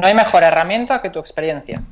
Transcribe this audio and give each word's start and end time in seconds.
No 0.00 0.06
hay 0.06 0.14
mejor 0.14 0.42
herramienta 0.42 1.02
que 1.02 1.10
tu 1.10 1.18
experiencia. 1.18 1.82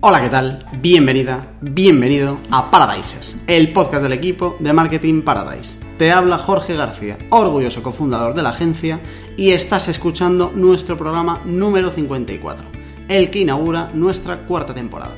Hola, 0.00 0.20
¿qué 0.20 0.28
tal? 0.28 0.66
Bienvenida, 0.82 1.46
bienvenido 1.62 2.36
a 2.50 2.70
Paradises, 2.70 3.38
el 3.46 3.72
podcast 3.72 4.02
del 4.02 4.12
equipo 4.12 4.56
de 4.58 4.74
Marketing 4.74 5.22
Paradise. 5.22 5.78
Te 5.96 6.12
habla 6.12 6.36
Jorge 6.36 6.76
García, 6.76 7.16
orgulloso 7.30 7.82
cofundador 7.82 8.34
de 8.34 8.42
la 8.42 8.50
agencia, 8.50 9.00
y 9.38 9.52
estás 9.52 9.88
escuchando 9.88 10.52
nuestro 10.54 10.98
programa 10.98 11.40
número 11.46 11.90
54, 11.90 12.77
el 13.08 13.30
que 13.30 13.40
inaugura 13.40 13.90
nuestra 13.94 14.46
cuarta 14.46 14.74
temporada, 14.74 15.14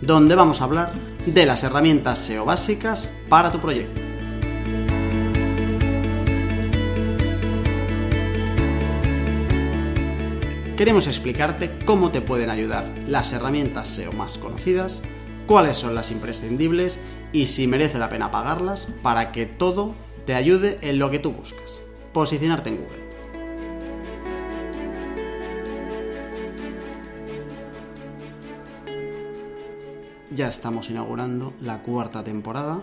donde 0.00 0.34
vamos 0.34 0.60
a 0.60 0.64
hablar 0.64 0.92
de 1.24 1.46
las 1.46 1.62
herramientas 1.62 2.18
SEO 2.18 2.44
básicas 2.44 3.10
para 3.28 3.50
tu 3.50 3.60
proyecto. 3.60 4.08
queremos 10.78 11.08
explicarte 11.08 11.76
cómo 11.84 12.12
te 12.12 12.20
pueden 12.20 12.50
ayudar 12.50 12.88
las 13.08 13.32
herramientas 13.32 13.88
SEO 13.88 14.12
más 14.12 14.38
conocidas, 14.38 15.02
cuáles 15.48 15.76
son 15.76 15.96
las 15.96 16.12
imprescindibles 16.12 17.00
y 17.32 17.46
si 17.46 17.66
merece 17.66 17.98
la 17.98 18.08
pena 18.08 18.30
pagarlas 18.30 18.86
para 19.02 19.32
que 19.32 19.44
todo 19.44 19.96
te 20.24 20.36
ayude 20.36 20.78
en 20.82 21.00
lo 21.00 21.10
que 21.10 21.18
tú 21.18 21.32
buscas. 21.32 21.82
Posicionarte 22.12 22.70
en 22.70 22.76
Google. 22.76 22.97
Ya 30.38 30.46
estamos 30.46 30.88
inaugurando 30.88 31.52
la 31.60 31.82
cuarta 31.82 32.22
temporada 32.22 32.80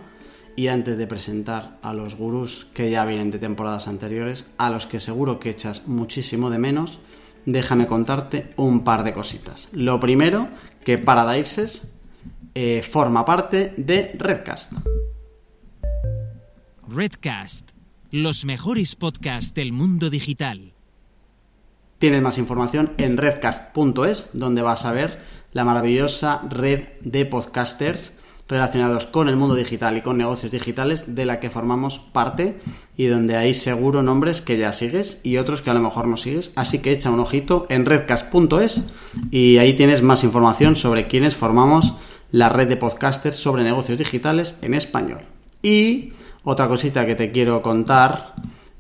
y 0.58 0.68
antes 0.68 0.98
de 0.98 1.08
presentar 1.08 1.80
a 1.82 1.94
los 1.94 2.16
gurús 2.16 2.68
que 2.74 2.92
ya 2.92 3.06
vienen 3.06 3.32
de 3.32 3.40
temporadas 3.40 3.88
anteriores, 3.88 4.44
a 4.58 4.70
los 4.70 4.88
que 4.88 5.00
seguro 5.00 5.40
que 5.40 5.52
echas 5.52 5.88
muchísimo 5.88 6.50
de 6.50 6.58
menos, 6.58 7.00
déjame 7.46 7.88
contarte 7.88 8.54
un 8.58 8.84
par 8.84 9.06
de 9.06 9.14
cositas. 9.14 9.70
Lo 9.72 10.02
primero, 10.02 10.50
que 10.84 10.98
Paradises 10.98 11.88
eh, 12.56 12.82
forma 12.84 13.24
parte 13.24 13.74
de 13.78 14.14
Redcast. 14.18 14.74
Redcast, 16.90 17.72
los 18.12 18.44
mejores 18.44 18.98
podcasts 18.98 19.54
del 19.54 19.72
mundo 19.72 20.10
digital. 20.10 20.74
Tienes 22.00 22.22
más 22.22 22.38
información 22.38 22.92
en 22.98 23.16
redcast.es, 23.16 24.32
donde 24.34 24.62
vas 24.62 24.84
a 24.84 24.92
ver 24.92 25.45
la 25.56 25.64
maravillosa 25.64 26.42
red 26.50 26.82
de 27.00 27.26
podcasters 27.26 28.12
relacionados 28.50 29.08
con 29.08 29.30
el 29.30 29.38
mundo 29.38 29.56
digital 29.56 29.96
y 29.96 30.02
con 30.02 30.18
negocios 30.18 30.52
digitales 30.52 31.16
de 31.16 31.24
la 31.24 31.40
que 31.40 31.50
formamos 31.50 31.98
parte 31.98 32.60
y 32.98 33.06
donde 33.06 33.38
hay 33.38 33.54
seguro 33.54 34.04
nombres 34.04 34.42
que 34.42 34.58
ya 34.58 34.74
sigues 34.74 35.22
y 35.24 35.38
otros 35.38 35.62
que 35.62 35.70
a 35.70 35.74
lo 35.74 35.80
mejor 35.80 36.08
no 36.08 36.18
sigues. 36.18 36.52
Así 36.56 36.80
que 36.80 36.92
echa 36.92 37.10
un 37.10 37.22
ojito 37.22 37.68
en 37.70 37.86
redcast.es 37.86 38.84
y 39.32 39.58
ahí 39.58 39.74
tienes 39.76 40.02
más 40.02 40.26
información 40.26 40.76
sobre 40.76 41.08
quiénes 41.08 41.38
formamos 41.38 41.94
la 42.32 42.50
red 42.50 42.68
de 42.68 42.76
podcasters 42.76 43.38
sobre 43.38 43.64
negocios 43.64 43.98
digitales 43.98 44.58
en 44.62 44.74
español. 44.74 45.22
Y 45.64 46.12
otra 46.44 46.68
cosita 46.68 47.06
que 47.06 47.16
te 47.16 47.32
quiero 47.32 47.62
contar 47.62 48.34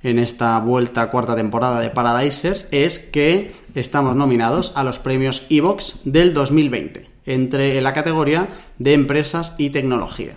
en 0.05 0.19
esta 0.19 0.59
vuelta 0.59 1.09
cuarta 1.09 1.35
temporada 1.35 1.79
de 1.79 1.89
Paradisers 1.89 2.67
es 2.69 2.99
que 2.99 3.55
estamos 3.73 4.15
nominados 4.15 4.71
a 4.75 4.83
los 4.83 4.99
premios 4.99 5.47
Evox 5.49 5.95
del 6.03 6.31
2020 6.35 7.09
entre 7.25 7.79
en 7.79 7.83
la 7.83 7.93
categoría 7.93 8.49
de 8.77 8.93
empresas 8.93 9.55
y 9.57 9.71
tecnología. 9.71 10.35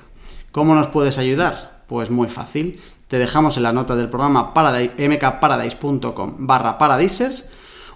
¿Cómo 0.53 0.75
nos 0.75 0.87
puedes 0.87 1.19
ayudar? 1.19 1.83
Pues 1.87 2.09
muy 2.11 2.29
fácil. 2.29 2.81
Te 3.09 3.19
dejamos 3.19 3.59
en 3.59 3.65
la 3.65 3.75
nota 3.75 3.95
del 3.95 4.09
programa 4.09 4.55
mkparadise.com 4.55 6.35
barra 6.39 6.79
paradisers 6.79 7.51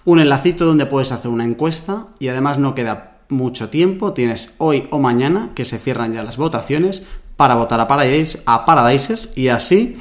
un 0.05 0.19
enlacito 0.19 0.65
donde 0.65 0.85
puedes 0.85 1.11
hacer 1.11 1.31
una 1.31 1.43
encuesta 1.43 2.05
y 2.19 2.27
además 2.27 2.59
no 2.59 2.75
queda 2.75 3.21
mucho 3.29 3.69
tiempo, 3.69 4.13
tienes 4.13 4.53
hoy 4.59 4.87
o 4.91 4.99
mañana 4.99 5.53
que 5.55 5.65
se 5.65 5.79
cierran 5.79 6.13
ya 6.13 6.21
las 6.21 6.37
votaciones 6.37 7.01
para 7.35 7.55
votar 7.55 7.79
a, 7.79 7.87
Paradise, 7.87 8.43
a 8.45 8.63
Paradisers 8.63 9.29
y 9.35 9.47
así 9.47 9.97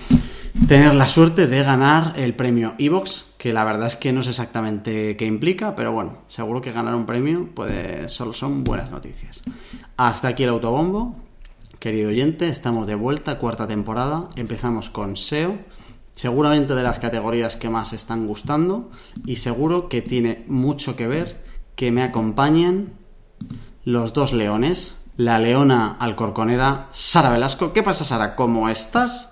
tener 0.69 0.95
la 0.95 1.09
suerte 1.09 1.47
de 1.47 1.63
ganar 1.63 2.15
el 2.17 2.35
premio 2.35 2.75
Evox, 2.79 3.27
que 3.39 3.53
la 3.53 3.65
verdad 3.65 3.87
es 3.87 3.97
que 3.97 4.13
no 4.13 4.23
sé 4.23 4.31
exactamente 4.31 5.17
qué 5.17 5.27
implica, 5.27 5.75
pero 5.75 5.93
bueno, 5.93 6.19
seguro 6.29 6.61
que 6.61 6.73
ganar 6.73 6.95
un 6.95 7.07
premio 7.07 7.49
puede, 7.55 8.09
solo 8.09 8.33
son 8.33 8.65
buenas 8.65 8.91
noticias. 8.91 9.43
Hasta 9.97 10.29
aquí 10.29 10.45
el 10.45 10.51
autobombo. 10.51 11.17
Querido 11.79 12.11
oyente, 12.11 12.49
estamos 12.49 12.87
de 12.87 12.95
vuelta, 12.95 13.39
cuarta 13.39 13.67
temporada. 13.67 14.29
Empezamos 14.37 14.89
con 14.89 15.17
SEO, 15.17 15.59
seguramente 16.13 16.75
de 16.75 16.83
las 16.83 16.99
categorías 16.99 17.57
que 17.57 17.71
más 17.71 17.93
están 17.93 18.27
gustando 18.27 18.91
y 19.27 19.37
seguro 19.37 19.89
que 19.89 20.01
tiene 20.01 20.45
mucho 20.47 20.95
que 20.95 21.09
ver 21.09 21.43
que 21.75 21.91
me 21.91 22.05
acompañen 22.05 22.93
los 23.85 24.13
dos 24.13 24.33
leones, 24.33 24.97
la 25.17 25.41
leona 25.41 25.97
alcorconera 25.99 26.89
Sara 26.93 27.31
Velasco. 27.31 27.73
¿Qué 27.73 27.83
pasa, 27.83 28.05
Sara? 28.05 28.37
¿Cómo 28.37 28.69
estás? 28.69 29.32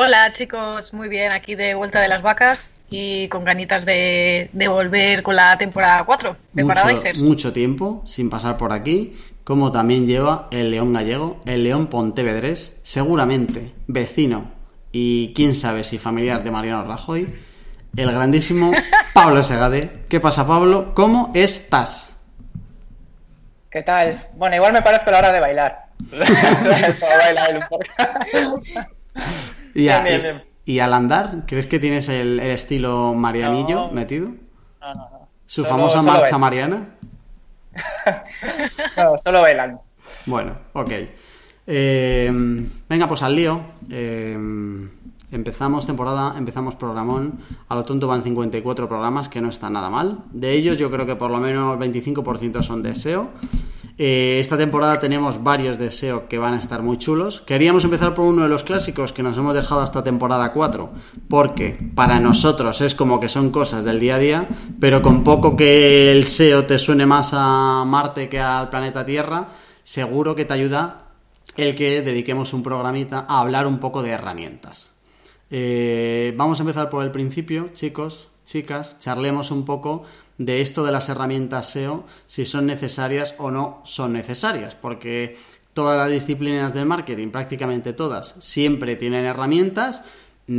Hola 0.00 0.30
chicos, 0.30 0.94
muy 0.94 1.08
bien, 1.08 1.32
aquí 1.32 1.56
de 1.56 1.74
vuelta 1.74 2.00
de 2.00 2.06
las 2.06 2.22
vacas 2.22 2.72
y 2.88 3.26
con 3.26 3.44
ganitas 3.44 3.84
de, 3.84 4.48
volver 4.68 5.24
con 5.24 5.34
la 5.34 5.58
temporada 5.58 6.04
4 6.04 6.36
de 6.52 6.62
mucho, 6.62 6.72
Paradisers. 6.72 7.18
Mucho 7.18 7.52
tiempo 7.52 8.04
sin 8.06 8.30
pasar 8.30 8.56
por 8.56 8.72
aquí, 8.72 9.16
como 9.42 9.72
también 9.72 10.06
lleva 10.06 10.46
el 10.52 10.70
león 10.70 10.92
gallego, 10.92 11.40
el 11.46 11.64
león 11.64 11.88
pontevedrés, 11.88 12.78
seguramente 12.84 13.74
vecino 13.88 14.52
y 14.92 15.34
quién 15.34 15.56
sabe 15.56 15.82
si 15.82 15.98
familiar 15.98 16.44
de 16.44 16.52
Mariano 16.52 16.84
Rajoy, 16.84 17.34
el 17.96 18.12
grandísimo 18.12 18.70
Pablo 19.14 19.42
Segade. 19.42 20.04
¿Qué 20.08 20.20
pasa 20.20 20.46
Pablo? 20.46 20.94
¿Cómo 20.94 21.32
estás? 21.34 22.20
¿Qué 23.68 23.82
tal? 23.82 24.28
Bueno, 24.34 24.54
igual 24.54 24.74
me 24.74 24.82
parezco 24.82 25.10
la 25.10 25.18
hora 25.18 25.32
de 25.32 25.40
bailar. 25.40 25.86
Y, 29.74 30.78
al 30.80 30.92
andar, 30.92 31.44
¿crees 31.46 31.66
que 31.66 31.78
tienes 31.78 32.08
el, 32.08 32.40
estilo 32.40 33.14
Marianillo 33.14 33.90
metido? 33.90 34.28
No, 34.80 34.94
no, 34.94 35.10
no. 35.10 35.28
¿Su 35.46 35.64
famosa 35.64 36.02
marcha 36.02 36.36
mariana? 36.36 36.96
no, 38.96 39.16
solo 39.18 39.40
bailan. 39.40 39.80
Bueno, 40.26 40.52
ok. 40.74 40.90
Eh, 41.66 42.30
venga, 42.88 43.08
pues 43.08 43.22
al 43.22 43.34
lío. 43.34 43.60
Eh, 43.90 44.36
empezamos 45.30 45.86
temporada, 45.86 46.34
empezamos 46.36 46.74
programón. 46.76 47.40
A 47.68 47.74
lo 47.74 47.84
tonto 47.84 48.06
van 48.06 48.22
54 48.22 48.88
programas, 48.88 49.28
que 49.28 49.40
no 49.40 49.48
está 49.48 49.70
nada 49.70 49.90
mal. 49.90 50.18
De 50.32 50.52
ellos, 50.52 50.76
yo 50.78 50.90
creo 50.90 51.06
que 51.06 51.16
por 51.16 51.30
lo 51.30 51.38
menos 51.38 51.78
25% 51.78 52.62
son 52.62 52.82
de 52.82 52.94
SEO. 52.94 53.30
Eh, 54.00 54.38
esta 54.38 54.56
temporada 54.56 55.00
tenemos 55.00 55.42
varios 55.42 55.76
deseos 55.76 56.22
que 56.28 56.38
van 56.38 56.54
a 56.54 56.58
estar 56.58 56.82
muy 56.82 56.98
chulos. 56.98 57.40
Queríamos 57.40 57.82
empezar 57.82 58.14
por 58.14 58.26
uno 58.26 58.42
de 58.42 58.48
los 58.48 58.62
clásicos 58.62 59.12
que 59.12 59.24
nos 59.24 59.36
hemos 59.36 59.54
dejado 59.54 59.80
hasta 59.80 60.04
temporada 60.04 60.52
4, 60.52 60.90
porque 61.28 61.76
para 61.96 62.20
nosotros 62.20 62.80
es 62.80 62.94
como 62.94 63.18
que 63.18 63.28
son 63.28 63.50
cosas 63.50 63.84
del 63.84 63.98
día 63.98 64.14
a 64.14 64.18
día, 64.20 64.48
pero 64.78 65.02
con 65.02 65.24
poco 65.24 65.56
que 65.56 66.12
el 66.12 66.24
SEO 66.26 66.64
te 66.64 66.78
suene 66.78 67.06
más 67.06 67.30
a 67.32 67.84
Marte 67.84 68.28
que 68.28 68.38
al 68.38 68.70
planeta 68.70 69.04
Tierra, 69.04 69.48
seguro 69.82 70.36
que 70.36 70.44
te 70.44 70.54
ayuda 70.54 71.08
el 71.56 71.74
que 71.74 72.00
dediquemos 72.02 72.52
un 72.52 72.62
programita 72.62 73.26
a 73.28 73.40
hablar 73.40 73.66
un 73.66 73.80
poco 73.80 74.04
de 74.04 74.10
herramientas. 74.10 74.92
Eh, 75.50 76.32
vamos 76.36 76.60
a 76.60 76.62
empezar 76.62 76.88
por 76.88 77.02
el 77.02 77.10
principio, 77.10 77.70
chicos, 77.72 78.28
chicas, 78.44 78.98
charlemos 79.00 79.50
un 79.50 79.64
poco 79.64 80.04
de 80.38 80.60
esto 80.60 80.84
de 80.84 80.92
las 80.92 81.08
herramientas 81.08 81.70
SEO, 81.70 82.04
si 82.26 82.44
son 82.44 82.66
necesarias 82.66 83.34
o 83.38 83.50
no 83.50 83.82
son 83.84 84.12
necesarias, 84.12 84.76
porque 84.76 85.36
todas 85.74 85.98
las 85.98 86.10
disciplinas 86.10 86.74
del 86.74 86.86
marketing, 86.86 87.28
prácticamente 87.28 87.92
todas, 87.92 88.36
siempre 88.38 88.96
tienen 88.96 89.24
herramientas, 89.24 90.04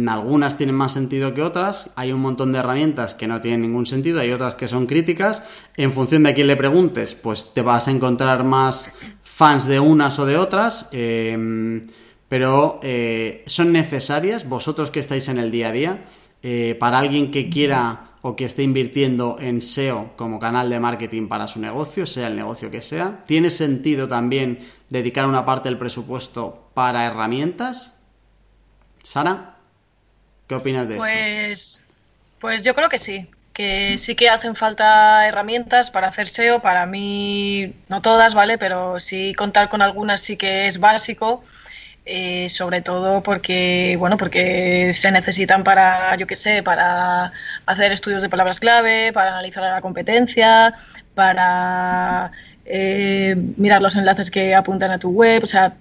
algunas 0.08 0.56
tienen 0.56 0.76
más 0.76 0.94
sentido 0.94 1.34
que 1.34 1.42
otras, 1.42 1.90
hay 1.96 2.12
un 2.12 2.20
montón 2.20 2.52
de 2.52 2.60
herramientas 2.60 3.16
que 3.16 3.28
no 3.28 3.42
tienen 3.42 3.62
ningún 3.62 3.86
sentido, 3.86 4.20
hay 4.20 4.32
otras 4.32 4.56
que 4.56 4.68
son 4.68 4.86
críticas, 4.86 5.44
en 5.78 5.92
función 5.92 6.24
de 6.24 6.30
a 6.30 6.34
quién 6.36 6.48
le 6.48 6.56
preguntes, 6.56 7.16
pues 7.16 7.54
te 7.54 7.62
vas 7.62 7.88
a 7.88 7.92
encontrar 7.92 8.44
más 8.44 8.92
fans 9.24 9.66
de 9.66 9.80
unas 9.80 10.20
o 10.20 10.26
de 10.26 10.38
otras, 10.38 10.90
em, 10.92 11.82
pero 12.28 12.80
eh, 12.84 13.44
son 13.48 13.72
necesarias, 13.72 14.48
vosotros 14.48 14.92
que 14.92 15.00
estáis 15.00 15.28
en 15.30 15.40
el 15.40 15.50
día 15.50 15.70
a 15.70 15.72
día, 15.72 16.06
eh, 16.44 16.78
para 16.80 17.00
alguien 17.00 17.32
que 17.32 17.50
quiera 17.50 18.09
o 18.22 18.36
que 18.36 18.46
esté 18.46 18.64
invirtiendo 18.64 19.38
en 19.40 19.62
SEO 19.62 20.12
como 20.16 20.40
canal 20.40 20.70
de 20.70 20.80
marketing 20.80 21.28
para 21.28 21.48
su 21.48 21.60
negocio, 21.60 22.06
sea 22.06 22.28
el 22.28 22.36
negocio 22.36 22.70
que 22.70 22.82
sea. 22.82 23.24
¿Tiene 23.26 23.50
sentido 23.50 24.08
también 24.08 24.68
dedicar 24.90 25.26
una 25.26 25.46
parte 25.46 25.70
del 25.70 25.78
presupuesto 25.78 26.70
para 26.74 27.06
herramientas? 27.06 27.98
Sara, 29.04 29.56
¿qué 30.48 30.56
opinas 30.56 30.88
de 30.88 30.98
pues, 30.98 31.50
esto? 31.50 31.94
Pues 32.40 32.64
yo 32.64 32.76
creo 32.76 32.90
que 32.90 33.00
sí, 33.00 33.30
que 33.54 33.98
sí 33.98 34.16
que 34.16 34.30
hacen 34.30 34.56
falta 34.56 35.28
herramientas 35.28 35.92
para 35.92 36.10
hacer 36.10 36.28
SEO. 36.28 36.62
Para 36.62 36.86
mí, 36.86 37.74
no 37.88 38.02
todas, 38.02 38.34
¿vale? 38.34 38.58
Pero 38.58 39.00
sí 39.00 39.34
contar 39.34 39.70
con 39.70 39.82
algunas 39.82 40.22
sí 40.22 40.38
que 40.38 40.68
es 40.68 40.80
básico. 40.80 41.44
Eh, 42.12 42.50
sobre 42.50 42.82
todo 42.82 43.22
porque, 43.22 43.96
bueno, 44.00 44.18
porque 44.18 44.92
se 44.94 45.12
necesitan 45.12 45.64
para, 45.64 46.16
yo 46.16 46.26
qué 46.26 46.36
sé, 46.36 46.64
para 46.64 47.32
hacer 47.68 47.92
estudios 47.92 48.24
de 48.24 48.30
palabras 48.30 48.60
clave, 48.60 49.14
para 49.14 49.30
analizar 49.30 49.62
la 49.62 49.80
competencia, 49.80 50.74
para 51.14 52.32
eh, 52.66 53.36
mirar 53.58 53.84
los 53.84 53.96
enlaces 53.96 54.32
que 54.32 54.56
apuntan 54.56 54.90
a 54.90 54.98
tu 54.98 55.12
web, 55.12 55.44
o 55.44 55.46
sea, 55.46 55.76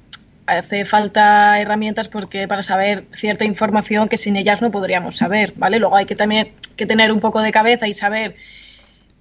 hace 0.44 0.84
falta 0.84 1.58
herramientas 1.62 2.08
porque 2.08 2.46
para 2.46 2.62
saber 2.62 3.06
cierta 3.10 3.46
información 3.46 4.06
que 4.06 4.18
sin 4.18 4.36
ellas 4.36 4.60
no 4.60 4.70
podríamos 4.70 5.16
saber, 5.16 5.54
¿vale? 5.56 5.78
Luego 5.78 5.96
hay 5.96 6.04
que 6.04 6.14
también 6.14 6.52
que 6.76 6.84
tener 6.84 7.10
un 7.10 7.20
poco 7.20 7.40
de 7.40 7.52
cabeza 7.52 7.88
y 7.88 7.94
saber 7.94 8.36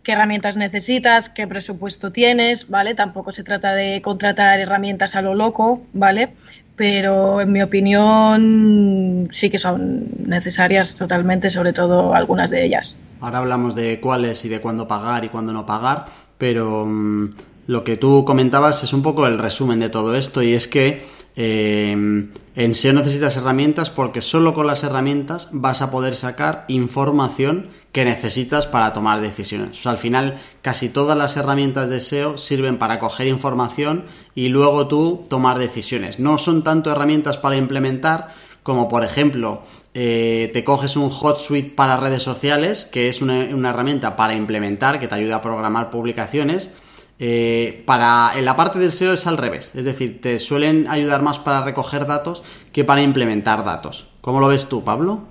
qué 0.03 0.11
herramientas 0.11 0.57
necesitas, 0.57 1.29
qué 1.29 1.47
presupuesto 1.47 2.11
tienes, 2.11 2.67
¿vale? 2.67 2.95
Tampoco 2.95 3.31
se 3.31 3.43
trata 3.43 3.73
de 3.75 4.01
contratar 4.01 4.59
herramientas 4.59 5.15
a 5.15 5.21
lo 5.21 5.35
loco, 5.35 5.83
¿vale? 5.93 6.33
Pero 6.77 7.41
en 7.41 7.51
mi 7.51 7.61
opinión 7.61 9.27
sí 9.31 9.49
que 9.49 9.59
son 9.59 10.05
necesarias 10.25 10.95
totalmente, 10.95 11.49
sobre 11.49 11.73
todo 11.73 12.13
algunas 12.13 12.49
de 12.49 12.63
ellas. 12.63 12.95
Ahora 13.19 13.39
hablamos 13.39 13.75
de 13.75 13.99
cuáles 13.99 14.45
y 14.45 14.49
de 14.49 14.61
cuándo 14.61 14.87
pagar 14.87 15.25
y 15.25 15.29
cuándo 15.29 15.51
no 15.51 15.65
pagar, 15.65 16.05
pero 16.37 16.85
mm, 16.85 17.33
lo 17.65 17.83
que 17.83 17.97
tú 17.97 18.23
comentabas 18.23 18.83
es 18.83 18.93
un 18.93 19.01
poco 19.01 19.27
el 19.27 19.39
resumen 19.39 19.79
de 19.79 19.89
todo 19.89 20.15
esto 20.15 20.41
y 20.41 20.53
es 20.53 20.67
que 20.67 21.05
eh, 21.39 21.91
en 21.91 22.73
SEO 22.73 22.93
necesitas 22.93 23.37
herramientas 23.37 23.91
porque 23.91 24.21
solo 24.21 24.55
con 24.55 24.65
las 24.65 24.83
herramientas 24.83 25.49
vas 25.51 25.83
a 25.83 25.91
poder 25.91 26.15
sacar 26.15 26.65
información 26.67 27.69
que 27.91 28.03
necesitas 28.05 28.65
para 28.65 28.91
tomar 28.91 29.21
decisiones. 29.21 29.85
Al 29.85 29.99
final 29.99 30.39
casi 30.63 30.89
todas 30.89 31.15
las 31.15 31.37
herramientas 31.37 31.89
de 31.89 32.01
SEO 32.01 32.39
sirven 32.39 32.79
para 32.79 32.97
coger 32.97 33.27
información 33.27 34.05
y 34.33 34.49
luego 34.49 34.87
tú 34.87 35.25
tomar 35.29 35.59
decisiones. 35.59 36.17
No 36.17 36.39
son 36.39 36.63
tanto 36.63 36.91
herramientas 36.91 37.37
para 37.37 37.55
implementar 37.55 38.33
como 38.63 38.89
por 38.89 39.03
ejemplo 39.03 39.61
eh, 39.93 40.49
te 40.53 40.63
coges 40.63 40.97
un 40.97 41.11
hot 41.11 41.37
suite 41.37 41.69
para 41.75 41.97
redes 41.97 42.23
sociales, 42.23 42.87
que 42.87 43.09
es 43.09 43.21
una, 43.21 43.41
una 43.53 43.69
herramienta 43.69 44.15
para 44.15 44.33
implementar, 44.33 44.97
que 44.97 45.07
te 45.07 45.13
ayuda 45.13 45.35
a 45.35 45.41
programar 45.41 45.91
publicaciones 45.91 46.71
eh, 47.19 47.83
para, 47.87 48.33
en 48.35 48.45
la 48.45 48.55
parte 48.55 48.77
del 48.77 48.91
SEO 48.91 49.13
es 49.13 49.25
al 49.25 49.37
revés, 49.37 49.73
es 49.73 49.85
decir, 49.85 50.21
te 50.21 50.37
suelen 50.37 50.87
ayudar 50.87 51.23
más 51.23 51.39
para 51.39 51.63
recoger 51.63 52.05
datos 52.05 52.43
que 52.71 52.85
para 52.85 53.01
implementar 53.01 53.63
datos. 53.65 54.11
¿Cómo 54.21 54.39
lo 54.39 54.47
ves 54.47 54.69
tú, 54.69 54.83
Pablo? 54.83 55.21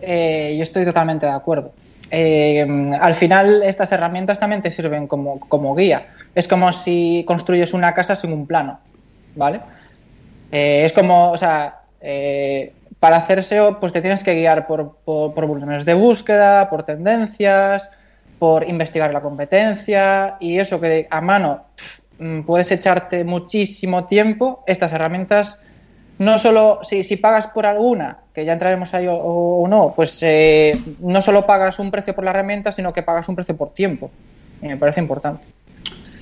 Eh, 0.00 0.54
yo 0.56 0.62
estoy 0.62 0.84
totalmente 0.84 1.26
de 1.26 1.32
acuerdo. 1.32 1.72
Eh, 2.12 2.64
al 3.00 3.14
final 3.14 3.62
estas 3.64 3.90
herramientas 3.90 4.38
también 4.38 4.62
te 4.62 4.70
sirven 4.70 5.08
como, 5.08 5.74
guía. 5.74 6.06
Es 6.34 6.46
como 6.46 6.70
si 6.70 7.24
construyes 7.26 7.74
una 7.74 7.92
casa 7.92 8.14
sin 8.14 8.32
un 8.32 8.46
plano, 8.46 8.78
¿vale? 9.34 9.60
es 10.50 10.92
como, 10.92 11.30
o 11.30 11.36
sea, 11.38 11.80
para 13.00 13.16
hacer 13.16 13.42
SEO 13.42 13.80
pues 13.80 13.90
te 13.90 14.02
tienes 14.02 14.22
que 14.22 14.34
guiar 14.34 14.66
por, 14.66 14.96
por, 15.04 15.32
por 15.32 15.46
volúmenes 15.46 15.86
de 15.86 15.94
búsqueda, 15.94 16.68
por 16.68 16.82
tendencias, 16.82 17.90
por 18.42 18.68
investigar 18.68 19.12
la 19.12 19.20
competencia 19.20 20.34
y 20.40 20.58
eso 20.58 20.80
que 20.80 21.06
a 21.08 21.20
mano 21.20 21.66
mm, 22.18 22.40
puedes 22.40 22.72
echarte 22.72 23.22
muchísimo 23.22 24.04
tiempo, 24.06 24.64
estas 24.66 24.92
herramientas 24.92 25.60
no 26.18 26.36
solo 26.40 26.80
si, 26.82 27.04
pagas 27.18 27.46
por 27.46 27.66
alguna, 27.66 28.18
que 28.34 28.44
ya 28.44 28.54
entraremos 28.54 28.92
ahí 28.94 29.06
o, 29.08 29.64
no, 29.70 29.92
pues 29.94 30.18
eh, 30.22 30.76
no 30.98 31.22
solo 31.22 31.46
pagas 31.46 31.78
un 31.78 31.92
precio 31.92 32.16
por 32.16 32.24
la 32.24 32.30
herramienta, 32.30 32.72
sino 32.72 32.92
que 32.92 33.04
pagas 33.04 33.28
un 33.28 33.36
precio 33.36 33.56
por 33.56 33.74
tiempo. 33.74 34.10
Y 34.60 34.66
me 34.66 34.76
parece 34.76 34.98
importante. 34.98 35.44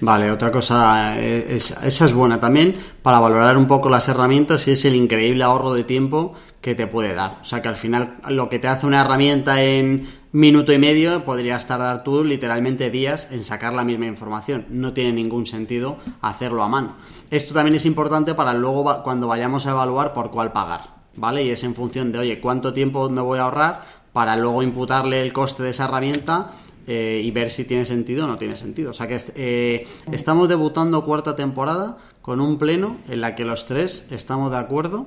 Vale, 0.02 0.30
otra 0.30 0.50
cosa, 0.50 1.18
eh, 1.18 1.46
esa 1.56 2.04
es 2.04 2.12
buena 2.12 2.38
también 2.38 2.76
para 3.02 3.18
valorar 3.18 3.56
un 3.56 3.66
poco 3.66 3.88
las 3.88 4.08
herramientas 4.08 4.68
y 4.68 4.72
es 4.72 4.84
el 4.84 4.94
increíble 4.94 5.42
ahorro 5.42 5.72
de 5.72 5.84
tiempo 5.84 6.34
que 6.60 6.74
te 6.74 6.86
puede 6.86 7.14
dar. 7.14 7.38
O 7.40 7.44
sea 7.46 7.62
que 7.62 7.68
al 7.68 7.76
final 7.76 8.16
lo 8.28 8.50
que 8.50 8.58
te 8.58 8.68
hace 8.68 8.86
una 8.86 9.00
herramienta 9.00 9.62
en 9.62 10.19
minuto 10.32 10.72
y 10.72 10.78
medio 10.78 11.24
podrías 11.24 11.66
tardar 11.66 12.04
tú 12.04 12.24
literalmente 12.24 12.90
días 12.90 13.28
en 13.30 13.42
sacar 13.42 13.72
la 13.72 13.84
misma 13.84 14.06
información. 14.06 14.66
No 14.70 14.92
tiene 14.92 15.12
ningún 15.12 15.46
sentido 15.46 15.96
hacerlo 16.20 16.62
a 16.62 16.68
mano. 16.68 16.96
Esto 17.30 17.54
también 17.54 17.74
es 17.74 17.86
importante 17.86 18.34
para 18.34 18.54
luego 18.54 19.02
cuando 19.02 19.26
vayamos 19.26 19.66
a 19.66 19.72
evaluar 19.72 20.12
por 20.12 20.30
cuál 20.30 20.52
pagar, 20.52 20.94
¿vale? 21.16 21.44
Y 21.44 21.50
es 21.50 21.64
en 21.64 21.74
función 21.74 22.12
de, 22.12 22.20
oye, 22.20 22.40
¿cuánto 22.40 22.72
tiempo 22.72 23.08
me 23.10 23.20
voy 23.20 23.38
a 23.38 23.42
ahorrar 23.42 23.84
para 24.12 24.36
luego 24.36 24.62
imputarle 24.62 25.22
el 25.22 25.32
coste 25.32 25.62
de 25.62 25.70
esa 25.70 25.84
herramienta 25.84 26.52
eh, 26.86 27.20
y 27.24 27.30
ver 27.30 27.50
si 27.50 27.64
tiene 27.64 27.84
sentido 27.84 28.24
o 28.24 28.28
no 28.28 28.38
tiene 28.38 28.56
sentido? 28.56 28.90
O 28.90 28.94
sea 28.94 29.08
que 29.08 29.18
eh, 29.34 29.86
estamos 30.12 30.48
debutando 30.48 31.04
cuarta 31.04 31.34
temporada 31.34 31.98
con 32.22 32.40
un 32.40 32.58
pleno 32.58 32.98
en 33.08 33.20
la 33.20 33.34
que 33.34 33.44
los 33.44 33.66
tres 33.66 34.06
estamos 34.10 34.52
de 34.52 34.58
acuerdo 34.58 35.06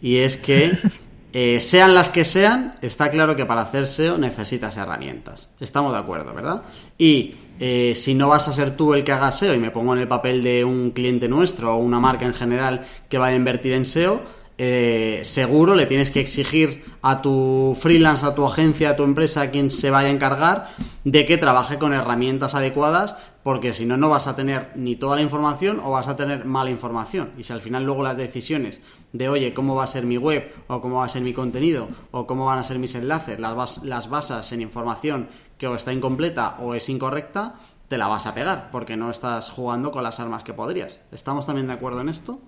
y 0.00 0.18
es 0.18 0.36
que 0.36 0.70
Eh, 1.32 1.60
sean 1.60 1.94
las 1.94 2.08
que 2.08 2.24
sean, 2.24 2.74
está 2.82 3.10
claro 3.10 3.36
que 3.36 3.46
para 3.46 3.62
hacer 3.62 3.86
SEO 3.86 4.18
necesitas 4.18 4.76
herramientas. 4.76 5.48
Estamos 5.60 5.92
de 5.92 5.98
acuerdo, 5.98 6.34
¿verdad? 6.34 6.62
Y 6.98 7.34
eh, 7.60 7.94
si 7.94 8.14
no 8.14 8.28
vas 8.28 8.48
a 8.48 8.52
ser 8.52 8.76
tú 8.76 8.94
el 8.94 9.04
que 9.04 9.12
haga 9.12 9.30
SEO 9.30 9.54
y 9.54 9.58
me 9.58 9.70
pongo 9.70 9.92
en 9.92 10.00
el 10.00 10.08
papel 10.08 10.42
de 10.42 10.64
un 10.64 10.90
cliente 10.90 11.28
nuestro 11.28 11.74
o 11.74 11.78
una 11.78 12.00
marca 12.00 12.26
en 12.26 12.34
general 12.34 12.84
que 13.08 13.18
vaya 13.18 13.34
a 13.34 13.36
invertir 13.36 13.74
en 13.74 13.84
SEO, 13.84 14.22
eh, 14.62 15.20
seguro 15.22 15.74
le 15.74 15.86
tienes 15.86 16.10
que 16.10 16.20
exigir 16.20 16.84
a 17.00 17.22
tu 17.22 17.74
freelance, 17.80 18.26
a 18.26 18.34
tu 18.34 18.44
agencia, 18.44 18.90
a 18.90 18.96
tu 18.96 19.04
empresa, 19.04 19.40
a 19.40 19.50
quien 19.50 19.70
se 19.70 19.88
vaya 19.88 20.08
a 20.08 20.12
encargar, 20.12 20.68
de 21.04 21.24
que 21.24 21.38
trabaje 21.38 21.78
con 21.78 21.94
herramientas 21.94 22.54
adecuadas, 22.54 23.14
porque 23.42 23.72
si 23.72 23.86
no, 23.86 23.96
no 23.96 24.08
vas 24.08 24.26
a 24.26 24.36
tener 24.36 24.72
ni 24.74 24.96
toda 24.96 25.16
la 25.16 25.22
información 25.22 25.80
o 25.80 25.90
vas 25.90 26.08
a 26.08 26.16
tener 26.16 26.44
mala 26.44 26.70
información. 26.70 27.32
Y 27.38 27.44
si 27.44 27.52
al 27.52 27.60
final 27.60 27.84
luego 27.84 28.02
las 28.02 28.16
decisiones 28.16 28.80
de, 29.12 29.28
oye, 29.28 29.54
cómo 29.54 29.74
va 29.74 29.84
a 29.84 29.86
ser 29.86 30.04
mi 30.04 30.18
web, 30.18 30.52
o 30.68 30.80
cómo 30.80 30.96
va 30.96 31.06
a 31.06 31.08
ser 31.08 31.22
mi 31.22 31.32
contenido, 31.32 31.88
o 32.10 32.26
cómo 32.26 32.46
van 32.46 32.58
a 32.58 32.62
ser 32.62 32.78
mis 32.78 32.94
enlaces, 32.94 33.38
las, 33.38 33.82
las 33.84 34.10
basas 34.10 34.52
en 34.52 34.62
información 34.62 35.28
que 35.58 35.66
o 35.66 35.74
está 35.74 35.92
incompleta 35.92 36.56
o 36.60 36.74
es 36.74 36.88
incorrecta, 36.88 37.54
te 37.88 37.98
la 37.98 38.06
vas 38.06 38.26
a 38.26 38.34
pegar, 38.34 38.68
porque 38.70 38.96
no 38.96 39.10
estás 39.10 39.50
jugando 39.50 39.90
con 39.90 40.04
las 40.04 40.20
armas 40.20 40.44
que 40.44 40.54
podrías. 40.54 41.00
¿Estamos 41.10 41.46
también 41.46 41.66
de 41.66 41.72
acuerdo 41.72 42.00
en 42.02 42.08
esto? 42.08 42.40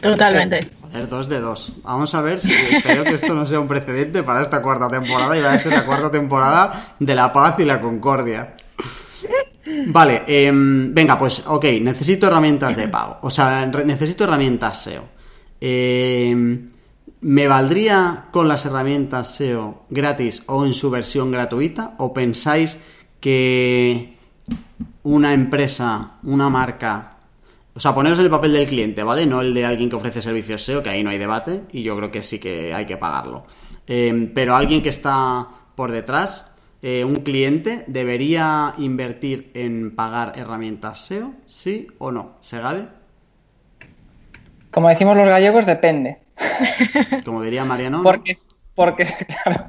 Totalmente. 0.00 0.70
Joder, 0.82 1.08
dos 1.08 1.28
de 1.28 1.40
dos. 1.40 1.72
Vamos 1.82 2.14
a 2.14 2.20
ver 2.20 2.38
si 2.38 2.52
espero 2.52 3.04
que 3.04 3.14
esto 3.14 3.34
no 3.34 3.46
sea 3.46 3.58
un 3.58 3.68
precedente 3.68 4.22
para 4.22 4.42
esta 4.42 4.60
cuarta 4.60 4.90
temporada 4.90 5.36
y 5.36 5.40
va 5.40 5.54
a 5.54 5.58
ser 5.58 5.72
la 5.72 5.86
cuarta 5.86 6.10
temporada 6.10 6.94
de 6.98 7.14
la 7.14 7.32
paz 7.32 7.58
y 7.58 7.64
la 7.64 7.80
concordia. 7.80 8.54
Vale, 9.86 10.24
em, 10.26 10.92
venga, 10.92 11.18
pues 11.18 11.46
ok, 11.46 11.64
necesito 11.80 12.26
herramientas 12.26 12.76
de 12.76 12.88
pago. 12.88 13.18
O 13.22 13.30
sea, 13.30 13.66
necesito 13.66 14.24
herramientas 14.24 14.82
SEO. 14.82 15.04
Em, 15.60 16.66
¿Me 17.20 17.48
valdría 17.48 18.26
con 18.30 18.48
las 18.48 18.66
herramientas 18.66 19.34
SEO 19.36 19.86
gratis 19.88 20.42
o 20.46 20.66
en 20.66 20.74
su 20.74 20.90
versión 20.90 21.30
gratuita? 21.30 21.94
¿O 21.96 22.12
pensáis 22.12 22.78
que 23.18 24.18
una 25.04 25.32
empresa, 25.32 26.18
una 26.22 26.50
marca, 26.50 27.16
o 27.74 27.80
sea, 27.80 27.94
poneros 27.94 28.18
en 28.18 28.26
el 28.26 28.30
papel 28.30 28.52
del 28.52 28.66
cliente, 28.66 29.02
¿vale? 29.02 29.24
No 29.24 29.40
el 29.40 29.54
de 29.54 29.64
alguien 29.64 29.88
que 29.88 29.96
ofrece 29.96 30.20
servicios 30.20 30.62
SEO, 30.62 30.82
que 30.82 30.90
ahí 30.90 31.02
no 31.02 31.08
hay 31.08 31.18
debate, 31.18 31.62
y 31.72 31.82
yo 31.82 31.96
creo 31.96 32.10
que 32.10 32.22
sí 32.22 32.38
que 32.38 32.74
hay 32.74 32.84
que 32.84 32.98
pagarlo. 32.98 33.46
Em, 33.86 34.32
pero 34.34 34.54
alguien 34.54 34.82
que 34.82 34.90
está 34.90 35.48
por 35.74 35.92
detrás, 35.92 36.53
eh, 36.86 37.02
un 37.02 37.14
cliente, 37.22 37.82
¿debería 37.86 38.74
invertir 38.76 39.50
en 39.54 39.96
pagar 39.96 40.34
herramientas 40.36 40.98
SEO? 40.98 41.32
¿Sí 41.46 41.86
o 41.96 42.12
no? 42.12 42.36
¿Segade? 42.42 42.88
Como 44.70 44.90
decimos 44.90 45.16
los 45.16 45.26
gallegos, 45.26 45.64
depende. 45.64 46.18
Como 47.24 47.40
diría 47.40 47.64
Mariano. 47.64 48.02
Porque, 48.02 48.34
porque, 48.74 49.06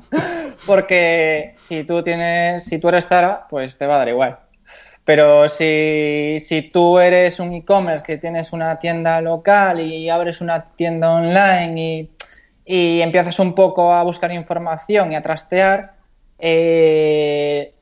porque 0.66 1.54
si 1.56 1.86
tú 1.86 2.04
tienes, 2.04 2.66
si 2.66 2.80
tú 2.80 2.90
eres 2.90 3.08
Zara, 3.08 3.48
pues 3.50 3.78
te 3.78 3.88
va 3.88 3.96
a 3.96 4.00
dar 4.00 4.10
igual. 4.10 4.40
Pero 5.06 5.48
si, 5.48 6.40
si 6.42 6.64
tú 6.64 7.00
eres 7.00 7.40
un 7.40 7.54
e-commerce 7.54 8.04
que 8.04 8.18
tienes 8.18 8.52
una 8.52 8.78
tienda 8.78 9.22
local 9.22 9.80
y 9.80 10.10
abres 10.10 10.42
una 10.42 10.66
tienda 10.76 11.12
online 11.12 11.82
y, 11.82 12.12
y 12.66 13.00
empiezas 13.00 13.40
un 13.40 13.56
poco 13.56 13.94
a 13.94 14.04
buscar 14.04 14.34
información 14.34 15.14
y 15.14 15.16
a 15.16 15.22
trastear, 15.22 15.95
eh, 16.40 17.74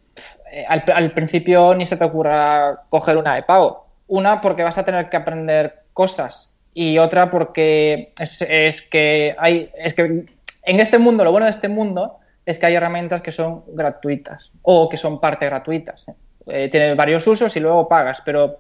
al, 0.68 0.84
al, 0.94 1.12
principio 1.12 1.74
ni 1.76 1.86
se 1.86 1.98
te 1.98 2.06
ocurra 2.06 2.84
coger 2.90 3.18
una 3.18 3.36
de 3.36 3.44
pago. 3.44 3.88
Una 4.08 4.42
porque 4.42 4.64
vas 4.64 4.78
a 4.78 4.86
tener 4.86 5.10
que 5.10 5.18
aprender 5.18 5.84
cosas 5.94 6.54
y 6.74 6.98
otra 6.98 7.30
porque 7.30 8.14
es, 8.18 8.42
es, 8.42 8.82
que 8.82 9.36
hay 9.38 9.70
es 9.78 9.94
que 9.94 10.26
en 10.64 10.80
este 10.80 10.98
mundo 10.98 11.24
lo 11.24 11.32
bueno 11.32 11.46
de 11.46 11.52
este 11.52 11.70
mundo 11.70 12.18
es 12.46 12.60
que 12.60 12.66
hay 12.66 12.76
herramientas 12.76 13.22
que 13.22 13.32
son 13.32 13.64
gratuitas 13.68 14.52
o 14.62 14.90
que 14.90 14.98
son 14.98 15.20
parte 15.20 15.46
gratuitas. 15.46 16.08
¿eh? 16.08 16.14
eh, 16.48 16.70
tiene 16.70 16.94
varios 16.96 17.26
usos 17.28 17.56
y 17.56 17.60
luego 17.60 17.88
pagas, 17.88 18.22
pero, 18.26 18.60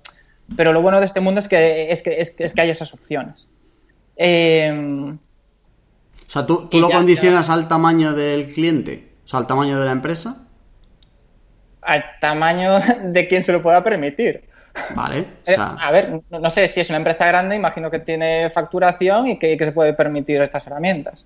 pero 0.55 0.73
lo 0.73 0.81
bueno 0.81 0.99
de 0.99 1.05
este 1.05 1.19
mundo 1.19 1.39
es 1.39 1.47
que, 1.47 1.91
es 1.91 2.01
que, 2.01 2.19
es, 2.19 2.35
es 2.37 2.53
que 2.53 2.61
hay 2.61 2.69
esas 2.69 2.93
opciones. 2.93 3.47
Eh, 4.15 4.71
o 4.71 6.31
sea, 6.31 6.45
¿tú, 6.45 6.67
tú 6.67 6.79
lo 6.79 6.89
ya, 6.89 6.97
condicionas 6.97 7.47
ya. 7.47 7.53
al 7.53 7.67
tamaño 7.67 8.13
del 8.13 8.51
cliente? 8.53 9.12
O 9.23 9.27
sea, 9.27 9.39
al 9.39 9.47
tamaño 9.47 9.79
de 9.79 9.85
la 9.85 9.91
empresa. 9.91 10.47
al 11.81 12.03
tamaño 12.21 12.79
de 13.03 13.27
quien 13.27 13.43
se 13.43 13.51
lo 13.51 13.61
pueda 13.61 13.83
permitir. 13.83 14.49
Vale. 14.95 15.25
Eh, 15.45 15.55
a 15.57 15.91
ver, 15.91 16.21
no, 16.29 16.49
sé, 16.49 16.67
si 16.67 16.79
es 16.79 16.89
una 16.89 16.97
empresa 16.97 17.27
grande, 17.27 17.55
imagino 17.55 17.91
que 17.91 17.99
tiene 17.99 18.49
facturación 18.49 19.27
y 19.27 19.37
que, 19.37 19.57
se 19.57 19.71
puede 19.71 19.93
permitir 19.93 20.41
estas 20.41 20.65
herramientas. 20.67 21.25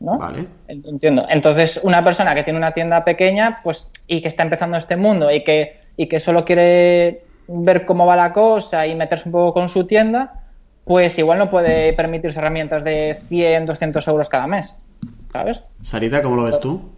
¿no? 0.00 0.18
Vale. 0.18 0.46
Entiendo. 0.68 1.26
Entonces, 1.28 1.80
una 1.82 2.02
persona 2.02 2.34
que 2.34 2.44
tiene 2.44 2.58
una 2.58 2.72
tienda 2.72 3.04
pequeña, 3.04 3.60
pues, 3.62 3.90
y 4.06 4.22
que 4.22 4.28
está 4.28 4.42
empezando 4.42 4.76
este 4.76 4.96
mundo 4.96 5.30
y 5.30 5.44
que, 5.44 5.80
y 5.96 6.06
que 6.06 6.20
solo 6.20 6.44
quiere 6.44 7.24
ver 7.48 7.84
cómo 7.84 8.06
va 8.06 8.16
la 8.16 8.32
cosa 8.32 8.86
y 8.86 8.94
meterse 8.94 9.28
un 9.28 9.32
poco 9.32 9.54
con 9.54 9.68
su 9.68 9.86
tienda, 9.86 10.44
pues 10.84 11.18
igual 11.18 11.38
no 11.38 11.50
puede 11.50 11.92
permitirse 11.92 12.38
herramientas 12.38 12.84
de 12.84 13.18
100, 13.28 13.66
200 13.66 14.08
euros 14.08 14.28
cada 14.28 14.46
mes. 14.46 14.76
¿Sabes? 15.32 15.62
Sarita, 15.82 16.22
¿cómo 16.22 16.36
lo 16.36 16.44
ves 16.44 16.60
tú? 16.60 16.97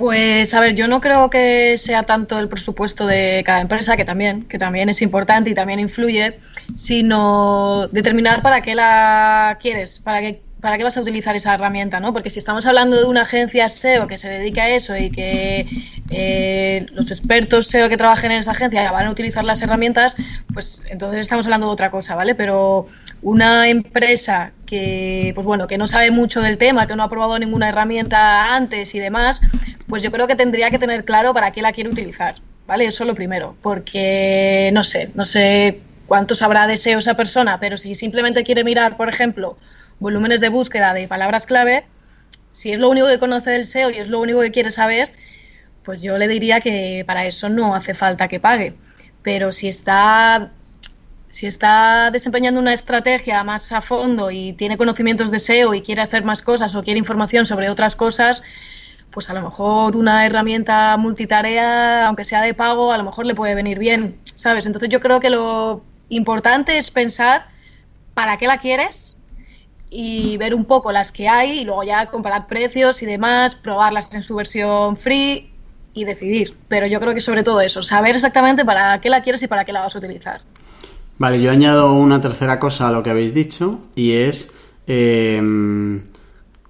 Pues 0.00 0.54
a 0.54 0.60
ver, 0.60 0.74
yo 0.76 0.88
no 0.88 0.98
creo 1.02 1.28
que 1.28 1.76
sea 1.76 2.04
tanto 2.04 2.38
el 2.38 2.48
presupuesto 2.48 3.06
de 3.06 3.42
cada 3.44 3.60
empresa, 3.60 3.98
que 3.98 4.06
también, 4.06 4.44
que 4.48 4.56
también 4.56 4.88
es 4.88 5.02
importante 5.02 5.50
y 5.50 5.54
también 5.54 5.78
influye, 5.78 6.38
sino 6.74 7.86
determinar 7.88 8.40
para 8.40 8.62
qué 8.62 8.74
la 8.74 9.58
quieres, 9.60 9.98
para 9.98 10.22
qué 10.22 10.40
¿para 10.60 10.76
qué 10.78 10.84
vas 10.84 10.96
a 10.96 11.00
utilizar 11.00 11.34
esa 11.36 11.54
herramienta? 11.54 12.00
¿no? 12.00 12.12
Porque 12.12 12.30
si 12.30 12.38
estamos 12.38 12.66
hablando 12.66 12.98
de 12.98 13.04
una 13.04 13.22
agencia 13.22 13.68
SEO 13.68 14.06
que 14.06 14.18
se 14.18 14.28
dedica 14.28 14.62
a 14.62 14.68
eso 14.68 14.96
y 14.96 15.10
que 15.10 15.66
eh, 16.10 16.86
los 16.92 17.10
expertos 17.10 17.68
SEO 17.68 17.88
que 17.88 17.96
trabajen 17.96 18.30
en 18.32 18.40
esa 18.40 18.52
agencia 18.52 18.90
van 18.92 19.06
a 19.06 19.10
utilizar 19.10 19.44
las 19.44 19.62
herramientas, 19.62 20.16
pues 20.52 20.82
entonces 20.88 21.20
estamos 21.20 21.46
hablando 21.46 21.66
de 21.66 21.72
otra 21.72 21.90
cosa, 21.90 22.14
¿vale? 22.14 22.34
Pero 22.34 22.86
una 23.22 23.68
empresa 23.68 24.52
que, 24.66 25.32
pues 25.34 25.46
bueno, 25.46 25.66
que 25.66 25.78
no 25.78 25.88
sabe 25.88 26.10
mucho 26.10 26.40
del 26.40 26.58
tema, 26.58 26.86
que 26.86 26.94
no 26.94 27.02
ha 27.02 27.10
probado 27.10 27.38
ninguna 27.38 27.68
herramienta 27.68 28.54
antes 28.54 28.94
y 28.94 28.98
demás, 28.98 29.40
pues 29.90 30.02
yo 30.02 30.10
creo 30.10 30.26
que 30.26 30.36
tendría 30.36 30.70
que 30.70 30.78
tener 30.78 31.04
claro 31.04 31.34
para 31.34 31.50
qué 31.50 31.60
la 31.60 31.72
quiere 31.72 31.90
utilizar, 31.90 32.36
¿vale? 32.66 32.86
Eso 32.86 33.04
es 33.04 33.08
lo 33.08 33.14
primero, 33.14 33.56
porque 33.60 34.70
no 34.72 34.84
sé, 34.84 35.10
no 35.14 35.26
sé 35.26 35.80
cuánto 36.06 36.34
sabrá 36.34 36.66
de 36.66 36.76
SEO 36.76 37.00
esa 37.00 37.14
persona, 37.14 37.60
pero 37.60 37.76
si 37.76 37.94
simplemente 37.94 38.44
quiere 38.44 38.64
mirar, 38.64 38.96
por 38.96 39.08
ejemplo, 39.08 39.58
volúmenes 39.98 40.40
de 40.40 40.48
búsqueda 40.48 40.94
de 40.94 41.06
palabras 41.08 41.44
clave, 41.44 41.84
si 42.52 42.72
es 42.72 42.78
lo 42.78 42.88
único 42.88 43.06
que 43.08 43.18
conoce 43.18 43.50
del 43.50 43.66
SEO 43.66 43.90
y 43.90 43.98
es 43.98 44.08
lo 44.08 44.20
único 44.20 44.40
que 44.40 44.50
quiere 44.50 44.72
saber, 44.72 45.12
pues 45.84 46.02
yo 46.02 46.18
le 46.18 46.28
diría 46.28 46.60
que 46.60 47.04
para 47.06 47.26
eso 47.26 47.48
no 47.48 47.74
hace 47.74 47.94
falta 47.94 48.28
que 48.28 48.40
pague. 48.40 48.74
Pero 49.22 49.52
si 49.52 49.68
está, 49.68 50.50
si 51.28 51.46
está 51.46 52.10
desempeñando 52.10 52.60
una 52.60 52.74
estrategia 52.74 53.42
más 53.44 53.70
a 53.72 53.80
fondo 53.80 54.30
y 54.30 54.52
tiene 54.54 54.76
conocimientos 54.76 55.30
de 55.30 55.40
SEO 55.40 55.74
y 55.74 55.82
quiere 55.82 56.02
hacer 56.02 56.24
más 56.24 56.42
cosas 56.42 56.74
o 56.74 56.82
quiere 56.82 56.98
información 56.98 57.46
sobre 57.46 57.70
otras 57.70 57.96
cosas, 57.96 58.42
pues 59.12 59.28
a 59.30 59.34
lo 59.34 59.42
mejor 59.42 59.96
una 59.96 60.24
herramienta 60.24 60.96
multitarea, 60.96 62.06
aunque 62.06 62.24
sea 62.24 62.42
de 62.42 62.54
pago, 62.54 62.92
a 62.92 62.98
lo 62.98 63.04
mejor 63.04 63.26
le 63.26 63.34
puede 63.34 63.54
venir 63.54 63.78
bien, 63.78 64.18
¿sabes? 64.34 64.66
Entonces 64.66 64.88
yo 64.88 65.00
creo 65.00 65.20
que 65.20 65.30
lo 65.30 65.82
importante 66.08 66.78
es 66.78 66.90
pensar 66.90 67.46
para 68.14 68.38
qué 68.38 68.46
la 68.46 68.58
quieres 68.58 69.16
y 69.90 70.36
ver 70.36 70.54
un 70.54 70.64
poco 70.64 70.92
las 70.92 71.10
que 71.10 71.28
hay 71.28 71.60
y 71.60 71.64
luego 71.64 71.82
ya 71.82 72.06
comparar 72.06 72.46
precios 72.46 73.02
y 73.02 73.06
demás, 73.06 73.56
probarlas 73.56 74.12
en 74.14 74.22
su 74.22 74.36
versión 74.36 74.96
free 74.96 75.52
y 75.92 76.04
decidir. 76.04 76.56
Pero 76.68 76.86
yo 76.86 77.00
creo 77.00 77.14
que 77.14 77.20
sobre 77.20 77.42
todo 77.42 77.60
eso, 77.60 77.82
saber 77.82 78.14
exactamente 78.14 78.64
para 78.64 79.00
qué 79.00 79.10
la 79.10 79.22
quieres 79.22 79.42
y 79.42 79.48
para 79.48 79.64
qué 79.64 79.72
la 79.72 79.80
vas 79.80 79.94
a 79.96 79.98
utilizar. 79.98 80.42
Vale, 81.18 81.42
yo 81.42 81.50
añado 81.50 81.92
una 81.92 82.20
tercera 82.20 82.58
cosa 82.58 82.88
a 82.88 82.92
lo 82.92 83.02
que 83.02 83.10
habéis 83.10 83.34
dicho 83.34 83.80
y 83.94 84.12
es 84.12 84.52
em, 84.86 86.02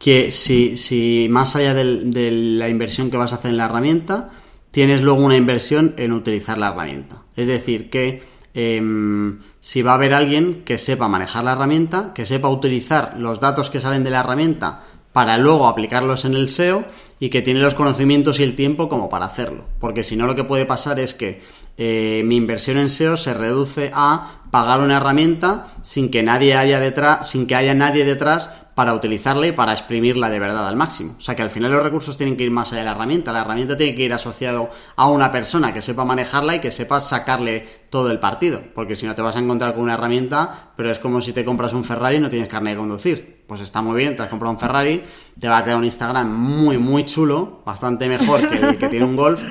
que 0.01 0.33
si, 0.33 0.77
si, 0.77 1.29
más 1.31 1.55
allá 1.55 1.75
de 1.75 2.31
la 2.33 2.69
inversión 2.69 3.09
que 3.09 3.17
vas 3.17 3.33
a 3.33 3.37
hacer 3.37 3.53
en 3.53 3.59
la 3.59 3.67
herramienta, 3.67 4.31
tienes 4.73 5.03
luego 5.03 5.23
una 5.23 5.37
inversión 5.37 5.95
en 5.99 6.13
utilizar 6.13 6.59
la 6.59 6.71
herramienta. 6.71 7.23
Es 7.37 7.47
decir, 7.47 7.89
que 7.91 8.23
Em, 8.53 9.39
si 9.61 9.83
va 9.83 9.93
a 9.93 9.95
haber 9.95 10.13
alguien 10.13 10.65
que 10.65 10.79
sepa 10.79 11.09
manejar 11.09 11.45
la 11.45 11.53
herramienta, 11.53 12.13
que 12.15 12.27
sepa 12.27 12.49
utilizar 12.49 13.15
los 13.17 13.39
datos 13.39 13.71
que 13.71 13.81
salen 13.81 14.03
de 14.03 14.11
la 14.11 14.21
herramienta 14.21 14.83
para 15.13 15.39
luego 15.39 15.67
aplicarlos 15.67 16.25
en 16.25 16.35
el 16.35 16.49
SEO 16.49 16.85
y 17.19 17.31
que 17.31 17.43
tiene 17.43 17.61
los 17.61 17.75
conocimientos 17.75 18.41
y 18.41 18.43
el 18.45 18.57
tiempo 18.57 18.89
como 18.89 19.09
para 19.09 19.27
hacerlo. 19.27 19.65
Porque 19.79 20.05
si 20.05 20.17
no 20.17 20.27
lo 20.27 20.35
que 20.35 20.45
puede 20.45 20.67
pasar 20.67 20.99
es 20.99 21.15
que 21.15 21.43
eh, 21.79 22.23
mi 22.25 22.37
inversión 22.37 22.79
en 22.79 22.89
SEO 22.89 23.17
se 23.17 23.35
reduce 23.35 23.91
a 23.95 24.43
pagar 24.51 24.81
una 24.81 24.97
herramienta 24.97 25.67
sin 25.83 26.11
que 26.11 26.23
nadie 26.23 26.57
haya 26.57 26.81
detrás, 26.81 27.29
sin 27.29 27.47
que 27.47 27.55
haya 27.55 27.75
nadie 27.75 28.05
detrás 28.05 28.51
para 28.81 28.95
utilizarla 28.95 29.47
y 29.47 29.53
para 29.53 29.73
exprimirla 29.73 30.31
de 30.31 30.39
verdad 30.39 30.67
al 30.67 30.75
máximo. 30.75 31.15
O 31.19 31.21
sea 31.21 31.37
que 31.37 31.43
al 31.43 31.51
final 31.51 31.71
los 31.71 31.83
recursos 31.83 32.17
tienen 32.17 32.35
que 32.35 32.45
ir 32.45 32.51
más 32.51 32.73
allá 32.73 32.79
de 32.79 32.87
la 32.87 32.93
herramienta. 32.93 33.31
La 33.31 33.43
herramienta 33.43 33.77
tiene 33.77 33.95
que 33.95 34.05
ir 34.05 34.15
asociado 34.15 34.71
a 34.97 35.07
una 35.11 35.31
persona 35.31 35.75
que 35.75 35.83
sepa 35.83 36.07
manejarla 36.07 36.57
y 36.57 36.61
que 36.61 36.71
sepa 36.71 36.99
sacarle 36.99 37.69
todo 37.91 38.11
el 38.11 38.19
partido. 38.19 38.63
Porque 38.75 38.97
si 38.97 39.05
no 39.05 39.15
te 39.15 39.21
vas 39.21 39.37
a 39.37 39.41
encontrar 39.41 39.75
con 39.75 39.83
una 39.83 39.93
herramienta, 39.93 40.73
pero 40.79 40.91
es 40.91 40.99
como 40.99 41.21
si 41.21 41.35
te 41.35 41.45
compras 41.45 41.75
un 41.75 41.85
Ferrari 41.85 42.17
y 42.17 42.21
no 42.21 42.31
tienes 42.31 42.49
carne 42.49 42.71
de 42.71 42.79
conducir. 42.79 43.45
Pues 43.47 43.61
está 43.61 43.83
muy 43.83 43.99
bien, 43.99 44.17
te 44.17 44.23
has 44.23 44.31
comprado 44.31 44.55
un 44.55 44.59
Ferrari, 44.59 45.05
te 45.39 45.47
va 45.47 45.59
a 45.59 45.65
quedar 45.65 45.77
un 45.77 45.85
Instagram 45.85 46.35
muy, 46.35 46.79
muy 46.79 47.05
chulo, 47.05 47.61
bastante 47.67 48.09
mejor 48.09 48.49
que 48.49 48.57
el 48.65 48.79
que 48.79 48.89
tiene 48.89 49.05
un 49.05 49.15
Golf 49.15 49.43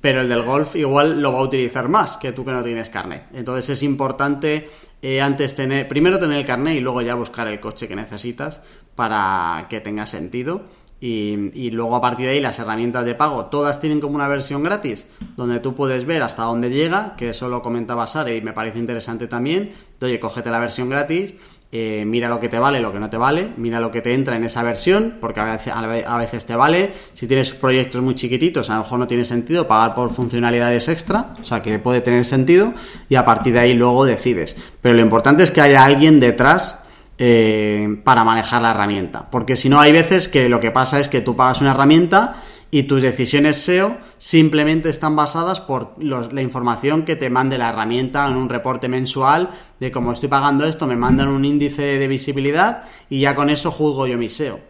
pero 0.00 0.20
el 0.20 0.28
del 0.28 0.42
golf 0.42 0.76
igual 0.76 1.20
lo 1.20 1.32
va 1.32 1.40
a 1.40 1.42
utilizar 1.42 1.88
más 1.88 2.16
que 2.16 2.32
tú 2.32 2.44
que 2.44 2.52
no 2.52 2.62
tienes 2.62 2.88
carnet. 2.88 3.24
Entonces 3.34 3.70
es 3.70 3.82
importante 3.82 4.68
eh, 5.02 5.20
antes 5.20 5.54
tener, 5.54 5.88
primero 5.88 6.18
tener 6.18 6.38
el 6.38 6.46
carnet 6.46 6.76
y 6.76 6.80
luego 6.80 7.02
ya 7.02 7.14
buscar 7.14 7.48
el 7.48 7.60
coche 7.60 7.88
que 7.88 7.96
necesitas 7.96 8.60
para 8.94 9.66
que 9.68 9.80
tenga 9.80 10.06
sentido. 10.06 10.64
Y, 10.98 11.70
luego 11.70 11.94
a 11.94 12.00
partir 12.00 12.24
de 12.24 12.32
ahí 12.32 12.40
las 12.40 12.58
herramientas 12.58 13.04
de 13.04 13.14
pago, 13.14 13.46
todas 13.46 13.80
tienen 13.80 14.00
como 14.00 14.14
una 14.14 14.28
versión 14.28 14.62
gratis, 14.62 15.06
donde 15.36 15.60
tú 15.60 15.74
puedes 15.74 16.06
ver 16.06 16.22
hasta 16.22 16.44
dónde 16.44 16.70
llega, 16.70 17.14
que 17.16 17.30
eso 17.30 17.48
lo 17.48 17.60
comentaba 17.60 18.06
Sara 18.06 18.32
y 18.32 18.40
me 18.40 18.54
parece 18.54 18.78
interesante 18.78 19.26
también. 19.26 19.74
Oye, 20.00 20.18
cógete 20.18 20.50
la 20.50 20.58
versión 20.58 20.88
gratis 20.88 21.34
eh, 21.72 22.04
mira 22.06 22.28
lo 22.28 22.38
que 22.38 22.48
te 22.48 22.58
vale, 22.58 22.80
lo 22.80 22.92
que 22.92 23.00
no 23.00 23.10
te 23.10 23.16
vale, 23.16 23.52
mira 23.56 23.80
lo 23.80 23.90
que 23.90 24.00
te 24.00 24.14
entra 24.14 24.36
en 24.36 24.44
esa 24.44 24.62
versión, 24.62 25.18
porque 25.20 25.40
a 25.40 25.44
veces, 25.44 25.72
a 25.74 26.18
veces, 26.18 26.46
te 26.46 26.54
vale. 26.54 26.92
Si 27.12 27.26
tienes 27.26 27.54
proyectos 27.54 28.00
muy 28.02 28.14
chiquititos, 28.14 28.70
a 28.70 28.76
lo 28.76 28.82
mejor 28.82 28.98
no 29.00 29.06
tiene 29.06 29.24
sentido 29.24 29.66
pagar 29.66 29.94
por 29.94 30.12
funcionalidades 30.12 30.88
extra, 30.88 31.34
o 31.40 31.44
sea 31.44 31.62
que 31.62 31.78
puede 31.78 32.00
tener 32.00 32.24
sentido, 32.24 32.72
y 33.08 33.16
a 33.16 33.24
partir 33.24 33.52
de 33.52 33.60
ahí 33.60 33.74
luego 33.74 34.04
decides. 34.04 34.56
Pero 34.80 34.94
lo 34.94 35.02
importante 35.02 35.42
es 35.42 35.50
que 35.50 35.60
haya 35.60 35.84
alguien 35.84 36.20
detrás 36.20 36.85
eh, 37.18 38.00
para 38.04 38.24
manejar 38.24 38.60
la 38.60 38.72
herramienta, 38.72 39.30
porque 39.30 39.56
si 39.56 39.68
no 39.68 39.80
hay 39.80 39.90
veces 39.90 40.28
que 40.28 40.50
lo 40.50 40.60
que 40.60 40.70
pasa 40.70 41.00
es 41.00 41.08
que 41.08 41.22
tú 41.22 41.34
pagas 41.34 41.62
una 41.62 41.70
herramienta 41.70 42.36
y 42.70 42.82
tus 42.82 43.00
decisiones 43.00 43.56
SEO 43.56 43.96
simplemente 44.18 44.90
están 44.90 45.16
basadas 45.16 45.60
por 45.60 45.94
la 45.98 46.42
información 46.42 47.04
que 47.04 47.16
te 47.16 47.30
mande 47.30 47.56
la 47.56 47.70
herramienta 47.70 48.28
en 48.28 48.36
un 48.36 48.50
reporte 48.50 48.88
mensual 48.88 49.48
de 49.80 49.90
cómo 49.90 50.12
estoy 50.12 50.28
pagando 50.28 50.66
esto, 50.66 50.86
me 50.86 50.96
mandan 50.96 51.28
un 51.28 51.44
índice 51.46 51.98
de 51.98 52.06
visibilidad 52.06 52.84
y 53.08 53.20
ya 53.20 53.34
con 53.34 53.48
eso 53.48 53.70
juzgo 53.70 54.06
yo 54.06 54.18
mi 54.18 54.28
SEO. 54.28 54.60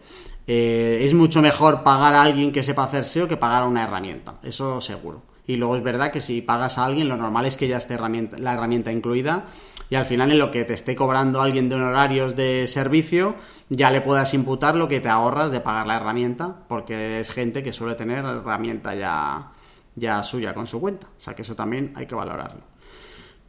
Eh, 0.47 1.01
es 1.01 1.13
mucho 1.13 1.41
mejor 1.41 1.83
pagar 1.83 2.13
a 2.13 2.21
alguien 2.21 2.53
que 2.53 2.63
sepa 2.63 2.85
hacer 2.85 3.03
SEO 3.03 3.27
que 3.27 3.35
pagar 3.35 3.63
a 3.63 3.67
una 3.67 3.83
herramienta, 3.83 4.35
eso 4.41 4.79
seguro. 4.79 5.26
Y 5.47 5.55
luego 5.55 5.77
es 5.77 5.83
verdad 5.83 6.11
que 6.11 6.21
si 6.21 6.41
pagas 6.41 6.77
a 6.77 6.85
alguien, 6.85 7.07
lo 7.07 7.15
normal 7.15 7.45
es 7.45 7.57
que 7.57 7.67
ya 7.67 7.77
esté 7.77 7.97
la 7.97 8.53
herramienta 8.53 8.91
incluida 8.91 9.45
y 9.89 9.95
al 9.95 10.05
final 10.05 10.31
en 10.31 10.39
lo 10.39 10.51
que 10.51 10.65
te 10.65 10.73
esté 10.73 10.95
cobrando 10.95 11.41
alguien 11.41 11.69
de 11.69 11.75
honorarios 11.75 12.35
de 12.35 12.67
servicio, 12.67 13.35
ya 13.69 13.89
le 13.89 14.01
puedas 14.01 14.33
imputar 14.33 14.75
lo 14.75 14.87
que 14.87 14.99
te 14.99 15.07
ahorras 15.07 15.51
de 15.51 15.61
pagar 15.61 15.87
la 15.87 15.95
herramienta, 15.95 16.63
porque 16.67 17.19
es 17.21 17.29
gente 17.29 17.63
que 17.63 17.71
suele 17.71 17.95
tener 17.95 18.25
herramienta 18.25 18.93
ya, 18.95 19.51
ya 19.95 20.21
suya 20.23 20.53
con 20.53 20.67
su 20.67 20.81
cuenta. 20.81 21.07
O 21.07 21.21
sea 21.21 21.33
que 21.33 21.43
eso 21.43 21.55
también 21.55 21.93
hay 21.95 22.05
que 22.05 22.15
valorarlo. 22.15 22.61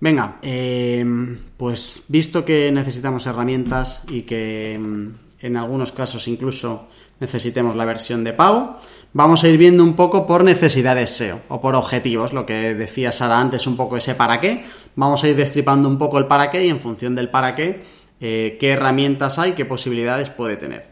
Venga, 0.00 0.38
em, 0.42 1.36
pues 1.56 2.04
visto 2.06 2.44
que 2.44 2.70
necesitamos 2.70 3.26
herramientas 3.26 4.02
y 4.08 4.22
que 4.22 4.74
em, 4.74 5.14
en 5.40 5.56
algunos 5.56 5.90
casos 5.90 6.28
incluso 6.28 6.86
necesitemos 7.18 7.74
la 7.74 7.84
versión 7.84 8.22
de 8.22 8.32
pago, 8.32 8.76
vamos 9.12 9.44
a 9.44 9.48
ir 9.48 9.58
viendo 9.58 9.82
un 9.82 9.94
poco 9.94 10.26
por 10.26 10.44
necesidades 10.44 11.10
SEO 11.10 11.40
o 11.48 11.60
por 11.60 11.74
objetivos, 11.74 12.32
lo 12.32 12.46
que 12.46 12.74
decía 12.74 13.12
Sara 13.12 13.40
antes, 13.40 13.66
un 13.66 13.76
poco 13.76 13.96
ese 13.96 14.14
para 14.14 14.40
qué. 14.40 14.64
Vamos 14.96 15.24
a 15.24 15.28
ir 15.28 15.36
destripando 15.36 15.88
un 15.88 15.98
poco 15.98 16.18
el 16.18 16.26
para 16.26 16.50
qué 16.50 16.66
y 16.66 16.68
en 16.68 16.80
función 16.80 17.14
del 17.14 17.30
para 17.30 17.54
qué, 17.54 17.82
eh, 18.20 18.56
qué 18.60 18.70
herramientas 18.70 19.38
hay, 19.38 19.52
qué 19.52 19.64
posibilidades 19.64 20.30
puede 20.30 20.56
tener. 20.56 20.88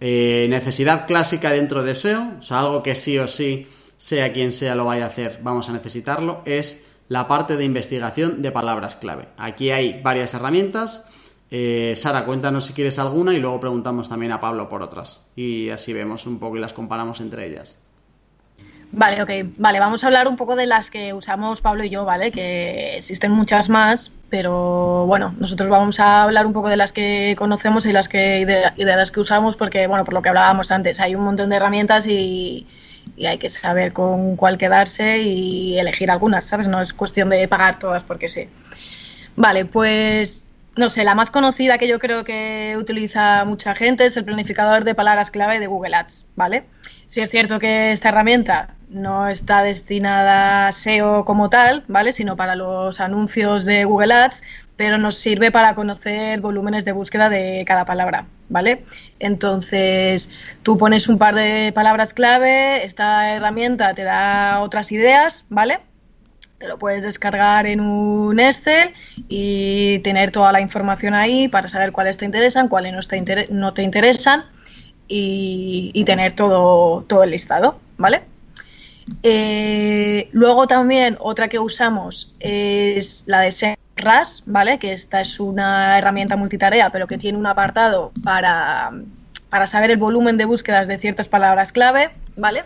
Eh, 0.00 0.46
necesidad 0.50 1.06
clásica 1.06 1.50
dentro 1.50 1.82
de 1.82 1.94
SEO, 1.94 2.32
o 2.38 2.42
sea, 2.42 2.60
algo 2.60 2.82
que 2.82 2.94
sí 2.94 3.18
o 3.18 3.26
sí, 3.26 3.66
sea 3.96 4.32
quien 4.32 4.52
sea 4.52 4.74
lo 4.74 4.84
vaya 4.84 5.04
a 5.04 5.08
hacer, 5.08 5.40
vamos 5.42 5.68
a 5.70 5.72
necesitarlo, 5.72 6.42
es 6.44 6.82
la 7.08 7.26
parte 7.26 7.56
de 7.56 7.64
investigación 7.64 8.42
de 8.42 8.50
palabras 8.50 8.96
clave. 8.96 9.28
Aquí 9.38 9.70
hay 9.70 10.00
varias 10.02 10.34
herramientas 10.34 11.06
eh, 11.50 11.94
Sara, 11.96 12.24
cuéntanos 12.24 12.64
si 12.66 12.72
quieres 12.72 12.98
alguna 12.98 13.32
y 13.34 13.38
luego 13.38 13.60
preguntamos 13.60 14.08
también 14.08 14.32
a 14.32 14.40
Pablo 14.40 14.68
por 14.68 14.82
otras. 14.82 15.22
Y 15.36 15.70
así 15.70 15.92
vemos 15.92 16.26
un 16.26 16.38
poco 16.38 16.56
y 16.56 16.60
las 16.60 16.72
comparamos 16.72 17.20
entre 17.20 17.46
ellas. 17.46 17.78
Vale, 18.92 19.22
ok. 19.22 19.30
Vale, 19.58 19.80
vamos 19.80 20.04
a 20.04 20.06
hablar 20.06 20.28
un 20.28 20.36
poco 20.36 20.56
de 20.56 20.66
las 20.66 20.90
que 20.90 21.12
usamos 21.12 21.60
Pablo 21.60 21.84
y 21.84 21.90
yo, 21.90 22.04
¿vale? 22.04 22.30
Que 22.30 22.96
existen 22.96 23.32
muchas 23.32 23.68
más, 23.68 24.12
pero 24.30 25.06
bueno, 25.06 25.34
nosotros 25.38 25.68
vamos 25.68 26.00
a 26.00 26.22
hablar 26.22 26.46
un 26.46 26.52
poco 26.52 26.68
de 26.68 26.76
las 26.76 26.92
que 26.92 27.34
conocemos 27.36 27.84
y, 27.86 27.92
las 27.92 28.08
que, 28.08 28.46
de, 28.46 28.84
las 28.84 29.10
que 29.10 29.20
usamos 29.20 29.56
porque, 29.56 29.86
bueno, 29.86 30.04
por 30.04 30.14
lo 30.14 30.22
que 30.22 30.28
hablábamos 30.28 30.70
antes, 30.70 31.00
hay 31.00 31.14
un 31.14 31.24
montón 31.24 31.50
de 31.50 31.56
herramientas 31.56 32.06
y, 32.06 32.66
y 33.16 33.26
hay 33.26 33.38
que 33.38 33.50
saber 33.50 33.92
con 33.92 34.36
cuál 34.36 34.56
quedarse 34.56 35.18
y 35.18 35.78
elegir 35.78 36.10
algunas, 36.10 36.46
¿sabes? 36.46 36.68
No 36.68 36.80
es 36.80 36.92
cuestión 36.92 37.28
de 37.28 37.46
pagar 37.48 37.78
todas 37.78 38.02
porque 38.02 38.28
sí. 38.28 38.48
Vale, 39.36 39.66
pues 39.66 40.45
no 40.76 40.90
sé, 40.90 41.04
la 41.04 41.14
más 41.14 41.30
conocida 41.30 41.78
que 41.78 41.88
yo 41.88 41.98
creo 41.98 42.24
que 42.24 42.76
utiliza 42.78 43.44
mucha 43.44 43.74
gente 43.74 44.06
es 44.06 44.16
el 44.16 44.24
planificador 44.24 44.84
de 44.84 44.94
palabras 44.94 45.30
clave 45.30 45.58
de 45.58 45.66
Google 45.66 45.96
Ads, 45.96 46.26
¿vale? 46.36 46.64
Si 47.06 47.20
es 47.20 47.30
cierto 47.30 47.58
que 47.58 47.92
esta 47.92 48.10
herramienta 48.10 48.74
no 48.90 49.26
está 49.28 49.62
destinada 49.62 50.68
a 50.68 50.72
SEO 50.72 51.24
como 51.24 51.48
tal, 51.48 51.84
¿vale? 51.88 52.12
Sino 52.12 52.36
para 52.36 52.56
los 52.56 53.00
anuncios 53.00 53.64
de 53.64 53.84
Google 53.84 54.12
Ads, 54.12 54.42
pero 54.76 54.98
nos 54.98 55.16
sirve 55.16 55.50
para 55.50 55.74
conocer 55.74 56.40
volúmenes 56.40 56.84
de 56.84 56.92
búsqueda 56.92 57.30
de 57.30 57.64
cada 57.66 57.86
palabra, 57.86 58.26
¿vale? 58.50 58.84
Entonces, 59.18 60.28
tú 60.62 60.76
pones 60.76 61.08
un 61.08 61.16
par 61.16 61.34
de 61.34 61.72
palabras 61.74 62.12
clave, 62.12 62.84
esta 62.84 63.34
herramienta 63.34 63.94
te 63.94 64.04
da 64.04 64.60
otras 64.60 64.92
ideas, 64.92 65.46
¿vale? 65.48 65.80
Te 66.58 66.68
lo 66.68 66.78
puedes 66.78 67.02
descargar 67.02 67.66
en 67.66 67.80
un 67.80 68.40
Excel 68.40 68.94
y 69.28 69.98
tener 69.98 70.30
toda 70.30 70.52
la 70.52 70.60
información 70.60 71.12
ahí 71.12 71.48
para 71.48 71.68
saber 71.68 71.92
cuáles 71.92 72.16
te 72.16 72.24
interesan, 72.24 72.68
cuáles 72.68 72.94
no 72.94 73.74
te, 73.74 73.82
interesan 73.82 74.44
y, 75.06 76.02
tener 76.04 76.32
todo, 76.32 77.02
todo 77.02 77.24
el 77.24 77.30
listado, 77.30 77.78
¿vale? 77.98 78.22
Eh, 79.22 80.28
luego 80.32 80.66
también 80.66 81.16
otra 81.20 81.48
que 81.48 81.58
usamos 81.58 82.34
es 82.40 83.24
la 83.26 83.40
de 83.40 83.52
SEMrush, 83.52 84.42
¿vale? 84.46 84.78
Que 84.78 84.94
esta 84.94 85.20
es 85.20 85.38
una 85.38 85.98
herramienta 85.98 86.36
multitarea, 86.36 86.88
pero 86.90 87.06
que 87.06 87.18
tiene 87.18 87.36
un 87.36 87.46
apartado 87.46 88.12
para, 88.24 88.92
para 89.50 89.66
saber 89.66 89.90
el 89.90 89.98
volumen 89.98 90.38
de 90.38 90.46
búsquedas 90.46 90.88
de 90.88 90.98
ciertas 90.98 91.28
palabras 91.28 91.72
clave, 91.72 92.10
¿vale? 92.34 92.64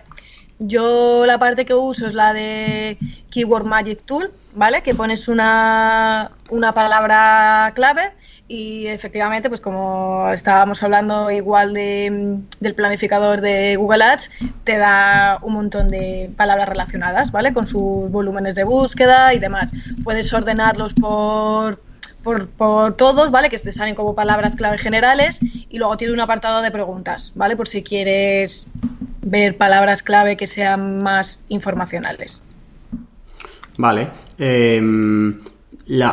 Yo 0.62 1.24
la 1.24 1.38
parte 1.38 1.64
que 1.64 1.72
uso 1.72 2.06
es 2.06 2.12
la 2.12 2.34
de 2.34 2.98
Keyword 3.30 3.64
Magic 3.64 4.02
Tool, 4.04 4.30
¿vale? 4.54 4.82
Que 4.82 4.94
pones 4.94 5.26
una, 5.26 6.32
una 6.50 6.74
palabra 6.74 7.72
clave 7.74 8.12
y 8.46 8.86
efectivamente, 8.88 9.48
pues 9.48 9.62
como 9.62 10.28
estábamos 10.30 10.82
hablando 10.82 11.30
igual 11.30 11.72
de, 11.72 12.40
del 12.60 12.74
planificador 12.74 13.40
de 13.40 13.76
Google 13.76 14.04
Ads, 14.04 14.30
te 14.64 14.76
da 14.76 15.38
un 15.40 15.54
montón 15.54 15.88
de 15.88 16.30
palabras 16.36 16.68
relacionadas, 16.68 17.32
¿vale? 17.32 17.54
Con 17.54 17.66
sus 17.66 18.10
volúmenes 18.10 18.54
de 18.54 18.64
búsqueda 18.64 19.32
y 19.32 19.38
demás. 19.38 19.72
Puedes 20.04 20.30
ordenarlos 20.34 20.92
por, 20.92 21.80
por, 22.22 22.50
por, 22.50 22.94
todos, 22.98 23.30
¿vale? 23.30 23.48
Que 23.48 23.58
te 23.58 23.72
salen 23.72 23.94
como 23.94 24.14
palabras 24.14 24.56
clave 24.56 24.76
generales 24.76 25.38
y 25.70 25.78
luego 25.78 25.96
tiene 25.96 26.12
un 26.12 26.20
apartado 26.20 26.60
de 26.60 26.70
preguntas, 26.70 27.32
¿vale? 27.34 27.56
Por 27.56 27.66
si 27.66 27.82
quieres 27.82 28.70
ver 29.22 29.56
palabras 29.56 30.02
clave 30.02 30.36
que 30.36 30.46
sean 30.46 31.02
más 31.02 31.40
informacionales. 31.48 32.42
Vale. 33.76 34.08
Em, 34.38 35.40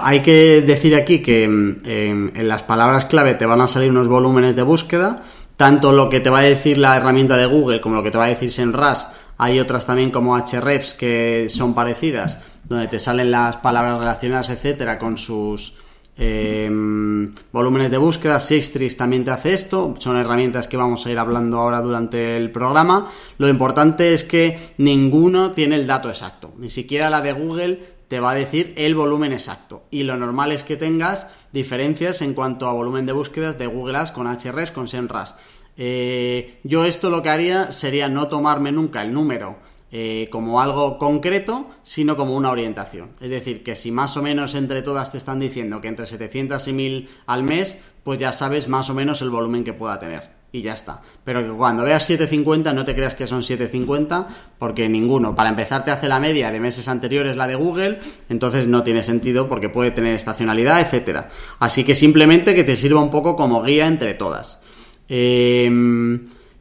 hay 0.03 0.21
que 0.21 0.61
decir 0.61 0.95
aquí 0.95 1.21
que 1.21 1.43
em, 1.43 1.77
em, 1.85 2.31
en 2.35 2.47
las 2.47 2.63
palabras 2.63 3.05
clave 3.05 3.35
te 3.35 3.45
van 3.45 3.61
a 3.61 3.67
salir 3.67 3.91
unos 3.91 4.07
volúmenes 4.07 4.55
de 4.55 4.63
búsqueda, 4.63 5.23
tanto 5.55 5.91
lo 5.91 6.09
que 6.09 6.19
te 6.19 6.29
va 6.29 6.39
a 6.39 6.43
decir 6.43 6.77
la 6.77 6.95
herramienta 6.95 7.37
de 7.37 7.45
Google 7.45 7.81
como 7.81 7.95
lo 7.95 8.03
que 8.03 8.11
te 8.11 8.17
va 8.17 8.25
a 8.25 8.29
decir 8.29 8.51
SEMrush. 8.51 9.03
Hay 9.37 9.59
otras 9.59 9.85
también 9.85 10.11
como 10.11 10.37
Hrefs 10.37 10.93
que 10.93 11.47
son 11.49 11.75
parecidas, 11.75 12.39
donde 12.63 12.87
te 12.87 12.99
salen 12.99 13.31
las 13.31 13.57
palabras 13.57 13.99
relacionadas, 13.99 14.49
etcétera, 14.49 14.97
con 14.97 15.17
sus 15.17 15.75
Em, 16.19 17.31
volúmenes 17.51 17.91
de 17.91 17.97
búsqueda, 17.97 18.39
Sixtris 18.39 18.97
también 18.97 19.23
te 19.23 19.31
hace 19.31 19.53
esto, 19.53 19.93
son 19.99 20.17
herramientas 20.17 20.67
que 20.67 20.75
vamos 20.75 21.05
a 21.05 21.11
ir 21.11 21.19
hablando 21.19 21.59
ahora 21.59 21.81
durante 21.81 22.37
el 22.37 22.51
programa. 22.51 23.11
Lo 23.37 23.47
importante 23.47 24.13
es 24.13 24.23
que 24.23 24.73
ninguno 24.77 25.51
tiene 25.51 25.75
el 25.75 25.85
dato 25.85 26.09
exacto, 26.09 26.53
ni 26.57 26.71
siquiera 26.71 27.11
la 27.11 27.21
de 27.21 27.33
Google 27.33 27.97
te 28.07 28.19
va 28.19 28.31
a 28.31 28.35
decir 28.35 28.73
el 28.77 28.95
volumen 28.95 29.33
exacto. 29.33 29.83
Y 29.91 30.03
lo 30.03 30.17
normal 30.17 30.51
es 30.51 30.63
que 30.63 30.77
tengas 30.77 31.27
diferencias 31.51 32.21
en 32.21 32.33
cuanto 32.33 32.67
a 32.67 32.73
volumen 32.73 33.05
de 33.05 33.11
búsquedas 33.11 33.59
de 33.59 33.67
Google 33.67 33.97
Ads 33.97 34.11
con 34.11 34.27
HRS, 34.27 34.71
con 34.71 34.87
SEMrush. 34.87 35.31
Eh, 35.75 36.59
yo 36.63 36.85
esto 36.85 37.09
lo 37.09 37.21
que 37.21 37.29
haría 37.29 37.71
sería 37.71 38.07
no 38.07 38.27
tomarme 38.27 38.71
nunca 38.71 39.01
el 39.01 39.13
número 39.13 39.57
eh, 39.89 40.27
como 40.31 40.59
algo 40.59 40.97
concreto, 40.97 41.67
sino 41.81 42.17
como 42.17 42.35
una 42.35 42.51
orientación. 42.51 43.11
Es 43.21 43.29
decir, 43.29 43.63
que 43.63 43.73
si 43.73 43.89
más 43.89 44.17
o 44.17 44.21
menos 44.21 44.53
entre 44.53 44.81
todas 44.81 45.13
te 45.13 45.17
están 45.17 45.39
diciendo 45.39 45.79
que 45.79 45.87
entre 45.87 46.05
700 46.05 46.67
y 46.67 46.73
1000 46.73 47.09
al 47.25 47.43
mes, 47.43 47.77
pues 48.03 48.19
ya 48.19 48.33
sabes 48.33 48.67
más 48.67 48.89
o 48.89 48.93
menos 48.93 49.21
el 49.21 49.29
volumen 49.29 49.63
que 49.63 49.71
pueda 49.71 49.97
tener. 49.97 50.35
Y 50.51 50.61
ya 50.61 50.73
está. 50.73 51.01
Pero 51.23 51.41
que 51.41 51.57
cuando 51.57 51.83
veas 51.83 52.03
750 52.03 52.73
no 52.73 52.83
te 52.83 52.95
creas 52.95 53.15
que 53.15 53.27
son 53.27 53.43
750 53.43 54.27
porque 54.59 54.89
ninguno. 54.89 55.35
Para 55.35 55.49
empezar 55.49 55.85
te 55.85 55.91
hace 55.91 56.09
la 56.09 56.19
media 56.19 56.51
de 56.51 56.59
meses 56.59 56.89
anteriores 56.89 57.37
la 57.37 57.47
de 57.47 57.55
Google, 57.55 57.99
entonces 58.27 58.67
no 58.67 58.83
tiene 58.83 59.03
sentido 59.03 59.47
porque 59.47 59.69
puede 59.69 59.91
tener 59.91 60.15
estacionalidad, 60.15 60.81
etcétera. 60.81 61.29
Así 61.59 61.85
que 61.85 61.95
simplemente 61.95 62.55
que 62.55 62.65
te 62.65 62.75
sirva 62.75 63.01
un 63.01 63.09
poco 63.09 63.37
como 63.37 63.63
guía 63.63 63.87
entre 63.87 64.15
todas. 64.15 64.59
Eh, 65.07 65.69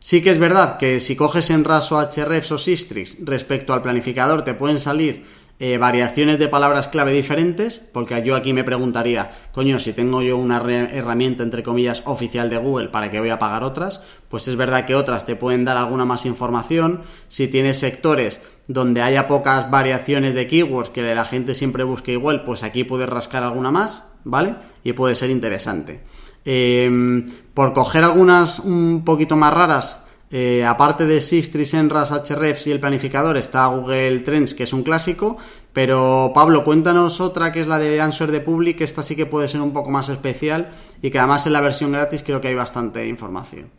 Sí 0.06 0.22
que 0.22 0.30
es 0.30 0.38
verdad 0.38 0.78
que 0.78 1.00
si 1.00 1.16
coges 1.16 1.50
en 1.50 1.64
raso 1.64 2.00
hrefs 2.00 2.52
o 2.52 2.58
Sistrix 2.58 3.16
respecto 3.24 3.72
al 3.72 3.82
planificador 3.82 4.42
te 4.42 4.54
pueden 4.54 4.78
salir 4.78 5.26
eh, 5.58 5.78
variaciones 5.78 6.38
de 6.38 6.46
palabras 6.46 6.86
clave 6.86 7.12
diferentes, 7.12 7.80
porque 7.92 8.22
yo 8.24 8.36
aquí 8.36 8.52
me 8.52 8.62
preguntaría, 8.62 9.32
coño, 9.50 9.80
si 9.80 9.92
tengo 9.92 10.22
yo 10.22 10.36
una 10.36 10.58
herramienta 10.58 11.42
entre 11.42 11.64
comillas 11.64 12.04
oficial 12.04 12.48
de 12.48 12.58
Google, 12.58 12.90
¿para 12.90 13.10
qué 13.10 13.18
voy 13.18 13.30
a 13.30 13.40
pagar 13.40 13.64
otras? 13.64 14.00
Pues 14.28 14.46
es 14.46 14.54
verdad 14.54 14.86
que 14.86 14.94
otras 14.94 15.26
te 15.26 15.34
pueden 15.34 15.64
dar 15.64 15.76
alguna 15.76 16.04
más 16.04 16.24
información. 16.24 17.02
Si 17.26 17.48
tienes 17.48 17.80
sectores 17.80 18.40
donde 18.68 19.02
haya 19.02 19.26
pocas 19.26 19.72
variaciones 19.72 20.34
de 20.34 20.46
keywords 20.46 20.90
que 20.90 21.16
la 21.16 21.24
gente 21.24 21.52
siempre 21.56 21.82
busque 21.82 22.12
igual, 22.12 22.44
pues 22.44 22.62
aquí 22.62 22.84
puedes 22.84 23.08
rascar 23.08 23.42
alguna 23.42 23.72
más, 23.72 24.04
¿vale? 24.22 24.54
Y 24.84 24.92
puede 24.92 25.16
ser 25.16 25.30
interesante. 25.30 26.04
Em, 26.48 27.26
por 27.54 27.74
coger 27.74 28.04
algunas 28.04 28.60
un 28.60 29.02
poquito 29.04 29.34
más 29.34 29.52
raras, 29.52 30.04
eh, 30.30 30.64
aparte 30.64 31.04
de 31.04 31.20
Sistri, 31.20 31.64
Senras, 31.64 32.10
Hrefs 32.10 32.68
y 32.68 32.70
el 32.70 32.78
planificador, 32.78 33.36
está 33.36 33.66
Google 33.66 34.20
Trends, 34.20 34.54
que 34.54 34.62
es 34.62 34.72
un 34.72 34.84
clásico. 34.84 35.36
Pero 35.72 36.30
Pablo, 36.32 36.64
cuéntanos 36.64 37.20
otra 37.20 37.50
que 37.50 37.60
es 37.60 37.66
la 37.66 37.80
de 37.80 38.00
Answer 38.00 38.30
de 38.30 38.40
Public. 38.40 38.80
Esta 38.80 39.02
sí 39.02 39.16
que 39.16 39.26
puede 39.26 39.48
ser 39.48 39.60
un 39.60 39.72
poco 39.72 39.90
más 39.90 40.08
especial 40.08 40.70
y 41.02 41.10
que 41.10 41.18
además 41.18 41.46
en 41.46 41.52
la 41.52 41.60
versión 41.60 41.90
gratis 41.90 42.22
creo 42.22 42.40
que 42.40 42.48
hay 42.48 42.54
bastante 42.54 43.06
información. 43.06 43.70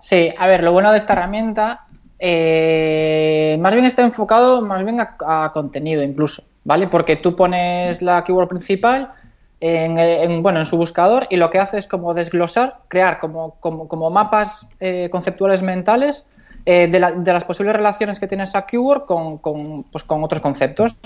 Sí, 0.00 0.32
a 0.38 0.46
ver, 0.46 0.64
lo 0.64 0.72
bueno 0.72 0.92
de 0.92 0.98
esta 0.98 1.12
herramienta 1.12 1.86
eh, 2.18 3.56
más 3.60 3.72
bien 3.74 3.86
está 3.86 4.02
enfocado 4.02 4.60
más 4.60 4.84
bien 4.84 4.98
a, 5.00 5.50
contenido 5.52 6.02
incluso, 6.02 6.44
¿vale? 6.64 6.86
Porque 6.86 7.16
tú 7.16 7.34
pones 7.34 8.02
la 8.02 8.22
keyword 8.24 8.48
principal 8.48 9.12
en, 9.60 10.42
bueno, 10.42 10.60
en 10.60 10.66
su 10.66 10.76
buscador 10.76 11.26
y 11.28 11.36
lo 11.36 11.50
que 11.50 11.58
hace 11.58 11.78
es 11.78 11.86
como 11.86 12.14
desglosar, 12.14 12.78
crear 12.88 13.20
como, 13.20 13.56
como, 13.60 14.10
mapas 14.10 14.66
eh, 14.80 15.08
conceptuales 15.10 15.60
mentales 15.60 16.26
eh, 16.64 16.88
de, 16.88 16.98
las 16.98 17.44
posibles 17.44 17.76
relaciones 17.76 18.18
que 18.18 18.26
tiene 18.26 18.44
esa 18.44 18.62
keyword 18.62 19.04
con, 19.04 19.84
pues, 19.84 20.04
con 20.04 20.24
otros 20.24 20.40
conceptos. 20.40 20.96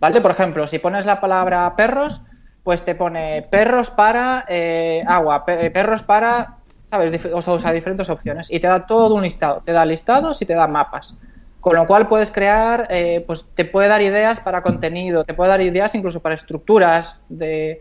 ¿Vale? 0.00 0.20
Por 0.20 0.32
ejemplo, 0.32 0.66
si 0.66 0.78
pones 0.78 1.06
la 1.06 1.18
palabra 1.20 1.74
perros, 1.76 2.20
pues 2.62 2.84
te 2.84 2.94
pone 2.94 3.46
perros 3.50 3.88
para 3.88 4.44
eh, 4.48 5.02
agua, 5.06 5.46
perros 5.46 6.02
para, 6.02 6.56
¿sabes? 6.90 7.24
O 7.32 7.58
sea, 7.58 7.72
diferentes 7.72 8.10
opciones 8.10 8.50
y 8.50 8.60
te 8.60 8.66
da 8.66 8.86
todo 8.86 9.14
un 9.14 9.22
listado. 9.22 9.62
Te 9.64 9.72
da 9.72 9.86
listados 9.86 10.42
y 10.42 10.46
te 10.46 10.54
da 10.54 10.66
mapas. 10.66 11.14
Con 11.60 11.76
lo 11.76 11.86
cual 11.86 12.06
puedes 12.06 12.30
crear, 12.30 12.86
pues 13.26 13.46
te 13.54 13.64
puede 13.64 13.88
dar 13.88 14.02
ideas 14.02 14.40
para 14.40 14.62
contenido, 14.62 15.24
te 15.24 15.32
puede 15.32 15.48
dar 15.48 15.62
ideas 15.62 15.94
incluso 15.94 16.20
para 16.20 16.34
estructuras 16.34 17.18
de, 17.30 17.80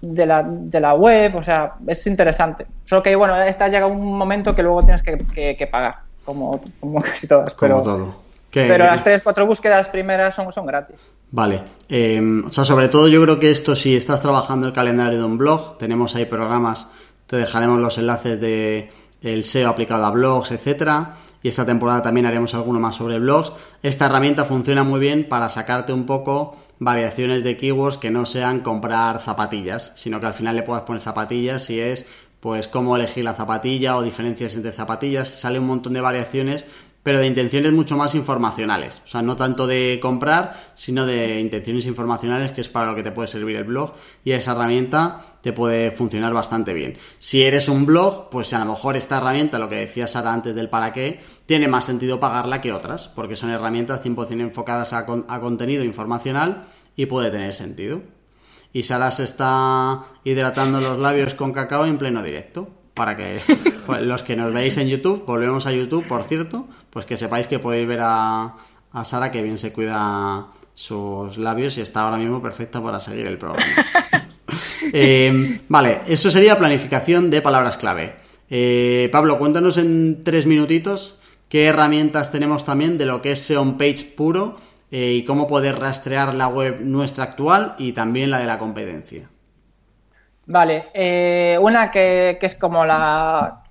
de 0.00 0.26
la, 0.26 0.42
de 0.42 0.80
la 0.80 0.94
web, 0.94 1.36
o 1.36 1.42
sea, 1.42 1.74
es 1.86 2.06
interesante. 2.06 2.66
Solo 2.84 3.02
que, 3.02 3.14
bueno, 3.16 3.36
esta 3.42 3.68
llega 3.68 3.86
un 3.86 4.16
momento 4.16 4.54
que 4.54 4.62
luego 4.62 4.84
tienes 4.84 5.02
que, 5.02 5.68
pagar, 5.70 5.96
como, 6.24 6.60
como, 6.80 7.00
casi 7.02 7.26
todas. 7.26 7.54
Como 7.54 7.82
pero, 7.82 7.82
todo. 7.82 8.14
Pero 8.50 8.84
las 8.84 9.04
tres, 9.04 9.22
cuatro 9.22 9.46
búsquedas 9.46 9.88
primeras 9.88 10.34
son, 10.34 10.52
son 10.52 10.66
gratis. 10.66 10.96
Vale. 11.30 11.62
Em, 11.88 12.46
o 12.46 12.50
sea, 12.50 12.64
sobre 12.64 12.88
todo 12.88 13.08
yo 13.08 13.22
creo 13.22 13.38
que 13.38 13.50
esto, 13.50 13.76
si 13.76 13.94
estás 13.94 14.20
trabajando 14.20 14.66
el 14.66 14.72
calendario 14.72 15.18
de 15.18 15.24
un 15.24 15.36
blog, 15.36 15.76
tenemos 15.78 16.14
ahí 16.14 16.24
programas, 16.24 16.88
te 17.26 17.36
dejaremos 17.36 17.78
los 17.78 17.98
enlaces 17.98 18.40
de 18.40 18.90
el 19.20 19.44
SEO 19.44 19.68
aplicado 19.68 20.04
a 20.06 20.10
blogs, 20.10 20.52
etcétera. 20.52 21.16
Y 21.42 21.48
esta 21.48 21.64
temporada 21.64 22.02
también 22.02 22.26
haremos 22.26 22.54
alguno 22.54 22.80
más 22.80 22.96
sobre 22.96 23.18
blogs. 23.18 23.52
Esta 23.82 24.06
herramienta 24.06 24.44
funciona 24.44 24.82
muy 24.82 24.98
bien 24.98 25.28
para 25.28 25.48
sacarte 25.48 25.92
un 25.92 26.04
poco 26.06 26.56
variaciones 26.78 27.44
de 27.44 27.56
keywords 27.56 27.98
que 27.98 28.10
no 28.10 28.26
sean 28.26 28.60
comprar 28.60 29.20
zapatillas, 29.20 29.92
sino 29.94 30.20
que 30.20 30.26
al 30.26 30.34
final 30.34 30.56
le 30.56 30.62
puedas 30.62 30.84
poner 30.84 31.02
zapatillas 31.02 31.64
si 31.64 31.80
es 31.80 32.06
pues 32.40 32.68
cómo 32.68 32.94
elegir 32.94 33.24
la 33.24 33.34
zapatilla 33.34 33.96
o 33.96 34.02
diferencias 34.02 34.54
entre 34.54 34.72
zapatillas, 34.72 35.28
sale 35.28 35.58
un 35.58 35.66
montón 35.66 35.92
de 35.92 36.00
variaciones, 36.00 36.66
pero 37.08 37.20
de 37.20 37.26
intenciones 37.26 37.72
mucho 37.72 37.96
más 37.96 38.14
informacionales. 38.14 39.00
O 39.02 39.08
sea, 39.08 39.22
no 39.22 39.34
tanto 39.34 39.66
de 39.66 39.98
comprar, 40.02 40.72
sino 40.74 41.06
de 41.06 41.40
intenciones 41.40 41.86
informacionales, 41.86 42.52
que 42.52 42.60
es 42.60 42.68
para 42.68 42.84
lo 42.84 42.94
que 42.94 43.02
te 43.02 43.12
puede 43.12 43.28
servir 43.28 43.56
el 43.56 43.64
blog. 43.64 43.94
Y 44.24 44.32
esa 44.32 44.52
herramienta 44.52 45.24
te 45.40 45.54
puede 45.54 45.90
funcionar 45.90 46.34
bastante 46.34 46.74
bien. 46.74 46.98
Si 47.18 47.42
eres 47.42 47.70
un 47.70 47.86
blog, 47.86 48.28
pues 48.28 48.52
a 48.52 48.58
lo 48.58 48.72
mejor 48.72 48.94
esta 48.94 49.16
herramienta, 49.16 49.58
lo 49.58 49.70
que 49.70 49.76
decía 49.76 50.06
Sara 50.06 50.34
antes 50.34 50.54
del 50.54 50.68
para 50.68 50.92
qué, 50.92 51.22
tiene 51.46 51.66
más 51.66 51.86
sentido 51.86 52.20
pagarla 52.20 52.60
que 52.60 52.74
otras, 52.74 53.08
porque 53.08 53.36
son 53.36 53.48
herramientas 53.48 54.04
100% 54.04 54.40
enfocadas 54.40 54.92
a, 54.92 55.06
a 55.28 55.40
contenido 55.40 55.84
informacional 55.84 56.66
y 56.94 57.06
puede 57.06 57.30
tener 57.30 57.54
sentido. 57.54 58.02
Y 58.70 58.82
Sara 58.82 59.10
se 59.12 59.24
está 59.24 60.04
hidratando 60.24 60.78
los 60.78 60.98
labios 60.98 61.32
con 61.32 61.52
cacao 61.54 61.86
en 61.86 61.96
pleno 61.96 62.22
directo 62.22 62.77
para 62.98 63.16
que 63.16 63.40
pues, 63.86 64.02
los 64.02 64.22
que 64.22 64.36
nos 64.36 64.52
veáis 64.52 64.76
en 64.76 64.88
YouTube, 64.88 65.24
volvemos 65.24 65.64
a 65.66 65.72
YouTube, 65.72 66.06
por 66.06 66.24
cierto, 66.24 66.68
pues 66.90 67.06
que 67.06 67.16
sepáis 67.16 67.46
que 67.46 67.58
podéis 67.58 67.88
ver 67.88 68.00
a, 68.02 68.56
a 68.92 69.04
Sara 69.04 69.30
que 69.30 69.40
bien 69.40 69.56
se 69.56 69.72
cuida 69.72 70.48
sus 70.74 71.38
labios 71.38 71.78
y 71.78 71.80
está 71.80 72.02
ahora 72.02 72.18
mismo 72.18 72.42
perfecta 72.42 72.82
para 72.82 73.00
seguir 73.00 73.26
el 73.26 73.38
programa. 73.38 73.64
Eh, 74.90 75.60
vale, 75.68 76.00
eso 76.06 76.30
sería 76.30 76.58
planificación 76.58 77.28
de 77.28 77.42
palabras 77.42 77.76
clave. 77.76 78.16
Eh, 78.48 79.10
Pablo, 79.12 79.38
cuéntanos 79.38 79.76
en 79.76 80.22
tres 80.24 80.46
minutitos 80.46 81.18
qué 81.50 81.66
herramientas 81.66 82.32
tenemos 82.32 82.64
también 82.64 82.96
de 82.96 83.04
lo 83.04 83.20
que 83.20 83.32
es 83.32 83.40
SEO 83.40 83.76
page 83.76 84.04
puro 84.16 84.56
eh, 84.90 85.12
y 85.12 85.24
cómo 85.24 85.46
poder 85.46 85.78
rastrear 85.78 86.34
la 86.34 86.48
web 86.48 86.80
nuestra 86.80 87.24
actual 87.24 87.74
y 87.78 87.92
también 87.92 88.30
la 88.30 88.38
de 88.38 88.46
la 88.46 88.58
competencia. 88.58 89.28
Vale, 90.48 90.86
eh, 90.94 91.58
una 91.60 91.90
que, 91.90 92.38
es 92.40 92.54
como 92.54 92.82
la, 92.86 93.62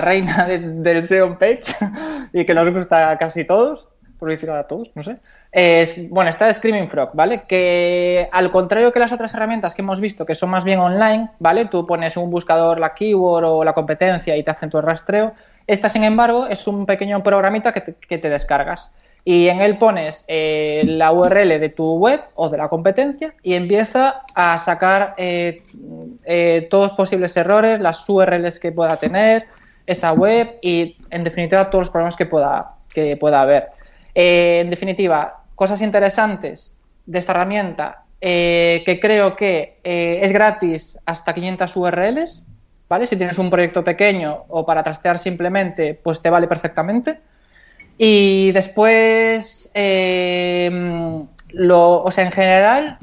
reina 0.00 0.46
del 0.46 1.06
SEO 1.06 1.38
page 1.38 1.74
y 2.32 2.46
que 2.46 2.54
nos 2.54 2.72
gusta 2.72 3.10
a 3.10 3.18
casi 3.18 3.44
todos, 3.44 3.86
por 4.18 4.30
decirlo 4.30 4.54
a 4.54 4.66
todos, 4.66 4.90
no 4.94 5.04
sé. 5.04 5.18
Es, 5.52 6.08
bueno, 6.08 6.30
está 6.30 6.46
de 6.46 6.54
Screaming 6.54 6.88
Frog, 6.88 7.10
¿vale? 7.12 7.42
Que 7.46 8.30
al 8.32 8.50
contrario 8.50 8.90
que 8.90 9.00
las 9.00 9.12
otras 9.12 9.34
herramientas 9.34 9.74
que 9.74 9.82
hemos 9.82 10.00
visto, 10.00 10.24
que 10.24 10.34
son 10.34 10.48
más 10.48 10.64
bien 10.64 10.78
online, 10.78 11.28
¿vale? 11.40 11.66
Tú 11.66 11.86
pones 11.86 12.16
un 12.16 12.30
buscador 12.30 12.80
la 12.80 12.94
keyword 12.94 13.44
o 13.44 13.62
la 13.62 13.74
competencia 13.74 14.34
y 14.34 14.42
te 14.42 14.50
hacen 14.50 14.70
tu 14.70 14.80
rastreo. 14.80 15.34
Esta, 15.66 15.90
sin 15.90 16.04
embargo, 16.04 16.46
es 16.46 16.66
un 16.66 16.86
pequeño 16.86 17.22
programita 17.22 17.72
que 17.72 17.96
que 17.96 18.16
te 18.16 18.30
descargas 18.30 18.90
y 19.24 19.48
en 19.48 19.62
él 19.62 19.78
pones 19.78 20.24
eh, 20.28 20.82
la 20.86 21.10
URL 21.12 21.58
de 21.58 21.68
tu 21.70 21.96
web 21.96 22.20
o 22.34 22.50
de 22.50 22.58
la 22.58 22.68
competencia 22.68 23.34
y 23.42 23.54
empieza 23.54 24.22
a 24.34 24.58
sacar 24.58 25.14
eh, 25.16 25.62
eh, 26.24 26.66
todos 26.70 26.92
posibles 26.92 27.34
errores, 27.36 27.80
las 27.80 28.06
URLs 28.06 28.60
que 28.60 28.70
pueda 28.70 28.98
tener 28.98 29.46
esa 29.86 30.12
web 30.12 30.58
y 30.60 30.98
en 31.10 31.24
definitiva 31.24 31.70
todos 31.70 31.86
los 31.86 31.90
problemas 31.90 32.16
que 32.16 32.26
pueda, 32.26 32.74
que 32.92 33.16
pueda 33.16 33.40
haber. 33.40 33.68
en 34.14 34.70
definitiva, 34.70 35.42
cosas 35.54 35.80
interesantes 35.80 36.76
de 37.06 37.18
esta 37.18 37.32
herramienta 37.32 38.02
que 38.20 38.98
creo 39.02 39.36
que 39.36 39.78
es 39.84 40.32
gratis 40.32 40.98
hasta 41.04 41.34
500 41.34 41.76
URLs, 41.76 42.42
¿vale? 42.88 43.06
Si 43.06 43.16
tienes 43.16 43.36
un 43.38 43.50
proyecto 43.50 43.84
pequeño 43.84 44.44
o 44.48 44.64
para 44.64 44.82
trastear 44.82 45.18
simplemente, 45.18 45.92
pues 45.94 46.22
te 46.22 46.30
vale 46.30 46.46
perfectamente. 46.46 47.20
Y 47.96 48.52
después, 48.52 49.70
eh, 49.74 50.70
lo, 51.50 52.02
o 52.02 52.10
sea, 52.10 52.24
en 52.24 52.32
general, 52.32 52.98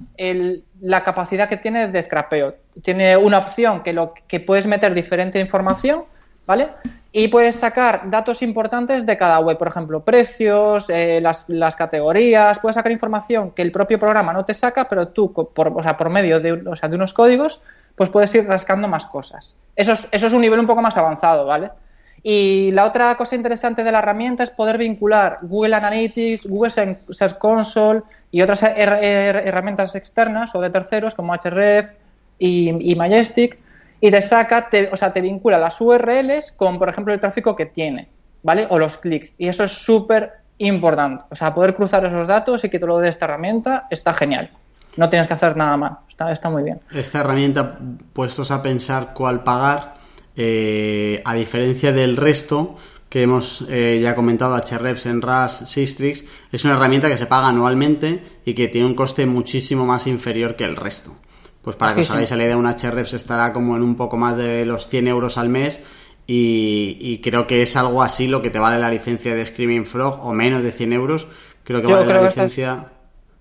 la 0.82 1.04
capacidad 1.04 1.48
que 1.48 1.58
tiene 1.58 1.88
de 1.88 2.04
scrapeo. 2.04 2.56
Tiene 2.82 3.16
una 3.16 3.40
opción 3.40 3.82
que, 3.84 3.94
lo, 3.94 4.14
que 4.28 4.40
puedes 4.40 4.68
meter 4.68 4.94
diferente 4.94 5.40
información, 5.40 6.04
¿vale? 6.46 6.70
Y 7.14 7.28
puedes 7.28 7.58
sacar 7.58 8.10
datos 8.10 8.42
importantes 8.42 9.06
de 9.06 9.18
cada 9.18 9.40
web, 9.40 9.58
por 9.58 9.68
ejemplo, 9.68 10.02
precios, 10.02 10.90
eh, 10.90 11.20
las, 11.22 11.48
las, 11.50 11.76
categorías, 11.76 12.60
puedes 12.60 12.76
sacar 12.76 12.92
información 12.92 13.52
que 13.52 13.62
el 13.62 13.72
propio 13.72 14.00
programa 14.00 14.32
no 14.32 14.46
te 14.46 14.54
saca, 14.54 14.88
pero 14.88 15.10
tú, 15.10 15.32
por, 15.34 15.74
o 15.76 15.84
sea, 15.84 15.98
por 15.98 16.10
medio 16.10 16.40
de, 16.40 16.54
o 16.54 16.76
sea, 16.76 16.88
de 16.88 16.96
unos 16.96 17.14
códigos, 17.14 17.62
pues 17.96 18.10
puedes 18.10 18.34
ir 18.34 18.48
rascando 18.48 18.88
más 18.88 19.06
cosas. 19.06 19.58
Eso 19.76 19.92
es, 19.94 20.08
eso 20.12 20.28
es 20.28 20.34
un 20.34 20.42
nivel 20.42 20.60
un 20.60 20.68
poco 20.68 20.82
más 20.82 20.98
avanzado, 20.98 21.46
¿vale? 21.46 21.72
Y 22.24 22.72
la 22.72 22.86
otra 22.86 23.16
cosa 23.16 23.36
interesante 23.36 23.84
de 23.84 23.92
la 23.92 24.00
herramienta 24.00 24.44
es 24.44 24.52
poder 24.52 24.78
vincular 24.78 25.40
Google 25.42 25.76
Analytics, 25.76 26.46
Google 26.46 26.98
Search 27.10 27.38
Console 27.40 28.04
y 28.30 28.42
otras 28.42 28.62
herramientas 28.64 29.96
externas 29.96 30.54
o 30.54 30.62
de 30.62 30.70
terceros 30.70 31.16
como 31.16 31.36
Href 31.36 31.92
y, 32.38 32.96
Majestic 32.96 33.58
y 34.00 34.12
te 34.12 34.22
saca, 34.22 34.70
o 34.92 34.96
sea, 34.96 35.14
te 35.14 35.22
vincula 35.22 35.58
las 35.58 35.80
URLs 35.82 36.52
con, 36.54 36.78
por 36.78 36.90
ejemplo, 36.90 37.14
el 37.14 37.20
tráfico 37.20 37.56
que 37.56 37.68
tiene, 37.68 38.08
¿vale? 38.44 38.68
O 38.70 38.80
los 38.80 38.98
clics. 38.98 39.32
Y 39.38 39.48
eso 39.48 39.64
es 39.64 39.72
súper 39.72 40.34
importante. 40.58 41.26
O 41.30 41.36
sea, 41.36 41.54
poder 41.54 41.76
cruzar 41.76 42.06
esos 42.06 42.28
datos 42.28 42.64
y 42.64 42.70
que 42.70 42.80
te 42.80 42.86
lo 42.86 43.00
dé 43.00 43.10
esta 43.10 43.26
herramienta 43.26 43.88
está 43.90 44.14
genial. 44.14 44.52
No 44.98 45.10
tienes 45.10 45.28
que 45.28 45.34
hacer 45.34 45.56
nada 45.56 45.78
más. 45.78 45.94
Está 46.30 46.50
muy 46.50 46.64
bien. 46.64 46.80
Esta 46.92 47.22
herramienta, 47.22 47.78
puestos 48.14 48.52
a 48.52 48.62
pensar 48.62 49.14
cuál 49.14 49.44
pagar, 49.44 49.96
eh, 50.36 51.22
a 51.26 51.36
diferencia 51.36 51.92
del 51.92 52.18
resto 52.18 52.76
que 53.12 53.24
hemos 53.24 53.66
eh, 53.70 54.00
ya 54.02 54.16
comentado, 54.16 54.56
HREPS, 54.56 55.08
en 55.08 55.22
RAS, 55.22 55.70
Sistrix, 55.70 56.24
es 56.50 56.64
una 56.64 56.76
herramienta 56.76 57.10
que 57.10 57.18
se 57.18 57.26
paga 57.26 57.50
anualmente 57.50 58.24
y 58.46 58.54
que 58.54 58.70
tiene 58.70 58.88
un 58.88 58.96
coste 58.96 59.26
muchísimo 59.26 59.86
más 59.86 60.08
inferior 60.08 60.56
que 60.56 60.64
el 60.64 60.78
resto. 60.78 61.12
Pues 61.62 61.76
para 61.76 61.94
que 61.94 62.02
os 62.02 62.12
hagáis 62.12 62.32
la 62.32 62.44
idea, 62.46 62.56
un 62.56 62.66
HREPS 62.66 63.14
estará 63.14 63.52
como 63.52 63.76
en 63.76 63.84
un 63.84 63.96
poco 63.96 64.16
más 64.16 64.38
de 64.38 64.66
los 64.66 64.88
100 64.88 65.10
euros 65.10 65.38
al 65.38 65.50
mes 65.50 65.82
y, 66.26 67.20
creo 67.22 67.46
que 67.48 67.62
es 67.62 67.76
algo 67.76 68.02
así 68.02 68.28
lo 68.28 68.42
que 68.42 68.50
te 68.50 68.60
vale 68.60 68.80
la 68.80 68.90
licencia 68.90 69.36
de 69.36 69.46
Screaming 69.46 69.86
Frog 69.86 70.26
o 70.26 70.32
menos 70.32 70.64
de 70.64 70.72
100 70.72 70.94
euros. 70.94 71.28
Creo 71.66 71.82
que 71.82 71.92
vale 71.92 72.06
la 72.06 72.22
licencia... 72.22 72.92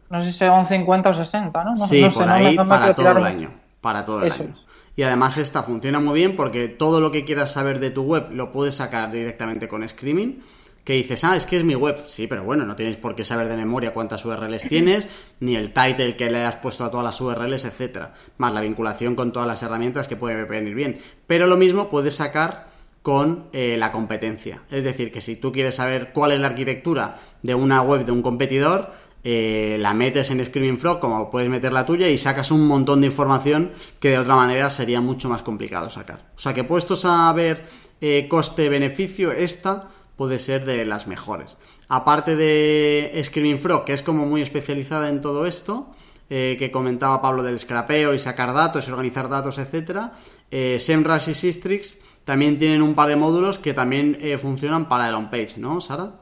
no 0.08 0.20
sé 0.20 0.32
si 0.32 0.38
son 0.38 0.66
50 0.66 1.10
o 1.10 1.14
60, 1.14 1.64
¿no? 1.64 1.76
sí, 1.86 2.08
por 2.12 2.28
ahí 2.28 2.56
para 2.56 2.92
todo 2.92 3.18
el 3.18 3.24
año. 3.24 3.59
Para 3.80 4.04
todo 4.04 4.22
el 4.22 4.32
año 4.32 4.54
y 5.00 5.02
además 5.02 5.38
esta 5.38 5.62
funciona 5.62 5.98
muy 5.98 6.14
bien 6.14 6.36
porque 6.36 6.68
todo 6.68 7.00
lo 7.00 7.10
que 7.10 7.24
quieras 7.24 7.52
saber 7.52 7.80
de 7.80 7.90
tu 7.90 8.02
web 8.02 8.30
lo 8.32 8.52
puedes 8.52 8.74
sacar 8.74 9.10
directamente 9.10 9.66
con 9.66 9.88
Screaming 9.88 10.42
que 10.84 10.94
dices, 10.94 11.24
ah, 11.24 11.36
es 11.36 11.46
que 11.46 11.56
es 11.56 11.64
mi 11.64 11.74
web. 11.74 12.04
Sí, 12.06 12.26
pero 12.26 12.42
bueno, 12.42 12.66
no 12.66 12.76
tienes 12.76 12.96
por 12.96 13.14
qué 13.14 13.24
saber 13.24 13.48
de 13.48 13.56
memoria 13.56 13.94
cuántas 13.94 14.24
URLs 14.24 14.62
tienes, 14.68 15.08
ni 15.38 15.56
el 15.56 15.72
title 15.72 16.16
que 16.16 16.30
le 16.30 16.44
has 16.44 16.56
puesto 16.56 16.84
a 16.84 16.90
todas 16.90 17.04
las 17.04 17.20
URLs, 17.20 17.64
etcétera. 17.64 18.14
Más 18.38 18.52
la 18.52 18.60
vinculación 18.60 19.14
con 19.14 19.32
todas 19.32 19.48
las 19.48 19.62
herramientas 19.62 20.08
que 20.08 20.16
puede 20.16 20.44
venir 20.44 20.74
bien. 20.74 20.98
Pero 21.26 21.46
lo 21.46 21.56
mismo 21.56 21.88
puedes 21.88 22.16
sacar 22.16 22.68
con 23.02 23.44
eh, 23.52 23.76
la 23.78 23.92
competencia. 23.92 24.64
Es 24.70 24.84
decir, 24.84 25.12
que 25.12 25.20
si 25.20 25.36
tú 25.36 25.52
quieres 25.52 25.76
saber 25.76 26.12
cuál 26.12 26.32
es 26.32 26.40
la 26.40 26.48
arquitectura 26.48 27.20
de 27.42 27.54
una 27.54 27.80
web 27.80 28.04
de 28.04 28.12
un 28.12 28.20
competidor, 28.20 28.92
eh, 29.22 29.76
la 29.78 29.92
metes 29.92 30.30
en 30.30 30.42
Screaming 30.42 30.78
Frog 30.78 30.98
como 30.98 31.30
puedes 31.30 31.50
meter 31.50 31.72
la 31.72 31.84
tuya 31.84 32.08
y 32.08 32.16
sacas 32.16 32.50
un 32.50 32.66
montón 32.66 33.02
de 33.02 33.08
información 33.08 33.72
que 33.98 34.10
de 34.10 34.18
otra 34.18 34.34
manera 34.34 34.70
sería 34.70 35.00
mucho 35.00 35.28
más 35.28 35.42
complicado 35.42 35.90
sacar. 35.90 36.30
O 36.36 36.38
sea 36.38 36.54
que 36.54 36.64
puestos 36.64 37.04
a 37.04 37.30
ver 37.34 37.66
eh, 38.00 38.28
coste-beneficio, 38.28 39.32
esta 39.32 39.90
puede 40.16 40.38
ser 40.38 40.64
de 40.64 40.86
las 40.86 41.06
mejores. 41.06 41.56
Aparte 41.88 42.34
de 42.36 43.20
Screaming 43.22 43.58
Frog, 43.58 43.84
que 43.84 43.92
es 43.92 44.02
como 44.02 44.24
muy 44.24 44.40
especializada 44.40 45.08
en 45.10 45.20
todo 45.20 45.44
esto, 45.44 45.90
eh, 46.30 46.56
que 46.58 46.70
comentaba 46.70 47.20
Pablo 47.20 47.42
del 47.42 47.58
scrapeo 47.58 48.14
y 48.14 48.18
sacar 48.18 48.54
datos 48.54 48.86
y 48.86 48.90
organizar 48.90 49.28
datos, 49.28 49.58
etcétera, 49.58 50.14
SEMrush 50.50 51.30
y 51.30 51.34
Sistrix 51.34 51.98
también 52.24 52.58
tienen 52.58 52.82
un 52.82 52.94
par 52.94 53.08
de 53.08 53.16
módulos 53.16 53.58
que 53.58 53.74
también 53.74 54.18
funcionan 54.40 54.88
para 54.88 55.08
el 55.08 55.14
on-page, 55.14 55.58
¿no, 55.58 55.80
Sara? 55.80 56.19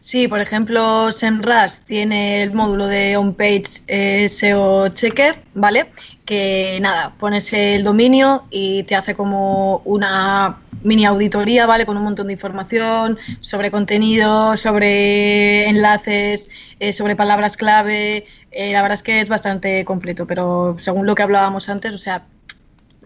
Sí, 0.00 0.28
por 0.28 0.40
ejemplo, 0.40 1.10
SEMrush 1.10 1.80
tiene 1.84 2.42
el 2.42 2.52
módulo 2.52 2.86
de 2.86 3.16
on-page 3.16 3.82
eh, 3.88 4.28
SEO 4.28 4.88
Checker, 4.88 5.42
¿vale? 5.54 5.90
Que 6.24 6.78
nada, 6.80 7.14
pones 7.18 7.52
el 7.52 7.82
dominio 7.82 8.44
y 8.50 8.84
te 8.84 8.94
hace 8.94 9.14
como 9.16 9.78
una 9.84 10.60
mini 10.84 11.04
auditoría, 11.04 11.66
¿vale? 11.66 11.84
Con 11.84 11.96
un 11.96 12.04
montón 12.04 12.28
de 12.28 12.34
información 12.34 13.18
sobre 13.40 13.72
contenido, 13.72 14.56
sobre 14.56 15.68
enlaces, 15.68 16.48
eh, 16.78 16.92
sobre 16.92 17.16
palabras 17.16 17.56
clave. 17.56 18.24
Eh, 18.52 18.72
la 18.72 18.82
verdad 18.82 18.94
es 18.94 19.02
que 19.02 19.20
es 19.20 19.28
bastante 19.28 19.84
completo, 19.84 20.26
pero 20.26 20.76
según 20.78 21.06
lo 21.06 21.16
que 21.16 21.24
hablábamos 21.24 21.68
antes, 21.68 21.92
o 21.92 21.98
sea, 21.98 22.24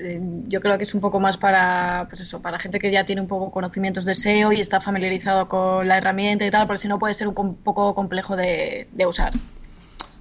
eh, 0.03 0.21
yo 0.49 0.61
creo 0.61 0.77
que 0.77 0.85
es 0.85 0.95
un 0.95 1.01
poco 1.01 1.21
más 1.21 1.37
para, 1.37 2.07
pues 2.09 2.23
eso, 2.23 2.41
para 2.41 2.59
gente 2.59 2.79
que 2.79 2.91
ya 2.91 3.05
tiene 3.05 3.21
un 3.21 3.29
poco 3.29 3.51
conocimientos 3.51 4.05
de 4.05 4.15
SEO 4.15 4.53
y 4.53 4.61
está 4.61 4.81
familiarizado 4.81 5.49
con 5.49 5.87
la 5.87 5.99
herramienta 5.99 6.45
y 6.45 6.51
tal, 6.51 6.67
porque 6.67 6.83
si 6.83 6.89
no 6.89 6.99
puede 6.99 7.15
ser 7.15 7.29
un 7.29 7.57
poco 7.57 7.95
complejo 7.95 8.37
de, 8.37 8.89
usar. 9.07 9.33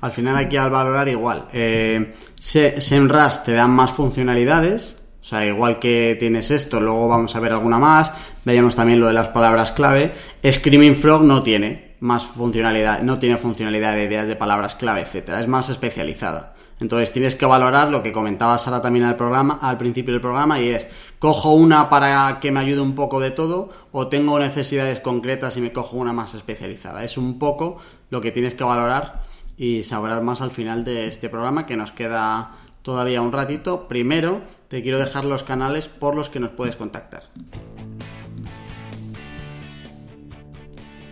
Al 0.02 0.12
final 0.12 0.36
aquí 0.38 0.58
al 0.58 0.70
valorar 0.70 1.08
igual. 1.08 1.48
Eh, 1.54 2.14
SEMrush 2.40 3.44
te 3.46 3.54
dan 3.54 3.72
más 3.72 3.92
funcionalidades, 3.92 4.98
o 5.22 5.24
sea, 5.24 5.46
igual 5.46 5.80
que 5.80 6.16
tienes 6.20 6.52
esto, 6.52 6.80
luego 6.80 7.08
vamos 7.08 7.36
a 7.36 7.40
ver 7.40 7.52
alguna 7.52 7.78
más, 7.78 8.12
veríamos 8.44 8.76
también 8.76 9.00
lo 9.00 9.08
de 9.08 9.14
las 9.14 9.30
palabras 9.30 9.72
clave. 9.72 10.14
Screaming 10.50 10.96
Frog 10.96 11.24
no 11.24 11.44
tiene 11.44 11.96
más 12.00 12.26
funcionalidad, 12.26 13.02
no 13.02 13.20
tiene 13.20 13.38
funcionalidad 13.38 13.94
de 13.94 14.06
ideas 14.06 14.28
de 14.28 14.36
palabras 14.36 14.76
clave, 14.76 15.02
etcétera, 15.02 15.40
es 15.40 15.48
más 15.48 15.70
especializada. 15.70 16.56
Entonces 16.82 17.12
tienes 17.12 17.36
que 17.36 17.46
valorar 17.46 17.92
lo 17.92 18.02
que 18.02 18.12
comentaba 18.12 18.58
Sara 18.58 18.82
también 18.82 19.06
al 19.06 19.78
principio 19.78 20.14
del 20.14 20.20
programa, 20.20 20.60
y 20.60 20.70
es 20.70 20.88
cojo 21.20 21.54
una 21.54 21.90
para 21.90 22.40
que 22.42 22.52
me 22.52 22.60
ayude 22.60 22.82
un 22.82 22.96
poco 22.96 23.20
de 23.20 23.30
todo, 23.30 23.70
o 23.92 24.08
tengo 24.08 24.40
necesidades 24.40 25.00
concretas 25.00 25.56
y 25.58 25.62
me 25.62 25.72
cojo 25.72 25.98
una 25.98 26.12
más 26.12 26.34
especializada. 26.34 27.04
Es 27.04 27.20
un 27.20 27.38
poco 27.38 27.78
lo 28.10 28.20
que 28.20 28.32
tienes 28.32 28.56
que 28.56 28.64
valorar 28.64 29.22
y 29.58 29.84
saber 29.84 30.22
más 30.22 30.42
al 30.42 30.50
final 30.50 30.84
de 30.84 31.06
este 31.06 31.30
programa, 31.30 31.68
que 31.68 31.78
nos 31.78 31.92
queda 31.92 32.56
todavía 32.82 33.22
un 33.22 33.32
ratito. 33.32 33.88
Primero, 33.88 34.42
te 34.68 34.82
quiero 34.82 34.98
dejar 34.98 35.24
los 35.24 35.44
canales 35.44 35.88
por 35.88 36.16
los 36.16 36.30
que 36.30 36.40
nos 36.40 36.50
puedes 36.50 36.76
contactar. 36.76 37.26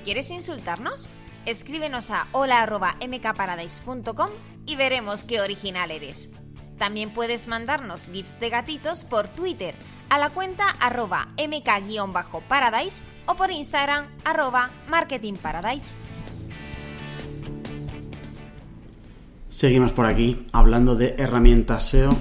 ¿Quieres 0.03 0.31
insultarnos? 0.31 1.11
Escríbenos 1.45 2.11
a 2.11 2.27
hola.mkparadise.com 2.31 4.29
y 4.65 4.75
veremos 4.75 5.23
qué 5.23 5.41
original 5.41 5.91
eres. 5.91 6.29
También 6.77 7.11
puedes 7.11 7.47
mandarnos 7.47 8.07
gifs 8.07 8.39
de 8.39 8.49
gatitos 8.49 9.03
por 9.03 9.27
Twitter 9.27 9.75
a 10.09 10.17
la 10.17 10.29
cuenta 10.31 10.69
arroba 10.79 11.29
mk-paradise 11.37 13.03
o 13.25 13.35
por 13.35 13.51
Instagram 13.51 14.07
arroba 14.25 14.71
marketingparadise. 14.87 15.95
Seguimos 19.49 19.91
por 19.91 20.05
aquí 20.05 20.45
hablando 20.51 20.95
de 20.95 21.15
herramientas 21.17 21.83
SEO. 21.89 22.11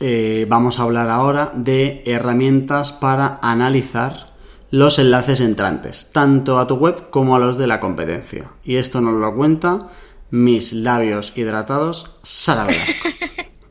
Eh, 0.00 0.46
vamos 0.48 0.78
a 0.78 0.82
hablar 0.82 1.08
ahora 1.08 1.52
de 1.54 2.02
herramientas 2.06 2.92
para 2.92 3.38
analizar 3.42 4.27
los 4.70 4.98
enlaces 4.98 5.40
entrantes, 5.40 6.10
tanto 6.12 6.58
a 6.58 6.66
tu 6.66 6.76
web 6.76 7.10
como 7.10 7.36
a 7.36 7.38
los 7.38 7.58
de 7.58 7.66
la 7.66 7.80
competencia. 7.80 8.50
Y 8.64 8.76
esto 8.76 9.00
nos 9.00 9.14
lo 9.14 9.34
cuenta 9.34 9.88
mis 10.30 10.72
labios 10.72 11.32
hidratados, 11.36 12.18
Sara 12.22 12.64
Velasco. 12.64 13.08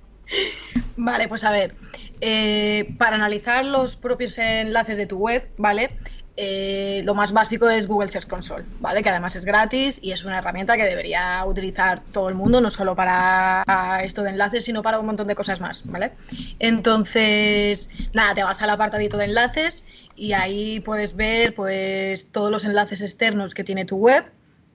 vale, 0.98 1.28
pues 1.28 1.44
a 1.44 1.52
ver, 1.52 1.76
eh, 2.22 2.96
para 2.98 3.16
analizar 3.16 3.64
los 3.64 3.96
propios 3.96 4.38
enlaces 4.40 4.98
de 4.98 5.06
tu 5.06 5.18
web, 5.18 5.48
¿vale? 5.58 5.92
Eh, 6.40 7.02
lo 7.04 7.16
más 7.16 7.32
básico 7.32 7.68
es 7.68 7.88
Google 7.88 8.10
Search 8.10 8.28
Console, 8.28 8.64
¿vale? 8.80 9.02
Que 9.02 9.10
además 9.10 9.36
es 9.36 9.44
gratis 9.44 10.00
y 10.04 10.12
es 10.12 10.24
una 10.24 10.38
herramienta 10.38 10.78
que 10.78 10.84
debería 10.84 11.44
utilizar 11.44 12.04
todo 12.12 12.30
el 12.30 12.36
mundo, 12.36 12.62
no 12.62 12.70
solo 12.70 12.96
para 12.96 13.64
esto 14.04 14.22
de 14.22 14.30
enlaces, 14.30 14.64
sino 14.66 14.84
para 14.84 15.00
un 15.00 15.08
montón 15.08 15.28
de 15.28 15.34
cosas 15.34 15.60
más, 15.60 15.82
¿vale? 15.86 16.12
Entonces, 16.60 17.90
nada, 18.14 18.36
te 18.36 18.44
vas 18.44 18.62
al 18.62 18.70
apartadito 18.70 19.18
de 19.18 19.26
enlaces 19.26 19.84
y 20.16 20.34
ahí 20.34 20.80
puedes 20.80 21.16
ver 21.16 21.56
pues 21.56 22.28
todos 22.32 22.52
los 22.52 22.66
enlaces 22.66 23.02
externos 23.02 23.56
que 23.56 23.64
tiene 23.64 23.86
tu 23.86 23.98
web, 23.98 24.24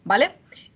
¿vale? 0.03 0.33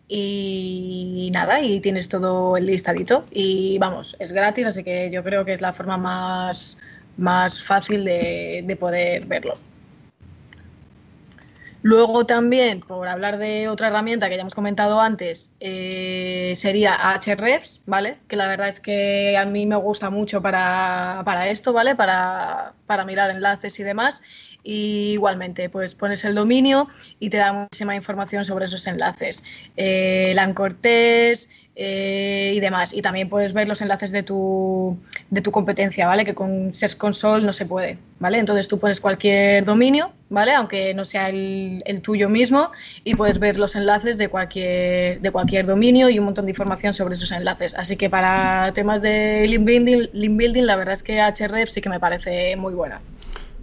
Y 0.06 1.32
nada, 1.34 1.60
y 1.62 1.80
tienes 1.80 2.08
todo 2.08 2.56
el 2.56 2.66
listadito. 2.66 3.24
Y 3.32 3.76
vamos, 3.78 4.14
es 4.20 4.30
gratis, 4.30 4.66
así 4.66 4.84
que 4.84 5.10
yo 5.10 5.24
creo 5.24 5.44
que 5.44 5.54
es 5.54 5.60
la 5.60 5.72
forma 5.72 5.96
más, 5.98 6.78
más 7.16 7.64
fácil 7.64 8.04
de 8.04 8.76
poder 8.78 9.26
verlo. 9.26 9.58
Luego 11.86 12.26
también, 12.26 12.80
por 12.80 13.06
hablar 13.06 13.38
de 13.38 13.68
otra 13.68 13.86
herramienta 13.86 14.28
que 14.28 14.34
ya 14.34 14.40
hemos 14.40 14.56
comentado 14.56 15.00
antes, 15.00 15.52
eh, 15.60 16.54
sería 16.56 16.94
Ahrefs, 16.94 17.80
¿vale? 17.86 18.18
Que 18.26 18.34
la 18.34 18.48
verdad 18.48 18.70
es 18.70 18.80
que 18.80 19.36
a 19.36 19.46
mí 19.46 19.66
me 19.66 19.76
gusta 19.76 20.10
mucho 20.10 20.42
para, 20.42 21.48
esto, 21.48 21.72
¿vale? 21.72 21.94
Para, 21.94 22.74
para, 22.86 23.04
mirar 23.04 23.30
enlaces 23.30 23.78
y 23.78 23.84
demás. 23.84 24.20
Y 24.64 25.12
igualmente, 25.12 25.70
pues 25.70 25.94
pones 25.94 26.24
el 26.24 26.34
dominio 26.34 26.88
y 27.20 27.30
te 27.30 27.36
da 27.36 27.52
muchísima 27.52 27.94
información 27.94 28.44
sobre 28.44 28.64
esos 28.64 28.84
enlaces. 28.88 29.44
Eh, 29.76 30.34
Cortés, 30.56 31.50
eh, 31.78 32.52
y 32.54 32.60
demás. 32.60 32.94
Y 32.94 33.02
también 33.02 33.28
puedes 33.28 33.52
ver 33.52 33.68
los 33.68 33.82
enlaces 33.82 34.10
de 34.10 34.22
tu, 34.22 34.98
de 35.28 35.42
tu 35.42 35.52
competencia, 35.52 36.06
¿vale? 36.06 36.24
Que 36.24 36.34
con 36.34 36.72
Search 36.72 36.96
Console 36.96 37.44
no 37.44 37.52
se 37.52 37.66
puede, 37.66 37.98
¿vale? 38.18 38.38
Entonces 38.38 38.66
tú 38.66 38.78
pones 38.78 38.98
cualquier 38.98 39.66
dominio, 39.66 40.10
¿vale? 40.30 40.54
Aunque 40.54 40.94
no 40.94 41.04
sea 41.04 41.28
el, 41.28 41.82
tuyo 42.02 42.30
mismo 42.30 42.70
y 43.04 43.14
puedes 43.14 43.38
ver 43.38 43.58
los 43.58 43.76
enlaces 43.76 44.16
de 44.16 44.28
cualquier, 44.28 45.20
de 45.20 45.30
cualquier 45.30 45.66
dominio 45.66 46.08
y 46.08 46.18
un 46.18 46.24
montón 46.24 46.46
de 46.46 46.52
información 46.52 46.94
sobre 46.94 47.16
esos 47.16 47.30
enlaces. 47.30 47.74
Así 47.74 47.96
que 47.96 48.08
para 48.08 48.72
temas 48.72 49.02
de 49.02 49.46
link 49.46 49.64
building, 49.64 50.08
link 50.14 50.36
building 50.36 50.62
la 50.64 50.76
verdad 50.76 50.94
es 50.94 51.02
que 51.02 51.18
Href 51.18 51.68
sí 51.68 51.82
que 51.82 51.90
me 51.90 52.00
parece 52.00 52.56
muy 52.56 52.72
buena. 52.72 53.00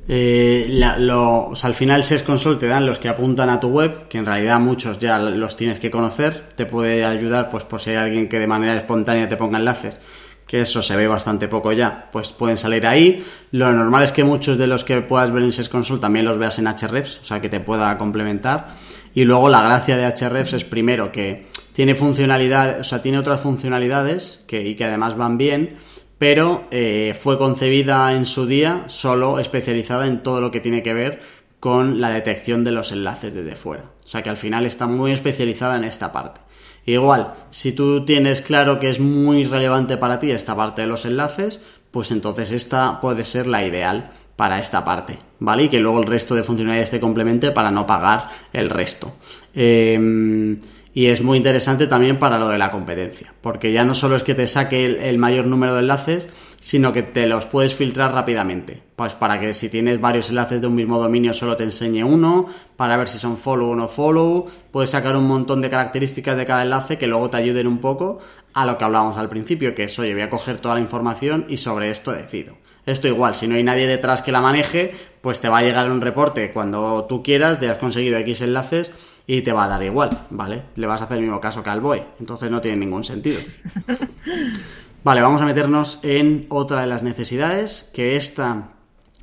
Eh, 0.07 0.81
al 0.83 1.73
final 1.73 2.03
SES 2.03 2.23
Console 2.23 2.57
te 2.57 2.67
dan 2.67 2.85
los 2.85 2.99
que 2.99 3.07
apuntan 3.07 3.49
a 3.49 3.59
tu 3.59 3.69
web, 3.69 4.07
que 4.09 4.17
en 4.17 4.25
realidad 4.25 4.59
muchos 4.59 4.99
ya 4.99 5.17
los 5.17 5.55
tienes 5.55 5.79
que 5.79 5.89
conocer, 5.89 6.49
te 6.55 6.65
puede 6.65 7.05
ayudar 7.05 7.49
pues 7.49 7.63
por 7.63 7.79
si 7.79 7.91
hay 7.91 7.95
alguien 7.97 8.27
que 8.27 8.39
de 8.39 8.47
manera 8.47 8.75
espontánea 8.75 9.29
te 9.29 9.37
ponga 9.37 9.59
enlaces, 9.59 9.99
que 10.45 10.61
eso 10.61 10.81
se 10.81 10.97
ve 10.97 11.07
bastante 11.07 11.47
poco 11.47 11.71
ya, 11.71 12.09
pues 12.11 12.33
pueden 12.33 12.57
salir 12.57 12.85
ahí. 12.85 13.23
Lo 13.51 13.71
normal 13.71 14.03
es 14.03 14.11
que 14.11 14.25
muchos 14.25 14.57
de 14.57 14.67
los 14.67 14.83
que 14.83 15.01
puedas 15.01 15.31
ver 15.31 15.43
en 15.43 15.53
SES 15.53 15.69
Console 15.69 16.01
también 16.01 16.25
los 16.25 16.37
veas 16.37 16.59
en 16.59 16.67
Hrefs, 16.67 17.19
o 17.21 17.23
sea 17.23 17.39
que 17.39 17.49
te 17.49 17.61
pueda 17.61 17.97
complementar. 17.97 18.75
Y 19.15 19.23
luego 19.23 19.47
la 19.47 19.61
gracia 19.61 19.95
de 19.95 20.11
Hrefs 20.11 20.53
es 20.53 20.63
primero 20.65 21.11
que 21.11 21.45
tiene 21.71 21.95
funcionalidad, 21.95 22.81
o 22.81 22.83
sea, 22.83 23.01
tiene 23.01 23.19
otras 23.19 23.39
funcionalidades 23.39 24.41
que, 24.47 24.67
y 24.67 24.75
que 24.75 24.85
además 24.85 25.15
van 25.15 25.37
bien 25.37 25.77
pero 26.23 26.63
eh, 26.71 27.13
fue 27.19 27.37
concebida 27.37 28.13
en 28.13 28.25
su 28.25 28.45
día 28.45 28.85
solo 28.87 29.39
especializada 29.39 30.07
en 30.07 30.23
todo 30.23 30.39
lo 30.39 30.51
que 30.51 30.61
tiene 30.61 30.81
que 30.81 30.93
ver 30.93 31.19
con 31.59 31.99
la 31.99 32.11
detección 32.11 32.63
de 32.63 32.71
los 32.71 32.93
enlaces 32.93 33.33
desde 33.33 33.57
fuera. 33.57 33.91
O 34.05 34.07
sea 34.07 34.23
que 34.23 34.29
al 34.29 34.37
final 34.37 34.65
está 34.65 34.87
muy 34.87 35.11
especializada 35.11 35.75
en 35.75 35.83
esta 35.83 36.13
parte. 36.13 36.39
Igual, 36.85 37.33
si 37.49 37.73
tú 37.73 38.05
tienes 38.05 38.39
claro 38.39 38.79
que 38.79 38.89
es 38.89 39.01
muy 39.01 39.43
relevante 39.43 39.97
para 39.97 40.21
ti 40.21 40.31
esta 40.31 40.55
parte 40.55 40.83
de 40.83 40.87
los 40.87 41.03
enlaces, 41.03 41.59
pues 41.91 42.09
entonces 42.09 42.53
esta 42.53 43.01
puede 43.01 43.25
ser 43.25 43.45
la 43.45 43.65
ideal 43.65 44.11
para 44.37 44.59
esta 44.59 44.85
parte, 44.85 45.19
¿vale? 45.39 45.63
Y 45.63 45.69
que 45.69 45.81
luego 45.81 45.99
el 45.99 46.07
resto 46.07 46.35
de 46.35 46.43
funcionalidades 46.43 46.91
te 46.91 47.01
complemente 47.01 47.51
para 47.51 47.69
no 47.69 47.85
pagar 47.85 48.29
el 48.53 48.69
resto. 48.69 49.13
Eh, 49.53 50.57
y 50.93 51.07
es 51.07 51.21
muy 51.21 51.37
interesante 51.37 51.87
también 51.87 52.19
para 52.19 52.37
lo 52.37 52.47
de 52.49 52.59
la 52.59 52.69
competencia, 52.69 53.33
porque 53.41 53.71
ya 53.71 53.83
no 53.83 53.95
solo 53.95 54.15
es 54.15 54.23
que 54.23 54.35
te 54.35 54.47
saque 54.47 55.09
el, 55.09 55.17
mayor 55.17 55.47
número 55.47 55.73
de 55.73 55.79
enlaces, 55.79 56.29
sino 56.59 56.93
que 56.93 57.01
te 57.01 57.25
los 57.25 57.45
puedes 57.45 57.73
filtrar 57.73 58.13
rápidamente. 58.13 58.83
Pues 58.95 59.15
para 59.15 59.39
que 59.39 59.55
si 59.55 59.69
tienes 59.69 59.99
varios 59.99 60.29
enlaces 60.29 60.61
de 60.61 60.67
un 60.67 60.75
mismo 60.75 60.99
dominio 60.99 61.33
solo 61.33 61.57
te 61.57 61.63
enseñe 61.63 62.03
uno, 62.03 62.47
para 62.77 62.95
ver 62.95 63.07
si 63.07 63.17
son 63.17 63.37
follow 63.37 63.71
o 63.71 63.75
no 63.75 63.87
follow, 63.87 64.45
puedes 64.71 64.91
sacar 64.91 65.15
un 65.15 65.27
montón 65.27 65.61
de 65.61 65.69
características 65.71 66.37
de 66.37 66.45
cada 66.45 66.61
enlace 66.61 66.97
que 66.97 67.07
luego 67.07 67.29
te 67.29 67.37
ayuden 67.37 67.67
un 67.67 67.79
poco 67.79 68.19
a 68.53 68.65
lo 68.65 68.77
que 68.77 68.83
hablábamos 68.83 69.17
al 69.17 69.29
principio, 69.29 69.73
que 69.73 69.85
es, 69.85 69.97
oye, 69.97 70.13
voy 70.13 70.21
a 70.21 70.29
coger 70.29 70.59
toda 70.59 70.75
la 70.75 70.81
información 70.81 71.45
y 71.49 71.57
sobre 71.57 71.89
esto 71.89 72.11
decido. 72.11 72.57
Esto 72.85 73.07
igual, 73.07 73.33
si 73.33 73.47
no 73.47 73.55
hay 73.55 73.63
nadie 73.63 73.87
detrás 73.87 74.21
que 74.21 74.31
la 74.31 74.41
maneje, 74.41 74.93
pues 75.21 75.39
te 75.39 75.49
va 75.49 75.59
a 75.59 75.63
llegar 75.63 75.89
un 75.89 76.01
reporte 76.01 76.51
cuando 76.51 77.05
tú 77.05 77.23
quieras 77.23 77.59
de 77.59 77.69
has 77.69 77.77
conseguido 77.77 78.17
X 78.19 78.41
enlaces 78.41 78.91
y 79.25 79.41
te 79.41 79.53
va 79.53 79.65
a 79.65 79.67
dar 79.67 79.83
igual, 79.83 80.09
¿vale? 80.29 80.63
Le 80.75 80.87
vas 80.87 81.01
a 81.01 81.05
hacer 81.05 81.17
el 81.17 81.23
mismo 81.23 81.39
caso 81.39 81.63
que 81.63 81.69
al 81.69 81.81
BOE, 81.81 82.05
entonces 82.19 82.51
no 82.51 82.61
tiene 82.61 82.77
ningún 82.77 83.03
sentido. 83.03 83.39
Vale, 85.03 85.21
vamos 85.21 85.41
a 85.41 85.45
meternos 85.45 85.99
en 86.01 86.45
otra 86.47 86.79
de 86.79 86.87
las 86.87 87.03
necesidades, 87.03 87.89
que 87.93 88.15
esta 88.15 88.69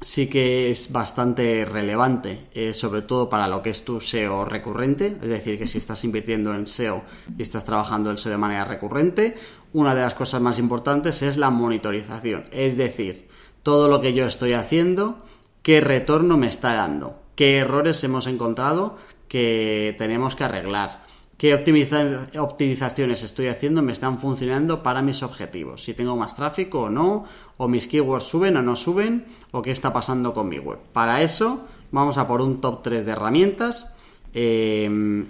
sí 0.03 0.29
que 0.29 0.71
es 0.71 0.93
bastante 0.93 1.65
relevante, 1.65 2.49
eh, 2.53 2.75
sobre 2.75 3.03
todo 3.03 3.29
para 3.29 3.49
lo 3.49 3.63
que 3.63 3.71
es 3.71 3.85
tu 3.85 4.01
SEO 4.01 4.45
recurrente, 4.45 5.19
es 5.23 5.29
decir, 5.29 5.59
que 5.59 5.67
si 5.67 5.79
estás 5.79 6.05
invirtiendo 6.05 6.55
en 6.55 6.67
SEO 6.67 7.03
y 7.37 7.43
estás 7.43 7.65
trabajando 7.65 8.11
el 8.11 8.19
SEO 8.19 8.33
de 8.33 8.39
manera 8.39 8.65
recurrente, 8.65 9.37
una 9.73 9.95
de 9.95 10.03
las 10.03 10.15
cosas 10.15 10.41
más 10.41 10.59
importantes 10.59 11.23
es 11.23 11.37
la 11.37 11.51
monitorización, 11.51 12.47
es 12.51 12.77
decir, 12.77 13.29
todo 13.63 13.89
lo 13.89 14.01
que 14.01 14.15
yo 14.15 14.27
estoy 14.27 14.55
haciendo, 14.55 15.25
qué 15.63 15.81
retorno 15.81 16.37
me 16.37 16.47
está 16.47 16.75
dando, 16.75 17.21
qué 17.37 17.59
errores 17.59 18.03
hemos 18.05 18.27
encontrado 18.27 18.97
que 19.31 19.95
tenemos 19.97 20.35
que 20.35 20.43
arreglar. 20.43 21.05
¿Qué 21.39 21.55
optimizaciones 21.55 23.23
estoy 23.23 23.47
haciendo 23.47 23.81
me 23.81 23.93
están 23.93 24.19
funcionando 24.19 24.83
para 24.83 25.03
mis 25.03 25.23
objetivos? 25.23 25.85
Si 25.85 25.95
tengo 25.95 26.17
más 26.17 26.35
tráfico 26.35 26.83
o 26.83 26.91
no, 26.91 27.25
o 27.57 27.69
mis 27.69 27.87
keywords 27.87 28.25
suben 28.25 28.57
o 28.57 28.63
no 28.63 28.75
suben, 28.75 29.25
o 29.53 29.63
qué 29.63 29.71
está 29.71 29.93
pasando 29.93 30.35
con 30.35 30.49
mi 30.49 30.59
web. 30.59 30.81
Para 30.93 31.23
eso 31.23 31.65
vamos 31.93 32.19
a 32.19 32.27
por 32.27 32.43
un 32.43 32.61
top 32.61 32.83
3 32.83 33.07
de 33.07 33.13
herramientas. 33.13 33.95
Em, 34.35 35.29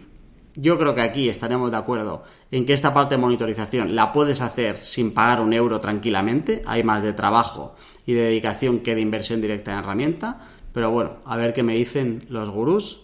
yo 0.56 0.78
creo 0.78 0.94
que 0.94 1.02
aquí 1.02 1.28
estaremos 1.28 1.70
de 1.70 1.76
acuerdo 1.76 2.24
en 2.50 2.64
que 2.64 2.72
esta 2.72 2.94
parte 2.94 3.16
de 3.16 3.20
monitorización 3.20 3.94
la 3.94 4.12
puedes 4.12 4.40
hacer 4.40 4.82
sin 4.82 5.12
pagar 5.12 5.42
un 5.42 5.52
euro 5.52 5.78
tranquilamente. 5.80 6.62
Hay 6.64 6.82
más 6.82 7.02
de 7.02 7.12
trabajo 7.12 7.76
y 8.06 8.14
de 8.14 8.22
dedicación 8.22 8.80
que 8.80 8.94
de 8.94 9.02
inversión 9.02 9.42
directa 9.42 9.72
en 9.72 9.80
herramienta. 9.80 10.40
Pero 10.72 10.90
bueno, 10.90 11.18
a 11.26 11.36
ver 11.36 11.52
qué 11.52 11.62
me 11.62 11.74
dicen 11.74 12.24
los 12.30 12.48
gurús 12.48 13.00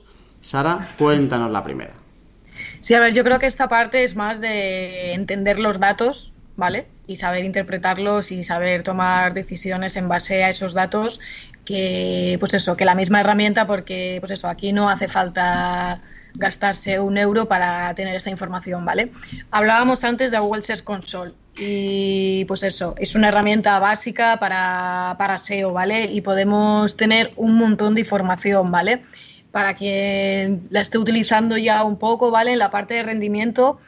Sara, 0.47 0.87
cuéntanos 0.97 1.51
la 1.51 1.65
primera. 1.65 1.91
Sí, 2.79 2.95
a 2.95 3.01
ver, 3.01 3.13
yo 3.13 3.25
creo 3.25 3.41
que 3.41 3.47
esta 3.47 3.69
parte 3.69 4.05
es 4.05 4.15
más 4.15 4.41
de 4.41 5.13
entender 5.13 5.59
los 5.59 5.81
datos, 5.81 6.33
¿vale? 6.55 6.87
Y 7.09 7.17
saber 7.17 7.45
interpretarlos 7.45 8.31
y 8.31 8.45
saber 8.45 8.85
tomar 8.85 9.35
decisiones 9.35 9.97
en 9.97 10.09
base 10.09 10.45
a 10.45 10.51
esos 10.51 10.73
datos 10.73 11.19
que, 11.65 12.37
pues 12.39 12.55
eso, 12.55 12.77
que 12.77 12.85
la 12.85 12.95
misma 12.95 13.19
herramienta, 13.19 13.67
porque, 13.67 14.19
pues 14.21 14.31
eso, 14.31 14.47
aquí 14.47 14.73
no 14.73 14.89
hace 14.89 15.09
falta 15.09 16.01
gastarse 16.35 17.01
un 17.01 17.19
euro 17.19 17.49
para 17.49 17.93
tener 17.97 18.15
esta 18.15 18.31
información, 18.31 18.85
¿vale? 18.85 19.11
Hablábamos 19.51 20.05
antes 20.05 20.31
de 20.31 20.39
Google 20.39 20.63
Search 20.63 20.85
Console 20.85 21.33
y 21.57 22.45
pues 22.45 22.63
eso, 22.63 22.95
es 22.99 23.17
una 23.17 23.29
herramienta 23.29 23.81
básica 23.81 24.39
para, 24.39 25.17
para 25.19 25.39
SEO, 25.39 25.73
¿vale? 25.73 26.05
Y 26.05 26.21
podemos 26.21 26.97
tener 26.97 27.33
un 27.35 27.57
montón 27.57 27.97
de 27.97 28.03
información, 28.03 28.71
¿vale? 28.71 29.03
Para 29.57 29.73
quien 29.73 30.69
la 30.69 30.83
esté 30.83 30.99
utilizando 30.99 31.57
ya 31.57 31.83
un 31.83 31.97
poco, 31.97 32.31
¿vale? 32.31 32.53
En 32.53 32.59
la 32.59 32.71
parte 32.71 32.93
de 32.93 33.03
rendimiento 33.03 33.79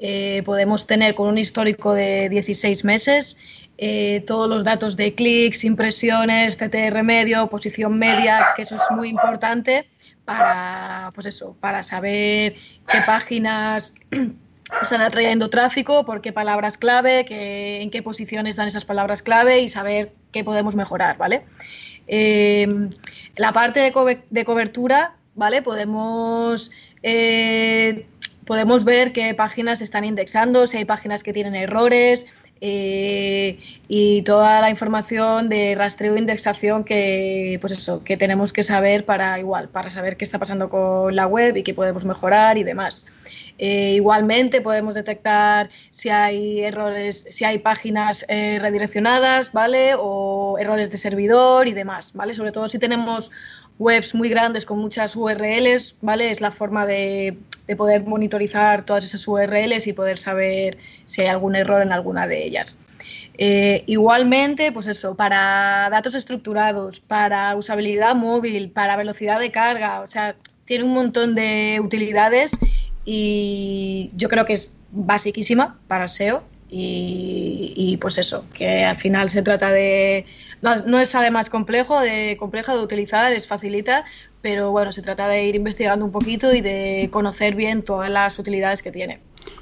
eh, 0.00 0.42
podemos 0.44 0.88
tener 0.88 1.14
con 1.14 1.28
un 1.28 1.38
histórico 1.38 1.94
de 1.94 2.28
16 2.28 2.82
meses 2.82 3.36
eh, 3.78 4.24
todos 4.26 4.48
los 4.48 4.64
datos 4.64 4.96
de 4.96 5.14
clics, 5.14 5.62
impresiones, 5.62 6.56
CTR 6.56 7.04
medio, 7.04 7.46
posición 7.46 8.00
media, 8.00 8.48
que 8.56 8.62
eso 8.62 8.74
es 8.74 8.82
muy 8.90 9.10
importante 9.10 9.88
para, 10.24 11.12
pues 11.14 11.28
eso, 11.28 11.56
para 11.60 11.84
saber 11.84 12.54
qué 12.88 13.00
páginas 13.06 13.94
están 14.82 15.02
atrayendo 15.02 15.50
tráfico, 15.50 16.04
por 16.04 16.20
qué 16.20 16.32
palabras 16.32 16.78
clave, 16.78 17.26
en 17.80 17.90
qué 17.92 18.02
posiciones 18.02 18.56
dan 18.56 18.66
esas 18.66 18.84
palabras 18.84 19.22
clave 19.22 19.60
y 19.60 19.68
saber 19.68 20.14
qué 20.32 20.42
podemos 20.42 20.74
mejorar, 20.74 21.16
¿vale? 21.16 21.44
Eh, 22.06 22.90
la 23.36 23.52
parte 23.52 23.80
de, 23.80 24.44
cobertura, 24.44 25.16
¿vale? 25.34 25.62
Podemos, 25.62 26.70
eh, 27.02 28.06
podemos 28.44 28.84
ver 28.84 29.12
qué 29.12 29.32
páginas 29.34 29.80
están 29.80 30.04
indexando, 30.04 30.66
si 30.66 30.78
hay 30.78 30.84
páginas 30.84 31.22
que 31.22 31.32
tienen 31.32 31.54
errores, 31.54 32.26
eh, 32.64 33.58
y 33.88 34.22
toda 34.22 34.60
la 34.60 34.70
información 34.70 35.48
de 35.48 35.74
rastreo 35.74 36.14
e 36.14 36.20
indexación 36.20 36.84
que, 36.84 37.58
pues 37.60 37.72
eso, 37.72 38.04
que 38.04 38.16
tenemos 38.16 38.52
que 38.52 38.62
saber 38.62 39.04
para 39.04 39.36
igual, 39.40 39.68
para 39.68 39.90
saber 39.90 40.16
qué 40.16 40.24
está 40.24 40.38
pasando 40.38 40.70
con 40.70 41.16
la 41.16 41.26
web 41.26 41.56
y 41.56 41.64
qué 41.64 41.74
podemos 41.74 42.04
mejorar 42.04 42.58
y 42.58 42.62
demás. 42.62 43.04
Eh, 43.58 43.92
igualmente 43.94 44.60
podemos 44.60 44.94
detectar 44.94 45.70
si 45.90 46.08
hay 46.08 46.60
errores, 46.60 47.26
si 47.30 47.44
hay 47.44 47.58
páginas 47.58 48.24
eh, 48.28 48.58
redireccionadas, 48.60 49.52
¿vale? 49.52 49.94
O 49.98 50.56
errores 50.58 50.90
de 50.90 50.98
servidor 50.98 51.68
y 51.68 51.72
demás, 51.72 52.12
¿vale? 52.14 52.34
Sobre 52.34 52.52
todo 52.52 52.68
si 52.68 52.78
tenemos 52.78 53.30
webs 53.78 54.14
muy 54.14 54.28
grandes 54.28 54.64
con 54.64 54.78
muchas 54.78 55.16
URLs, 55.16 55.96
¿vale? 56.00 56.30
Es 56.30 56.40
la 56.40 56.50
forma 56.50 56.86
de 56.86 57.36
de 57.66 57.76
poder 57.76 58.04
monitorizar 58.04 58.84
todas 58.84 59.04
esas 59.04 59.26
URLs 59.26 59.86
y 59.86 59.92
poder 59.92 60.18
saber 60.18 60.78
si 61.06 61.22
hay 61.22 61.28
algún 61.28 61.56
error 61.56 61.82
en 61.82 61.92
alguna 61.92 62.26
de 62.26 62.44
ellas. 62.44 62.76
Eh, 63.38 63.84
igualmente, 63.86 64.72
pues 64.72 64.86
eso, 64.86 65.14
para 65.14 65.88
datos 65.90 66.14
estructurados, 66.14 67.00
para 67.00 67.56
usabilidad 67.56 68.14
móvil, 68.14 68.70
para 68.70 68.96
velocidad 68.96 69.40
de 69.40 69.50
carga, 69.50 70.00
o 70.00 70.06
sea, 70.06 70.36
tiene 70.66 70.84
un 70.84 70.94
montón 70.94 71.34
de 71.34 71.80
utilidades 71.82 72.52
y 73.04 74.10
yo 74.16 74.28
creo 74.28 74.44
que 74.44 74.54
es 74.54 74.70
basiquísima 74.90 75.78
para 75.88 76.08
SEO 76.08 76.42
y, 76.74 77.98
pues 78.00 78.16
eso, 78.16 78.46
que 78.54 78.84
al 78.84 78.96
final 78.96 79.28
se 79.28 79.42
trata 79.42 79.70
de... 79.70 80.24
No, 80.62 80.98
es 80.98 81.14
además 81.14 81.50
complejo 81.50 82.00
de, 82.00 82.36
compleja 82.38 82.74
de 82.74 82.82
utilizar, 82.82 83.32
es 83.34 83.46
facilita, 83.46 84.06
pero 84.40 84.70
bueno, 84.70 84.92
se 84.92 85.02
trata 85.02 85.28
de 85.28 85.44
ir 85.44 85.54
investigando 85.54 86.04
un 86.04 86.12
poquito 86.12 86.54
y 86.54 86.62
de 86.62 87.10
conocer 87.12 87.56
bien 87.56 87.82
todas 87.82 88.08
las 88.08 88.38
utilidades 88.38 88.82
que 88.82 88.90
tiene. 88.90 89.20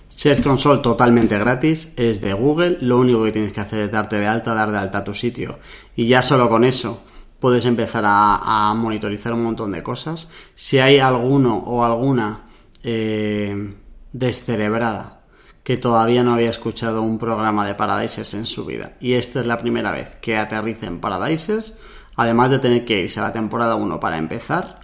Search 0.08 0.42
Console 0.42 0.82
totalmente 0.82 1.36
gratis, 1.38 1.92
es 1.96 2.20
de 2.20 2.32
Google, 2.32 2.78
lo 2.80 3.00
único 3.00 3.24
que 3.24 3.32
tienes 3.32 3.52
que 3.52 3.60
hacer 3.60 3.80
es 3.80 3.90
darte 3.90 4.16
de 4.16 4.26
alta, 4.26 4.54
dar 4.54 4.70
de 4.70 4.78
alta 4.78 4.98
a 4.98 5.04
tu 5.04 5.14
sitio 5.14 5.58
y 5.96 6.06
ya 6.06 6.22
solo 6.22 6.48
con 6.48 6.64
eso 6.64 7.02
puedes 7.40 7.64
empezar 7.64 8.04
a, 8.06 8.72
monitorizar 8.76 9.32
un 9.32 9.42
montón 9.42 9.72
de 9.72 9.82
cosas. 9.82 10.28
Si 10.54 10.78
hay 10.78 10.98
alguno 10.98 11.56
o 11.56 11.84
alguna 11.84 12.49
eh, 12.82 13.74
descerebrada 14.12 15.20
que 15.62 15.76
todavía 15.76 16.22
no 16.22 16.32
había 16.32 16.50
escuchado 16.50 17.02
un 17.02 17.18
programa 17.18 17.66
de 17.66 17.74
Paradises 17.74 18.34
en 18.34 18.46
su 18.46 18.64
vida. 18.64 18.96
Y 19.00 19.14
esta 19.14 19.40
es 19.40 19.46
la 19.46 19.58
primera 19.58 19.90
vez 19.90 20.16
que 20.20 20.36
aterriza 20.36 20.86
en 20.86 21.00
Paradises, 21.00 21.74
además 22.16 22.50
de 22.50 22.58
tener 22.58 22.84
que 22.84 23.00
irse 23.00 23.20
a 23.20 23.24
la 23.24 23.32
temporada 23.32 23.76
1 23.76 24.00
para 24.00 24.18
empezar. 24.18 24.80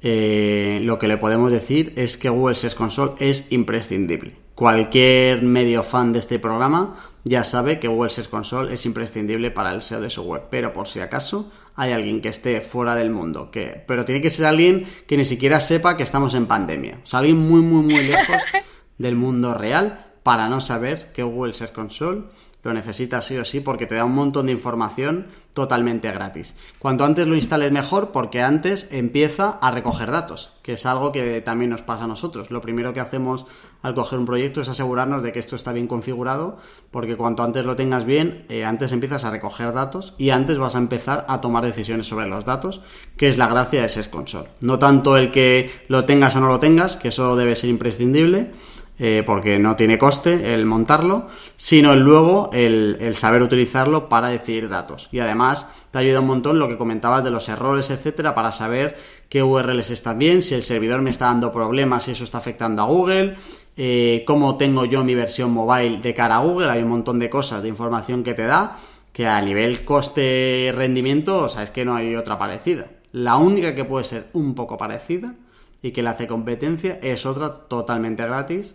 Eh, 0.00 0.78
lo 0.82 0.98
que 0.98 1.08
le 1.08 1.16
podemos 1.16 1.50
decir 1.50 1.92
es 1.96 2.16
que 2.16 2.28
Google 2.28 2.54
Search 2.54 2.76
Console 2.76 3.14
es 3.18 3.50
imprescindible. 3.50 4.36
Cualquier 4.54 5.42
medio 5.42 5.82
fan 5.82 6.12
de 6.12 6.20
este 6.20 6.38
programa 6.38 6.96
ya 7.24 7.44
sabe 7.44 7.80
que 7.80 7.88
Google 7.88 8.10
Search 8.10 8.28
Console 8.28 8.72
es 8.74 8.86
imprescindible 8.86 9.50
para 9.50 9.72
el 9.72 9.82
SEO 9.82 10.00
de 10.00 10.10
su 10.10 10.22
web, 10.22 10.44
pero 10.50 10.72
por 10.72 10.88
si 10.88 11.00
acaso 11.00 11.50
hay 11.78 11.92
alguien 11.92 12.20
que 12.20 12.28
esté 12.28 12.60
fuera 12.60 12.96
del 12.96 13.10
mundo, 13.10 13.52
que 13.52 13.84
pero 13.86 14.04
tiene 14.04 14.20
que 14.20 14.30
ser 14.30 14.46
alguien 14.46 14.86
que 15.06 15.16
ni 15.16 15.24
siquiera 15.24 15.60
sepa 15.60 15.96
que 15.96 16.02
estamos 16.02 16.34
en 16.34 16.46
pandemia, 16.46 16.98
o 17.04 17.06
sea, 17.06 17.20
alguien 17.20 17.38
muy 17.38 17.62
muy 17.62 17.82
muy 17.82 18.02
lejos 18.02 18.42
del 18.98 19.14
mundo 19.14 19.54
real 19.54 20.06
para 20.24 20.48
no 20.48 20.60
saber 20.60 21.12
que 21.12 21.22
Google 21.22 21.54
Search 21.54 21.72
Console 21.72 22.24
lo 22.68 22.74
necesitas 22.74 23.24
sí 23.24 23.36
o 23.36 23.44
sí 23.44 23.60
porque 23.60 23.86
te 23.86 23.96
da 23.96 24.04
un 24.04 24.14
montón 24.14 24.46
de 24.46 24.52
información 24.52 25.26
totalmente 25.54 26.10
gratis. 26.12 26.54
Cuanto 26.78 27.04
antes 27.04 27.26
lo 27.26 27.34
instales 27.34 27.72
mejor 27.72 28.12
porque 28.12 28.42
antes 28.42 28.88
empieza 28.92 29.58
a 29.60 29.70
recoger 29.70 30.10
datos, 30.10 30.52
que 30.62 30.74
es 30.74 30.86
algo 30.86 31.10
que 31.10 31.40
también 31.40 31.70
nos 31.70 31.82
pasa 31.82 32.04
a 32.04 32.06
nosotros. 32.06 32.50
Lo 32.50 32.60
primero 32.60 32.92
que 32.92 33.00
hacemos 33.00 33.46
al 33.82 33.94
coger 33.94 34.18
un 34.18 34.26
proyecto 34.26 34.60
es 34.60 34.68
asegurarnos 34.68 35.22
de 35.22 35.32
que 35.32 35.38
esto 35.38 35.56
está 35.56 35.72
bien 35.72 35.86
configurado 35.86 36.58
porque 36.90 37.16
cuanto 37.16 37.42
antes 37.42 37.64
lo 37.64 37.74
tengas 37.74 38.04
bien, 38.04 38.44
eh, 38.48 38.64
antes 38.64 38.92
empiezas 38.92 39.24
a 39.24 39.30
recoger 39.30 39.72
datos 39.72 40.14
y 40.18 40.30
antes 40.30 40.58
vas 40.58 40.74
a 40.74 40.78
empezar 40.78 41.24
a 41.28 41.40
tomar 41.40 41.64
decisiones 41.64 42.06
sobre 42.06 42.28
los 42.28 42.44
datos, 42.44 42.82
que 43.16 43.28
es 43.28 43.38
la 43.38 43.48
gracia 43.48 43.82
de 43.82 43.88
Search 43.88 44.10
Console. 44.10 44.48
No 44.60 44.78
tanto 44.78 45.16
el 45.16 45.30
que 45.30 45.70
lo 45.88 46.04
tengas 46.04 46.36
o 46.36 46.40
no 46.40 46.48
lo 46.48 46.60
tengas, 46.60 46.96
que 46.96 47.08
eso 47.08 47.34
debe 47.36 47.56
ser 47.56 47.70
imprescindible, 47.70 48.52
eh, 49.00 49.22
porque 49.24 49.60
no 49.60 49.76
tiene 49.76 49.96
coste 49.96 50.54
el 50.54 50.66
montarlo, 50.66 51.28
sino 51.54 51.94
luego 51.94 52.50
el, 52.52 53.14
saber 53.14 53.42
utilizarlo 53.42 54.08
para 54.08 54.28
decidir 54.28 54.68
datos. 54.68 55.08
Y 55.12 55.20
además 55.20 55.68
te 55.92 55.98
ayuda 55.98 56.18
un 56.18 56.26
montón 56.26 56.58
lo 56.58 56.66
que 56.66 56.76
comentabas 56.76 57.22
de 57.22 57.30
los 57.30 57.48
errores, 57.48 57.90
etcétera, 57.90 58.34
para 58.34 58.50
saber 58.50 58.98
qué 59.28 59.44
URLs 59.44 59.90
están 59.90 60.18
bien, 60.18 60.42
si 60.42 60.56
el 60.56 60.64
servidor 60.64 61.00
me 61.00 61.10
está 61.10 61.26
dando 61.26 61.52
problemas, 61.52 62.04
si 62.04 62.10
eso 62.10 62.24
está 62.24 62.38
afectando 62.38 62.82
a 62.82 62.86
Google, 62.86 63.36
eh, 63.76 64.24
cómo 64.26 64.56
tengo 64.56 64.84
yo 64.84 65.04
mi 65.04 65.14
versión 65.14 65.52
mobile 65.52 65.98
de 65.98 66.12
cara 66.12 66.36
a 66.36 66.40
Google, 66.40 66.68
hay 66.68 66.82
un 66.82 66.88
montón 66.88 67.20
de 67.20 67.30
cosas, 67.30 67.62
de 67.62 67.68
información 67.68 68.24
que 68.24 68.34
te 68.34 68.46
da, 68.46 68.78
que 69.12 69.28
a 69.28 69.40
nivel 69.40 69.84
coste-rendimiento, 69.84 71.44
o 71.44 71.48
sea, 71.48 71.62
es 71.62 71.70
que 71.70 71.84
no 71.84 71.94
hay 71.94 72.16
otra 72.16 72.36
parecida. 72.36 72.90
La 73.12 73.36
única 73.36 73.76
que 73.76 73.84
puede 73.84 74.04
ser 74.04 74.26
un 74.32 74.56
poco 74.56 74.76
parecida 74.76 75.36
y 75.82 75.92
que 75.92 76.02
le 76.02 76.08
hace 76.08 76.26
competencia 76.26 76.98
es 77.00 77.24
otra 77.26 77.68
totalmente 77.68 78.24
gratis 78.24 78.74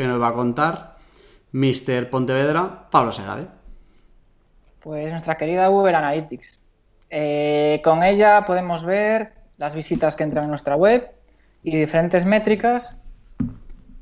que 0.00 0.06
nos 0.06 0.18
va 0.18 0.28
a 0.28 0.32
contar 0.32 0.96
Mr. 1.52 2.08
Pontevedra, 2.08 2.88
Pablo 2.90 3.12
Segade. 3.12 3.48
Pues 4.80 5.12
nuestra 5.12 5.36
querida 5.36 5.68
Google 5.68 5.94
Analytics. 5.94 6.58
Eh, 7.10 7.82
con 7.84 8.02
ella 8.02 8.46
podemos 8.46 8.82
ver 8.82 9.34
las 9.58 9.74
visitas 9.74 10.16
que 10.16 10.24
entran 10.24 10.44
en 10.44 10.48
nuestra 10.48 10.74
web 10.74 11.12
y 11.62 11.76
diferentes 11.76 12.24
métricas 12.24 12.98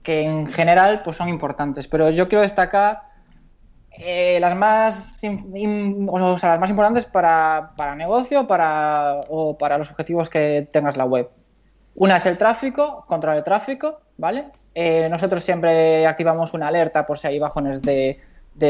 que 0.04 0.22
en 0.22 0.46
general 0.46 1.02
pues 1.02 1.16
son 1.16 1.28
importantes. 1.28 1.88
Pero 1.88 2.10
yo 2.10 2.28
quiero 2.28 2.42
destacar 2.42 3.02
eh, 3.90 4.38
las, 4.38 4.54
más 4.54 5.20
las 5.20 6.60
más 6.60 6.70
importantes 6.70 7.06
para, 7.06 7.72
para 7.76 7.96
negocio 7.96 8.46
para, 8.46 9.22
o 9.28 9.58
para 9.58 9.78
los 9.78 9.90
objetivos 9.90 10.30
que 10.30 10.68
tengas 10.72 10.96
la 10.96 11.06
web. 11.06 11.28
Una 11.96 12.18
es 12.18 12.26
el 12.26 12.38
tráfico, 12.38 13.04
control 13.08 13.38
el 13.38 13.42
tráfico, 13.42 14.00
¿vale? 14.16 14.52
Eh, 14.80 15.08
nosotros 15.08 15.42
siempre 15.42 16.06
activamos 16.06 16.54
una 16.54 16.68
alerta 16.68 17.04
por 17.04 17.18
si 17.18 17.26
hay 17.26 17.40
bajones 17.40 17.82
de, 17.82 18.20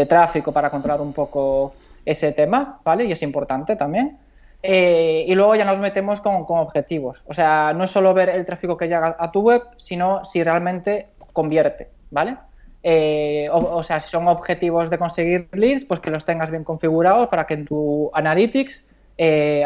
tráfico 0.09 0.53
para 0.53 0.71
controlar 0.71 1.03
un 1.03 1.13
poco 1.13 1.75
ese 2.03 2.33
tema, 2.33 2.81
¿vale? 2.83 3.05
Y 3.05 3.13
es 3.13 3.23
importante 3.23 3.77
también. 3.77 4.17
Eh, 4.63 5.27
y 5.29 5.35
luego 5.35 5.55
ya 5.55 5.67
nos 5.67 5.79
metemos 5.79 6.23
con, 6.23 6.47
objetivos. 6.49 7.23
O 7.27 7.35
sea, 7.35 7.75
no 7.77 7.85
es 7.85 7.91
solo 7.91 8.15
ver 8.15 8.31
el 8.31 8.47
tráfico 8.47 8.79
que 8.79 8.89
llega 8.89 9.17
a 9.19 9.31
tu 9.31 9.43
web, 9.43 9.63
sino 9.77 10.25
si 10.25 10.43
realmente 10.43 11.11
convierte, 11.35 11.91
¿vale? 12.11 12.39
Eh, 12.83 13.51
o, 13.53 13.83
sea, 13.83 14.01
si 14.01 14.09
son 14.09 14.29
objetivos 14.29 14.89
de 14.89 14.97
conseguir 14.97 15.51
leads, 15.53 15.85
pues 15.85 16.01
que 16.01 16.11
los 16.11 16.25
tengas 16.25 16.51
bien 16.51 16.65
configurados 16.65 17.29
para 17.29 17.47
que 17.47 17.53
en 17.53 17.67
tu 17.67 18.11
analytics 18.15 18.89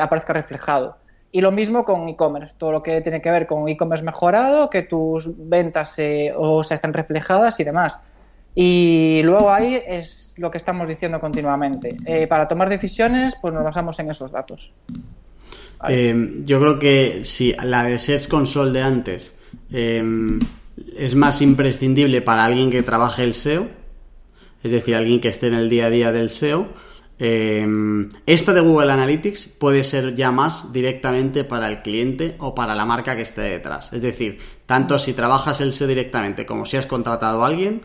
aparezca 0.00 0.32
reflejado. 0.32 0.96
Y 1.34 1.40
lo 1.40 1.50
mismo 1.50 1.84
con 1.84 2.06
e-commerce, 2.08 2.54
todo 2.58 2.72
lo 2.72 2.82
que 2.82 3.00
tiene 3.00 3.22
que 3.22 3.30
ver 3.30 3.46
con 3.46 3.66
e-commerce 3.66 4.04
mejorado, 4.04 4.68
que 4.68 4.82
tus 4.82 5.30
ventas 5.48 5.96
o 6.36 6.62
sea, 6.62 6.74
estén 6.74 6.92
reflejadas 6.92 7.58
y 7.58 7.64
demás. 7.64 7.98
Y 8.54 9.22
luego 9.24 9.50
ahí 9.50 9.80
es 9.86 10.34
lo 10.36 10.50
que 10.50 10.58
estamos 10.58 10.88
diciendo 10.88 11.18
continuamente. 11.20 11.96
Eh, 12.04 12.26
para 12.26 12.46
tomar 12.48 12.68
decisiones, 12.68 13.34
pues 13.40 13.54
nos 13.54 13.64
basamos 13.64 13.98
en 13.98 14.10
esos 14.10 14.30
datos. 14.30 14.72
Eh, 15.88 16.42
yo 16.44 16.60
creo 16.60 16.78
que 16.78 17.24
si 17.24 17.54
la 17.64 17.82
de 17.82 17.98
Search 17.98 18.28
Console 18.28 18.72
de 18.72 18.82
antes 18.82 19.40
em, 19.72 20.38
es 20.96 21.14
más 21.14 21.42
imprescindible 21.42 22.22
para 22.22 22.44
alguien 22.44 22.70
que 22.70 22.82
trabaje 22.82 23.24
el 23.24 23.34
SEO, 23.34 23.68
es 24.62 24.70
decir, 24.70 24.94
alguien 24.94 25.20
que 25.20 25.28
esté 25.28 25.48
en 25.48 25.54
el 25.54 25.68
día 25.68 25.86
a 25.86 25.90
día 25.90 26.12
del 26.12 26.30
SEO, 26.30 26.68
Em, 27.18 28.08
esta 28.26 28.52
de 28.52 28.60
Google 28.60 28.92
Analytics 28.92 29.46
puede 29.46 29.84
ser 29.84 30.14
ya 30.16 30.32
más 30.32 30.72
directamente 30.72 31.44
para 31.44 31.68
el 31.68 31.82
cliente 31.82 32.36
o 32.38 32.54
para 32.54 32.74
la 32.74 32.84
marca 32.84 33.14
que 33.14 33.22
esté 33.22 33.42
detrás. 33.42 33.92
Es 33.92 34.02
decir, 34.02 34.38
tanto 34.66 34.98
si 34.98 35.12
trabajas 35.12 35.60
el 35.60 35.72
SEO 35.72 35.86
directamente 35.86 36.46
como 36.46 36.66
si 36.66 36.76
has 36.76 36.86
contratado 36.86 37.44
a 37.44 37.46
alguien, 37.46 37.82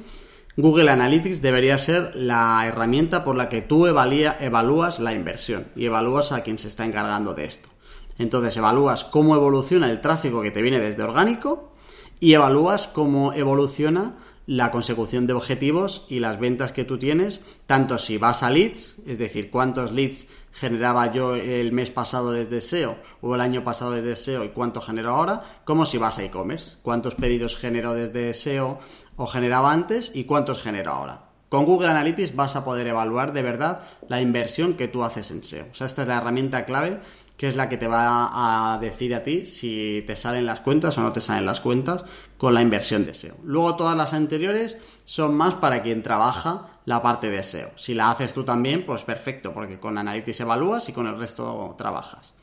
Google 0.56 0.90
Analytics 0.90 1.44
debería 1.44 1.78
ser 1.78 2.16
la 2.16 2.64
herramienta 2.66 3.24
por 3.24 3.36
la 3.36 3.48
que 3.48 3.62
tú 3.62 3.86
evalúas 3.86 5.00
la 5.00 5.14
inversión 5.14 5.68
y 5.76 5.86
evalúas 5.86 6.32
a 6.32 6.42
quien 6.42 6.58
se 6.58 6.68
está 6.68 6.84
encargando 6.84 7.36
de 7.36 7.46
esto. 7.46 7.70
Entonces 8.18 8.58
evalúas 8.58 9.04
cómo 9.04 9.36
evoluciona 9.36 9.92
el 9.92 10.02
tráfico 10.02 10.42
que 10.42 10.50
te 10.50 10.64
viene 10.64 10.80
desde 10.80 11.04
orgánico 11.04 11.74
y 12.20 12.34
evalúas 12.34 12.88
cómo 12.88 13.34
evoluciona 13.34 14.16
la 14.48 14.72
consecución 14.72 15.28
de 15.28 15.34
objetivos 15.34 16.06
y 16.10 16.20
las 16.20 16.39
ventas 16.39 16.72
que 16.72 16.86
tú 16.86 16.98
tienes, 16.98 17.43
tanto 17.66 17.98
si 17.98 18.18
vas 18.18 18.43
a 18.43 18.50
leads, 18.50 18.95
es 19.06 19.20
decir, 19.20 19.52
cuántos 19.52 19.91
leads 19.91 20.28
generaba 20.54 21.12
yo 21.12 21.36
el 21.36 21.74
mes 21.74 21.91
pasado 21.91 22.32
desde 22.32 22.62
SEO 22.62 22.98
o 23.22 23.36
el 23.36 23.41
año 23.41 23.64
pasado 23.64 23.91
desde 23.91 24.16
SEO 24.16 24.45
y 24.45 24.50
cuánto 24.50 24.82
genero 24.82 25.12
ahora, 25.12 25.43
como 25.66 25.86
si 25.86 25.98
vas 25.98 26.18
a 26.18 26.24
e-commerce, 26.24 26.78
cuántos 26.82 27.14
pedidos 27.14 27.58
genero 27.58 27.93
desde 27.93 28.34
SEO 28.34 28.80
o 29.18 29.28
generaba 29.28 29.72
antes 29.72 30.12
y 30.16 30.24
cuántos 30.24 30.60
genero 30.64 30.93
ahora. 30.93 31.26
Con 31.50 31.66
Google 31.66 31.89
Analytics 31.89 32.36
vas 32.36 32.56
a 32.56 32.66
poder 32.66 32.88
evaluar 32.88 33.34
de 33.34 33.41
verdad 33.41 33.82
la 34.08 34.22
inversión 34.22 34.74
que 34.74 34.88
tú 34.88 35.04
haces 35.04 35.30
en 35.32 35.43
SEO. 35.43 35.68
O 35.72 35.74
sea, 35.74 35.88
esta 35.88 36.02
es 36.04 36.08
la 36.08 36.18
herramienta 36.18 36.66
clave 36.66 37.00
que 37.38 37.48
es 37.48 37.56
la 37.56 37.70
que 37.70 37.78
te 37.78 37.88
va 37.88 38.74
a 38.74 38.80
decir 38.80 39.14
a 39.14 39.24
ti 39.24 39.46
si 39.46 40.04
te 40.08 40.16
salen 40.16 40.48
las 40.48 40.60
cuentas 40.60 40.98
o 40.98 41.02
no 41.02 41.14
te 41.14 41.22
salen 41.22 41.46
las 41.46 41.62
cuentas 41.62 42.04
con 42.38 42.56
la 42.56 42.64
inversión 42.64 43.06
de 43.06 43.14
SEO. 43.14 43.36
Luego 43.44 43.76
todas 43.76 43.96
las 43.96 44.14
anteriores 44.14 44.78
son 45.06 45.38
más 45.38 45.54
para 45.56 45.84
quien 45.84 46.02
trabaja 46.02 46.72
la 46.86 47.02
parte 47.04 47.30
de 47.30 47.44
SEO. 47.44 47.70
Si 47.76 47.94
la 47.94 48.10
haces 48.10 48.34
tú 48.34 48.44
también, 48.44 48.86
pues 48.86 49.04
perfecto, 49.04 49.54
porque 49.54 49.80
con 49.80 49.98
Analytics 50.00 50.42
evalúas 50.42 50.90
y 50.90 50.94
con 50.94 51.06
el 51.06 51.18
resto 51.20 51.76
trabajas. 51.78 52.34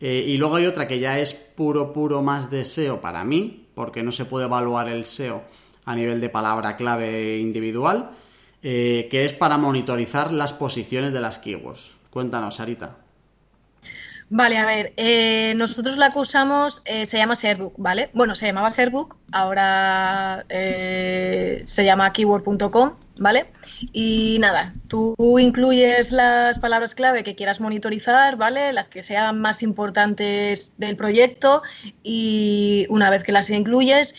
Eh, 0.00 0.24
y 0.28 0.36
luego 0.36 0.56
hay 0.56 0.66
otra 0.66 0.86
que 0.86 1.00
ya 1.00 1.18
es 1.18 1.34
puro, 1.34 1.92
puro 1.92 2.22
más 2.22 2.48
de 2.50 2.64
SEO 2.64 3.00
para 3.00 3.24
mí, 3.24 3.66
porque 3.74 4.04
no 4.04 4.12
se 4.12 4.24
puede 4.24 4.46
evaluar 4.46 4.88
el 4.88 5.04
SEO 5.04 5.42
a 5.84 5.96
nivel 5.96 6.20
de 6.20 6.28
palabra 6.28 6.76
clave 6.76 7.38
individual, 7.38 8.10
eh, 8.62 9.08
que 9.10 9.24
es 9.24 9.32
para 9.32 9.58
monitorizar 9.58 10.32
las 10.32 10.52
posiciones 10.52 11.12
de 11.12 11.20
las 11.20 11.40
keywords. 11.40 11.96
Cuéntanos, 12.10 12.56
Sarita. 12.56 13.07
Vale, 14.30 14.58
a 14.58 14.66
ver, 14.66 14.92
eh, 14.98 15.54
nosotros 15.56 15.96
la 15.96 16.12
que 16.12 16.18
usamos 16.18 16.82
eh, 16.84 17.06
se 17.06 17.16
llama 17.16 17.34
Sharebook, 17.34 17.74
¿vale? 17.78 18.10
Bueno, 18.12 18.34
se 18.34 18.46
llamaba 18.46 18.68
Sharebook, 18.70 19.16
ahora 19.32 20.44
eh, 20.50 21.62
se 21.64 21.84
llama 21.86 22.12
keyword.com, 22.12 22.92
¿vale? 23.18 23.46
Y 23.92 24.38
nada, 24.40 24.72
tú 24.88 25.14
incluyes 25.38 26.12
las 26.12 26.58
palabras 26.58 26.94
clave 26.94 27.24
que 27.24 27.34
quieras 27.34 27.60
monitorizar, 27.60 28.36
¿vale? 28.36 28.72
Las 28.72 28.88
que 28.88 29.02
sean 29.02 29.40
más 29.40 29.62
importantes 29.62 30.72
del 30.76 30.96
proyecto 30.96 31.62
y 32.02 32.86
una 32.88 33.10
vez 33.10 33.22
que 33.22 33.32
las 33.32 33.50
incluyes, 33.50 34.14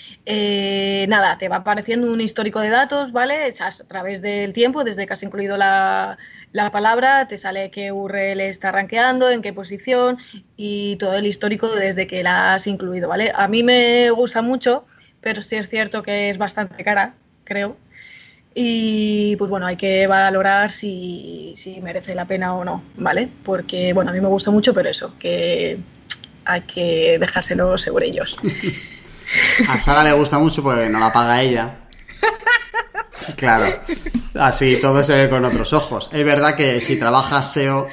nada, 1.07 1.37
te 1.37 1.49
va 1.49 1.57
apareciendo 1.57 2.11
un 2.11 2.21
histórico 2.21 2.59
de 2.59 2.69
datos, 2.69 3.11
¿vale? 3.11 3.53
A 3.59 3.71
través 3.87 4.21
del 4.21 4.53
tiempo, 4.53 4.83
desde 4.83 5.05
que 5.05 5.13
has 5.13 5.23
incluido 5.23 5.57
la, 5.57 6.17
la 6.51 6.71
palabra, 6.71 7.27
te 7.27 7.37
sale 7.37 7.69
qué 7.71 7.91
URL 7.91 8.41
está 8.41 8.71
rankeando, 8.71 9.29
en 9.29 9.41
qué 9.41 9.53
posición 9.53 10.17
y 10.57 10.95
todo 10.97 11.15
el 11.15 11.25
histórico 11.27 11.67
desde 11.69 12.07
que 12.07 12.23
la 12.23 12.55
has 12.55 12.67
incluido, 12.67 13.09
¿vale? 13.09 13.31
A 13.35 13.47
mí 13.47 13.63
me 13.63 14.09
gusta 14.11 14.41
mucho, 14.41 14.85
pero 15.21 15.41
sí 15.41 15.55
es 15.55 15.69
cierto 15.69 16.03
que 16.03 16.29
es 16.29 16.37
bastante 16.37 16.83
cara, 16.83 17.13
creo. 17.43 17.77
Y 18.55 19.35
pues 19.35 19.49
bueno, 19.49 19.67
hay 19.67 19.77
que 19.77 20.07
valorar 20.07 20.71
si, 20.71 21.53
si 21.55 21.79
merece 21.81 22.15
la 22.15 22.25
pena 22.25 22.55
o 22.55 22.65
no, 22.65 22.83
¿vale? 22.97 23.29
Porque 23.43 23.93
bueno, 23.93 24.11
a 24.11 24.13
mí 24.13 24.19
me 24.19 24.27
gusta 24.27 24.51
mucho, 24.51 24.73
pero 24.73 24.89
eso, 24.89 25.13
que 25.19 25.77
hay 26.45 26.61
que 26.61 27.17
dejárselo 27.19 27.77
seguro 27.77 28.05
ellos. 28.05 28.37
A 29.67 29.79
Sara 29.79 30.03
le 30.03 30.13
gusta 30.13 30.39
mucho 30.39 30.63
porque 30.63 30.89
no 30.89 30.99
la 30.99 31.11
paga 31.11 31.41
ella. 31.41 31.75
Claro, 33.35 33.81
así 34.35 34.77
todo 34.81 35.03
se 35.03 35.15
ve 35.15 35.29
con 35.29 35.45
otros 35.45 35.73
ojos. 35.73 36.09
Es 36.11 36.25
verdad 36.25 36.55
que 36.55 36.81
si 36.81 36.97
trabajas 36.97 37.53
SEO 37.53 37.87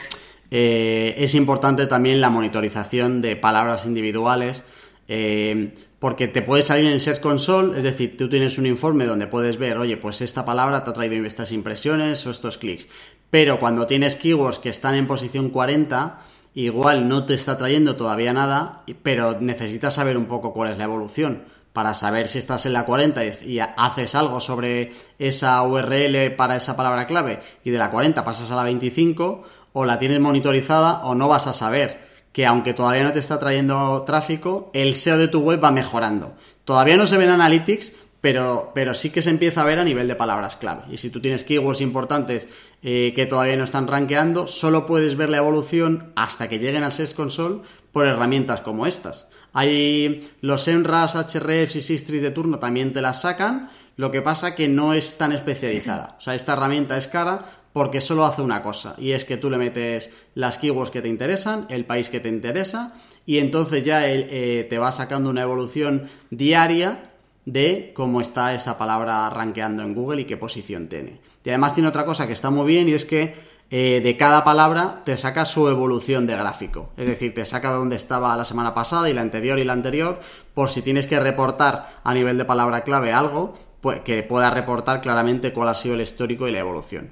eh, 0.50 1.14
es 1.18 1.34
importante 1.34 1.86
también 1.86 2.20
la 2.20 2.30
monitorización 2.30 3.20
de 3.20 3.36
palabras 3.36 3.84
individuales. 3.84 4.64
Eh, 5.08 5.72
porque 5.98 6.28
te 6.28 6.42
puede 6.42 6.62
salir 6.62 6.90
en 6.90 7.00
Search 7.00 7.20
Console, 7.20 7.78
es 7.78 7.84
decir, 7.84 8.16
tú 8.16 8.28
tienes 8.28 8.58
un 8.58 8.66
informe 8.66 9.06
donde 9.06 9.26
puedes 9.26 9.56
ver, 9.58 9.78
oye, 9.78 9.96
pues 9.96 10.20
esta 10.20 10.44
palabra 10.44 10.84
te 10.84 10.90
ha 10.90 10.94
traído 10.94 11.24
estas 11.24 11.52
impresiones 11.52 12.26
o 12.26 12.30
estos 12.30 12.58
clics. 12.58 12.88
Pero 13.30 13.58
cuando 13.58 13.86
tienes 13.86 14.16
keywords 14.16 14.58
que 14.58 14.68
están 14.68 14.94
en 14.94 15.06
posición 15.06 15.50
40, 15.50 16.20
igual 16.54 17.08
no 17.08 17.24
te 17.24 17.34
está 17.34 17.56
trayendo 17.56 17.96
todavía 17.96 18.32
nada, 18.32 18.84
pero 19.02 19.40
necesitas 19.40 19.94
saber 19.94 20.16
un 20.16 20.26
poco 20.26 20.52
cuál 20.52 20.72
es 20.72 20.78
la 20.78 20.84
evolución 20.84 21.44
para 21.72 21.92
saber 21.92 22.26
si 22.28 22.38
estás 22.38 22.64
en 22.64 22.72
la 22.72 22.86
40 22.86 23.22
y 23.44 23.58
haces 23.58 24.14
algo 24.14 24.40
sobre 24.40 24.92
esa 25.18 25.62
URL 25.62 26.34
para 26.34 26.56
esa 26.56 26.74
palabra 26.74 27.06
clave 27.06 27.42
y 27.64 27.70
de 27.70 27.76
la 27.76 27.90
40 27.90 28.24
pasas 28.24 28.50
a 28.50 28.56
la 28.56 28.64
25 28.64 29.42
o 29.74 29.84
la 29.84 29.98
tienes 29.98 30.20
monitorizada 30.20 31.04
o 31.04 31.14
no 31.14 31.28
vas 31.28 31.46
a 31.46 31.52
saber 31.52 32.05
que 32.36 32.44
aunque 32.44 32.74
todavía 32.74 33.02
no 33.02 33.14
te 33.14 33.18
está 33.18 33.40
trayendo 33.40 34.02
tráfico, 34.06 34.70
el 34.74 34.94
SEO 34.94 35.16
de 35.16 35.28
tu 35.28 35.40
web 35.40 35.64
va 35.64 35.70
mejorando. 35.70 36.34
Todavía 36.66 36.98
no 36.98 37.06
se 37.06 37.16
ven 37.16 37.30
analytics, 37.30 37.94
pero, 38.20 38.72
pero 38.74 38.92
sí 38.92 39.08
que 39.08 39.22
se 39.22 39.30
empieza 39.30 39.62
a 39.62 39.64
ver 39.64 39.78
a 39.78 39.84
nivel 39.84 40.06
de 40.06 40.16
palabras 40.16 40.56
clave. 40.56 40.82
Y 40.90 40.98
si 40.98 41.08
tú 41.08 41.22
tienes 41.22 41.44
keywords 41.44 41.80
importantes 41.80 42.46
eh, 42.82 43.14
que 43.16 43.24
todavía 43.24 43.56
no 43.56 43.64
están 43.64 43.86
rankeando, 43.86 44.46
solo 44.46 44.84
puedes 44.84 45.16
ver 45.16 45.30
la 45.30 45.38
evolución 45.38 46.12
hasta 46.14 46.46
que 46.46 46.58
lleguen 46.58 46.82
al 46.82 46.92
Search 46.92 47.14
Console 47.14 47.62
por 47.90 48.06
herramientas 48.06 48.60
como 48.60 48.86
estas. 48.86 49.30
Hay 49.54 50.28
los 50.42 50.68
EMRAS, 50.68 51.14
HRFs 51.14 51.76
y 51.76 51.80
Sistris 51.80 52.20
de 52.20 52.32
turno 52.32 52.58
también 52.58 52.92
te 52.92 53.00
las 53.00 53.22
sacan, 53.22 53.70
lo 53.96 54.10
que 54.10 54.20
pasa 54.20 54.54
que 54.54 54.68
no 54.68 54.92
es 54.92 55.16
tan 55.16 55.32
especializada. 55.32 56.16
O 56.18 56.20
sea, 56.20 56.34
esta 56.34 56.52
herramienta 56.52 56.98
es 56.98 57.08
cara 57.08 57.46
porque 57.76 58.00
solo 58.00 58.24
hace 58.24 58.40
una 58.40 58.62
cosa, 58.62 58.94
y 58.96 59.12
es 59.12 59.26
que 59.26 59.36
tú 59.36 59.50
le 59.50 59.58
metes 59.58 60.08
las 60.34 60.56
keywords 60.56 60.90
que 60.90 61.02
te 61.02 61.08
interesan, 61.08 61.66
el 61.68 61.84
país 61.84 62.08
que 62.08 62.20
te 62.20 62.30
interesa, 62.30 62.94
y 63.26 63.36
entonces 63.36 63.84
ya 63.84 64.08
eh, 64.08 64.66
te 64.70 64.78
va 64.78 64.92
sacando 64.92 65.28
una 65.28 65.42
evolución 65.42 66.08
diaria 66.30 67.10
de 67.44 67.92
cómo 67.94 68.22
está 68.22 68.54
esa 68.54 68.78
palabra 68.78 69.28
rankeando 69.28 69.82
en 69.82 69.94
Google 69.94 70.22
y 70.22 70.24
qué 70.24 70.38
posición 70.38 70.86
tiene. 70.86 71.20
Y 71.44 71.50
además 71.50 71.74
tiene 71.74 71.90
otra 71.90 72.06
cosa 72.06 72.26
que 72.26 72.32
está 72.32 72.48
muy 72.48 72.66
bien 72.66 72.88
y 72.88 72.94
es 72.94 73.04
que 73.04 73.34
eh, 73.70 74.00
de 74.02 74.16
cada 74.16 74.42
palabra 74.42 75.02
te 75.04 75.14
saca 75.18 75.44
su 75.44 75.68
evolución 75.68 76.26
de 76.26 76.34
gráfico. 76.34 76.88
Es 76.96 77.06
decir, 77.06 77.34
te 77.34 77.44
saca 77.44 77.72
dónde 77.72 77.96
estaba 77.96 78.34
la 78.38 78.46
semana 78.46 78.72
pasada 78.72 79.10
y 79.10 79.12
la 79.12 79.20
anterior 79.20 79.58
y 79.58 79.64
la 79.64 79.74
anterior, 79.74 80.20
por 80.54 80.70
si 80.70 80.80
tienes 80.80 81.06
que 81.06 81.20
reportar 81.20 82.00
a 82.02 82.14
nivel 82.14 82.38
de 82.38 82.46
palabra 82.46 82.84
clave 82.84 83.12
algo, 83.12 83.52
pues 83.82 84.00
que 84.00 84.22
pueda 84.22 84.48
reportar 84.48 85.02
claramente 85.02 85.52
cuál 85.52 85.68
ha 85.68 85.74
sido 85.74 85.94
el 85.94 86.00
histórico 86.00 86.48
y 86.48 86.52
la 86.52 86.60
evolución. 86.60 87.10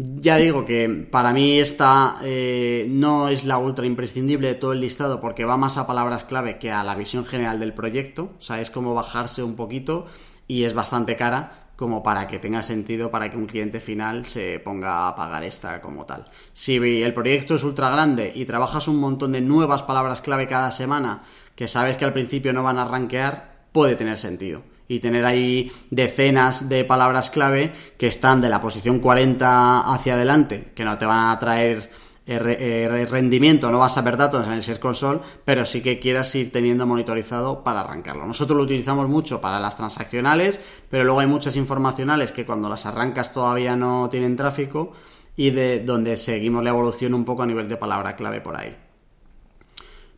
Ya 0.00 0.36
digo 0.36 0.64
que 0.64 0.88
para 0.88 1.32
mí 1.32 1.58
esta 1.58 2.18
eh, 2.22 2.86
no 2.88 3.28
es 3.28 3.44
la 3.44 3.58
ultra 3.58 3.84
imprescindible 3.84 4.46
de 4.46 4.54
todo 4.54 4.72
el 4.72 4.80
listado 4.80 5.20
porque 5.20 5.44
va 5.44 5.56
más 5.56 5.76
a 5.76 5.88
palabras 5.88 6.22
clave 6.22 6.56
que 6.56 6.70
a 6.70 6.84
la 6.84 6.94
visión 6.94 7.26
general 7.26 7.58
del 7.58 7.74
proyecto. 7.74 8.30
O 8.38 8.40
sea, 8.40 8.60
es 8.60 8.70
como 8.70 8.94
bajarse 8.94 9.42
un 9.42 9.56
poquito 9.56 10.06
y 10.46 10.62
es 10.62 10.72
bastante 10.72 11.16
cara 11.16 11.70
como 11.74 12.04
para 12.04 12.28
que 12.28 12.38
tenga 12.38 12.62
sentido 12.62 13.10
para 13.10 13.28
que 13.28 13.36
un 13.36 13.46
cliente 13.46 13.80
final 13.80 14.24
se 14.24 14.60
ponga 14.60 15.08
a 15.08 15.16
pagar 15.16 15.42
esta 15.42 15.80
como 15.80 16.06
tal. 16.06 16.26
Si 16.52 16.76
el 16.76 17.12
proyecto 17.12 17.56
es 17.56 17.64
ultra 17.64 17.90
grande 17.90 18.30
y 18.32 18.44
trabajas 18.44 18.86
un 18.86 19.00
montón 19.00 19.32
de 19.32 19.40
nuevas 19.40 19.82
palabras 19.82 20.20
clave 20.20 20.46
cada 20.46 20.70
semana 20.70 21.24
que 21.56 21.66
sabes 21.66 21.96
que 21.96 22.04
al 22.04 22.12
principio 22.12 22.52
no 22.52 22.62
van 22.62 22.78
a 22.78 22.84
rankear, 22.84 23.66
puede 23.72 23.96
tener 23.96 24.16
sentido. 24.16 24.62
Y 24.88 25.00
tener 25.00 25.24
ahí 25.24 25.70
decenas 25.90 26.68
de 26.68 26.84
palabras 26.84 27.30
clave 27.30 27.72
que 27.98 28.06
están 28.06 28.40
de 28.40 28.48
la 28.48 28.60
posición 28.60 29.00
40 29.00 29.80
hacia 29.80 30.14
adelante, 30.14 30.72
que 30.74 30.84
no 30.84 30.96
te 30.96 31.04
van 31.04 31.28
a 31.30 31.38
traer 31.38 31.90
eh, 32.30 33.06
rendimiento, 33.08 33.70
no 33.70 33.78
vas 33.78 33.96
a 33.96 34.02
ver 34.02 34.18
datos 34.18 34.46
en 34.46 34.52
el 34.52 34.62
Search 34.62 34.80
Console, 34.80 35.20
pero 35.46 35.64
sí 35.64 35.80
que 35.80 35.98
quieras 35.98 36.34
ir 36.34 36.52
teniendo 36.52 36.86
monitorizado 36.86 37.64
para 37.64 37.80
arrancarlo. 37.80 38.26
Nosotros 38.26 38.54
lo 38.54 38.64
utilizamos 38.64 39.08
mucho 39.08 39.40
para 39.40 39.58
las 39.58 39.78
transaccionales, 39.78 40.60
pero 40.90 41.04
luego 41.04 41.20
hay 41.20 41.26
muchas 41.26 41.56
informacionales 41.56 42.32
que 42.32 42.44
cuando 42.44 42.68
las 42.68 42.84
arrancas 42.84 43.32
todavía 43.32 43.76
no 43.76 44.10
tienen 44.10 44.36
tráfico 44.36 44.92
y 45.36 45.52
de 45.52 45.80
donde 45.80 46.18
seguimos 46.18 46.62
la 46.62 46.68
evolución 46.68 47.14
un 47.14 47.24
poco 47.24 47.44
a 47.44 47.46
nivel 47.46 47.66
de 47.66 47.78
palabra 47.78 48.14
clave 48.14 48.42
por 48.42 48.56
ahí. 48.56 48.76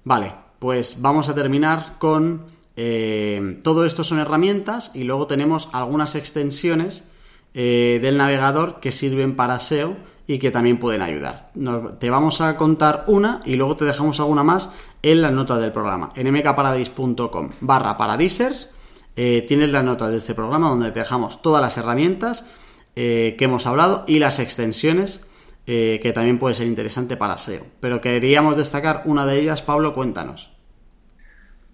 Vale, 0.03 0.35
pues 0.59 1.01
vamos 1.01 1.29
a 1.29 1.35
terminar 1.37 1.97
con 1.99 2.47
eh, 2.83 3.59
todo 3.63 3.85
esto 3.85 4.05
son 4.05 4.21
herramientas 4.21 4.91
y 4.95 5.05
luego 5.05 5.27
tenemos 5.27 5.69
algunas 5.73 6.15
extensiones 6.15 7.05
eh, 7.53 7.99
del 8.01 8.17
navegador 8.17 8.81
que 8.81 8.91
sirven 8.91 9.37
para 9.37 9.61
SEO 9.61 9.99
y 10.27 10.39
que 10.39 10.51
también 10.51 10.79
pueden 10.79 11.03
ayudar. 11.03 11.51
te 11.99 12.09
vamos 12.09 12.41
a 12.41 12.57
contar 12.57 13.05
una 13.07 13.43
y 13.45 13.57
luego 13.57 13.77
te 13.77 13.85
dejamos 13.85 14.19
alguna 14.19 14.45
más 14.45 14.71
en 15.03 15.21
las 15.21 15.31
notas 15.31 15.61
del 15.61 15.73
programa. 15.73 16.15
En 16.17 16.33
mkparadise.com 16.33 17.51
barra 17.61 17.99
paradisers 17.99 18.71
eh, 19.15 19.45
tienes 19.47 19.69
las 19.69 19.85
notas 19.85 20.11
de 20.11 20.17
este 20.17 20.35
programa 20.35 20.71
donde 20.71 20.91
te 20.91 21.01
dejamos 21.01 21.43
todas 21.43 21.61
las 21.61 21.77
herramientas 21.77 22.47
que 22.95 23.37
hemos 23.39 23.67
hablado 23.67 24.05
y 24.07 24.19
las 24.19 24.39
extensiones 24.41 25.21
que 25.65 26.13
también 26.15 26.39
puede 26.39 26.55
ser 26.55 26.67
interesante 26.67 27.17
para 27.17 27.39
SEO. 27.39 27.65
Pero 27.79 28.01
queríamos 28.01 28.57
destacar 28.57 29.03
una 29.07 29.25
de 29.25 29.41
ellas, 29.41 29.63
Pablo, 29.63 29.95
cuéntanos. 29.95 30.51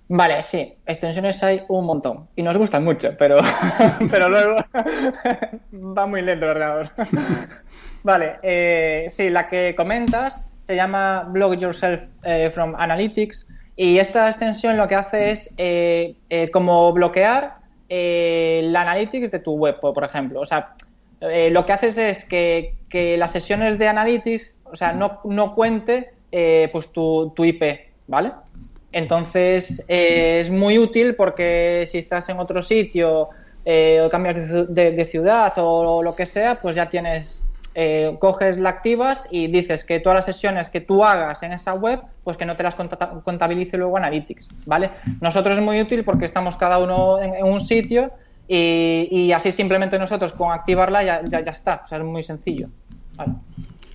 Vale, 0.09 0.41
sí, 0.43 0.73
extensiones 0.87 1.43
hay 1.43 1.63
un 1.67 1.85
montón 1.85 2.29
y 2.37 2.43
nos 2.43 2.57
gustan 2.57 2.85
mucho, 2.85 3.11
pero, 3.19 3.39
pero 4.11 4.29
luego 4.29 4.57
va 5.73 6.07
muy 6.07 6.23
lento 6.23 6.45
el 6.45 6.51
ordenador. 6.53 6.91
vale, 8.05 8.37
eh, 8.43 9.09
sí, 9.11 9.31
la 9.31 9.49
que 9.49 9.75
comentas 9.77 10.45
se 10.65 10.77
llama 10.77 11.27
Blog 11.29 11.57
Yourself 11.57 12.05
eh, 12.23 12.51
from 12.55 12.77
Analytics 12.77 13.49
y 13.75 13.99
esta 13.99 14.29
extensión 14.29 14.77
lo 14.77 14.87
que 14.87 14.95
hace 14.95 15.33
es 15.33 15.53
eh, 15.57 16.17
como 16.53 16.93
bloquear 16.93 17.57
la 17.89 18.81
Analytics 18.83 19.33
de 19.33 19.41
tu 19.41 19.55
web, 19.55 19.79
por 19.81 20.05
ejemplo. 20.05 20.41
O 20.41 20.47
sea, 20.47 20.75
lo 21.21 21.67
que 21.67 21.73
haces 21.73 21.99
es 21.99 22.25
que, 22.25 22.75
que, 22.89 23.17
las 23.17 23.33
sesiones 23.33 23.79
de 23.79 23.87
Analytics, 23.89 24.57
o 24.65 24.77
sea, 24.77 24.93
no, 24.93 25.21
no 25.25 25.55
cuente 25.55 26.15
pues 26.73 26.91
tu, 26.91 27.33
tu 27.37 27.45
IP, 27.45 27.63
¿vale? 28.07 28.33
Entonces 28.93 29.85
eh, 29.89 30.39
es 30.41 30.51
muy 30.51 30.79
útil 30.79 31.15
porque 31.17 31.87
si 31.91 31.99
estás 31.99 32.29
en 32.29 32.39
otro 32.39 32.63
sitio 32.63 33.29
eh, 33.65 34.01
o 34.05 34.09
cambias 34.09 34.37
de, 34.69 35.05
ciudad 35.05 35.53
o, 35.57 36.03
lo 36.03 36.15
que 36.15 36.25
sea, 36.25 36.55
pues 36.57 36.77
ya 36.77 36.89
tienes, 36.89 37.43
eh, 37.75 38.17
coges, 38.19 38.57
la 38.59 38.71
activas 38.71 39.29
y 39.31 39.49
dices 39.49 39.85
que 39.85 40.01
todas 40.01 40.17
las 40.17 40.25
sesiones 40.25 40.71
que 40.71 40.81
tú 40.81 41.05
hagas 41.05 41.43
en 41.43 41.53
esa 41.53 41.75
web, 41.75 42.01
pues 42.23 42.37
que 42.37 42.47
no 42.47 42.57
te 42.57 42.63
las 42.63 42.77
contabilice 43.25 43.77
luego 43.77 43.97
Analytics, 43.97 44.49
¿vale? 44.67 44.91
Nosotros 45.21 45.59
es 45.59 45.65
muy 45.65 45.81
útil 45.81 46.05
porque 46.05 46.25
estamos 46.25 46.57
cada 46.57 46.79
uno 46.79 47.21
en, 47.21 47.45
un 47.45 47.61
sitio 47.61 48.13
y, 48.49 49.33
así 49.33 49.51
simplemente 49.51 49.99
nosotros 49.99 50.33
con 50.33 50.53
activarla 50.53 51.03
ya, 51.03 51.23
ya, 51.25 51.39
está, 51.41 51.83
o 51.85 51.87
sea, 51.87 51.99
es 51.99 52.05
muy 52.05 52.23
sencillo. 52.23 52.69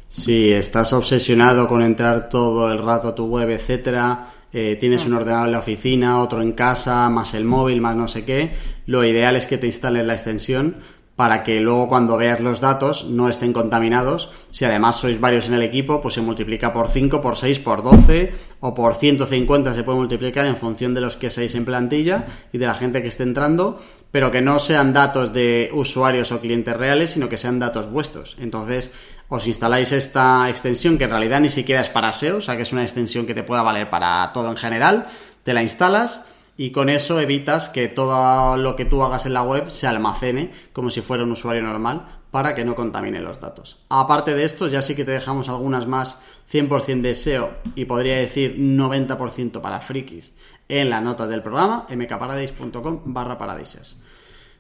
Si 0.09 0.51
estás 0.51 0.91
obsesionado 0.91 1.69
con 1.69 1.81
entrar 1.81 2.27
todo 2.27 2.69
el 2.69 2.83
rato 2.83 3.07
a 3.07 3.15
tu 3.15 3.27
web, 3.27 3.49
etcétera, 3.49 4.27
eh, 4.54 4.78
tienes 4.80 5.06
un 5.06 5.14
ordenador 5.14 5.47
en 5.47 5.54
la 5.54 5.60
oficina, 5.60 6.20
otro 6.20 6.41
en 6.41 6.52
casa, 6.52 7.10
más 7.10 7.34
el 7.34 7.45
móvil, 7.45 7.82
más 7.82 7.95
no 7.95 8.08
sé 8.08 8.26
qué, 8.26 8.54
lo 8.86 9.04
ideal 9.04 9.36
es 9.36 9.45
que 9.45 9.58
te 9.58 9.68
instales 9.68 10.06
la 10.06 10.14
extensión 10.14 10.78
para 11.22 11.43
que 11.43 11.60
luego 11.60 11.88
cuando 11.88 12.18
veas 12.18 12.39
los 12.39 12.62
datos 12.62 13.06
no 13.06 13.30
estén 13.30 13.54
contaminados. 13.54 14.32
Si 14.49 14.66
además 14.66 14.95
sois 14.95 15.20
varios 15.20 15.47
en 15.47 15.54
el 15.54 15.62
equipo, 15.62 16.02
pues 16.02 16.16
se 16.16 16.22
multiplica 16.22 16.74
por 16.74 16.88
5, 16.88 17.22
por 17.22 17.38
6, 17.38 17.60
por 17.60 17.84
12 17.84 18.34
o 18.60 18.74
por 18.74 18.95
150 18.95 19.76
se 19.76 19.84
puede 19.84 19.99
multiplicar 19.99 20.47
en 20.47 20.58
función 20.58 20.95
de 20.95 21.02
los 21.02 21.18
que 21.18 21.30
seáis 21.30 21.54
en 21.54 21.66
plantilla 21.66 22.26
y 22.52 22.58
de 22.58 22.66
la 22.66 22.74
gente 22.74 23.04
que 23.04 23.10
esté 23.10 23.22
entrando, 23.22 23.80
pero 24.10 24.32
que 24.32 24.41
no 24.41 24.58
sean 24.58 24.93
datos 24.93 25.32
de 25.32 25.70
usuarios 25.74 26.32
o 26.32 26.39
clientes 26.39 26.76
reales, 26.76 27.12
sino 27.12 27.30
que 27.30 27.38
sean 27.38 27.60
datos 27.60 27.91
vuestros. 27.91 28.38
Entonces, 28.39 28.91
os 29.32 29.47
instaláis 29.47 29.93
esta 29.93 30.49
extensión 30.49 30.97
que 30.97 31.05
en 31.05 31.11
realidad 31.11 31.39
ni 31.39 31.47
siquiera 31.47 31.79
es 31.79 31.88
para 31.88 32.11
SEO, 32.11 32.38
o 32.38 32.41
sea 32.41 32.57
que 32.57 32.63
es 32.63 32.73
una 32.73 32.84
extensión 32.84 33.25
que 33.25 33.34
te 33.34 33.43
pueda 33.43 33.63
valer 33.63 33.89
para 33.89 34.29
todo 34.34 34.49
en 34.49 34.57
general, 34.57 35.07
te 35.43 35.53
la 35.53 35.63
instalas 35.63 36.25
y 36.57 36.71
con 36.71 36.89
eso 36.89 37.17
evitas 37.17 37.69
que 37.69 37.88
todo 37.88 38.57
lo 38.57 38.75
que 38.75 38.84
tú 38.84 39.01
hagas 39.03 39.25
en 39.25 39.34
la 39.34 39.41
web 39.41 39.69
se 39.71 39.88
almacene 39.88 40.51
como 40.73 40.89
si 40.89 40.99
fuera 40.99 41.23
un 41.23 41.32
usuario 41.32 41.63
normal 41.63 42.19
para 42.29 42.53
que 42.53 42.65
no 42.65 42.75
contamine 42.75 43.21
los 43.21 43.39
datos. 43.39 43.79
Aparte 43.88 44.36
de 44.36 44.43
esto, 44.43 44.67
ya 44.67 44.82
sí 44.82 44.95
que 44.95 45.05
te 45.05 45.11
dejamos 45.11 45.47
algunas 45.47 45.88
más 45.88 46.21
100% 46.51 46.99
de 46.99 47.15
SEO 47.15 47.53
y 47.75 47.86
podría 47.86 48.17
decir 48.17 48.57
90% 48.57 49.61
para 49.61 49.79
frikis 49.79 50.34
en 50.67 50.89
la 50.89 50.99
nota 50.99 51.25
del 51.25 51.41
programa 51.41 51.88
mkparadise.com 51.89 53.01
barra 53.05 53.38
paradises. 53.38 53.97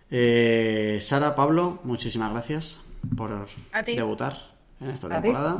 Eh, 0.09 0.97
Sara, 1.01 1.35
Pablo, 1.35 1.79
muchísimas 1.83 2.31
gracias 2.31 2.79
por 3.17 3.47
debutar 3.85 4.50
en 4.81 4.89
esta 4.89 5.09
temporada. 5.09 5.59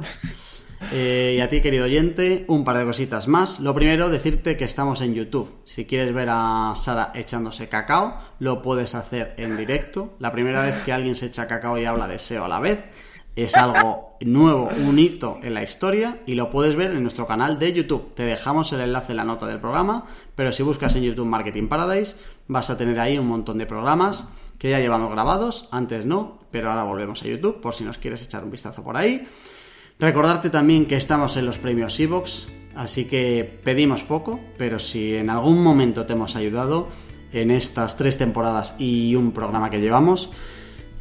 Eh, 0.93 1.35
y 1.37 1.41
a 1.41 1.49
ti, 1.49 1.61
querido 1.61 1.85
oyente, 1.85 2.43
un 2.47 2.65
par 2.65 2.77
de 2.77 2.85
cositas 2.85 3.27
más. 3.27 3.59
Lo 3.59 3.75
primero, 3.75 4.09
decirte 4.09 4.57
que 4.57 4.65
estamos 4.65 5.01
en 5.01 5.13
YouTube. 5.13 5.53
Si 5.63 5.85
quieres 5.85 6.11
ver 6.13 6.29
a 6.31 6.73
Sara 6.75 7.11
echándose 7.13 7.69
cacao, 7.69 8.17
lo 8.39 8.61
puedes 8.61 8.95
hacer 8.95 9.35
en 9.37 9.57
directo. 9.57 10.15
La 10.19 10.31
primera 10.31 10.63
vez 10.63 10.81
que 10.83 10.91
alguien 10.91 11.15
se 11.15 11.27
echa 11.27 11.47
cacao 11.47 11.77
y 11.77 11.85
habla 11.85 12.07
de 12.07 12.19
SEO 12.19 12.45
a 12.45 12.49
la 12.49 12.59
vez. 12.59 12.83
Es 13.35 13.55
algo 13.55 14.17
nuevo, 14.19 14.69
un 14.85 14.99
hito 14.99 15.37
en 15.41 15.53
la 15.53 15.63
historia 15.63 16.19
y 16.25 16.35
lo 16.35 16.49
puedes 16.49 16.75
ver 16.75 16.91
en 16.91 17.01
nuestro 17.01 17.27
canal 17.27 17.59
de 17.59 17.71
YouTube. 17.71 18.13
Te 18.13 18.23
dejamos 18.23 18.73
el 18.73 18.81
enlace 18.81 19.13
en 19.13 19.17
la 19.17 19.23
nota 19.23 19.45
del 19.45 19.59
programa, 19.59 20.05
pero 20.35 20.51
si 20.51 20.63
buscas 20.63 20.95
en 20.97 21.03
YouTube 21.03 21.27
Marketing 21.27 21.69
Paradise 21.69 22.17
vas 22.49 22.69
a 22.69 22.77
tener 22.77 22.99
ahí 22.99 23.17
un 23.17 23.27
montón 23.27 23.57
de 23.57 23.65
programas 23.65 24.25
que 24.61 24.69
ya 24.69 24.79
llevamos 24.79 25.09
grabados, 25.09 25.67
antes 25.71 26.05
no, 26.05 26.37
pero 26.51 26.69
ahora 26.69 26.83
volvemos 26.83 27.23
a 27.23 27.27
YouTube 27.27 27.59
por 27.59 27.73
si 27.73 27.83
nos 27.83 27.97
quieres 27.97 28.21
echar 28.21 28.43
un 28.43 28.51
vistazo 28.51 28.83
por 28.83 28.95
ahí. 28.95 29.25
Recordarte 29.97 30.51
también 30.51 30.85
que 30.85 30.97
estamos 30.97 31.35
en 31.35 31.47
los 31.47 31.57
premios 31.57 31.99
Evox, 31.99 32.47
así 32.75 33.05
que 33.05 33.59
pedimos 33.63 34.03
poco, 34.03 34.39
pero 34.59 34.77
si 34.77 35.15
en 35.15 35.31
algún 35.31 35.63
momento 35.63 36.05
te 36.05 36.13
hemos 36.13 36.35
ayudado 36.35 36.89
en 37.33 37.49
estas 37.49 37.97
tres 37.97 38.19
temporadas 38.19 38.75
y 38.77 39.15
un 39.15 39.31
programa 39.31 39.71
que 39.71 39.81
llevamos, 39.81 40.29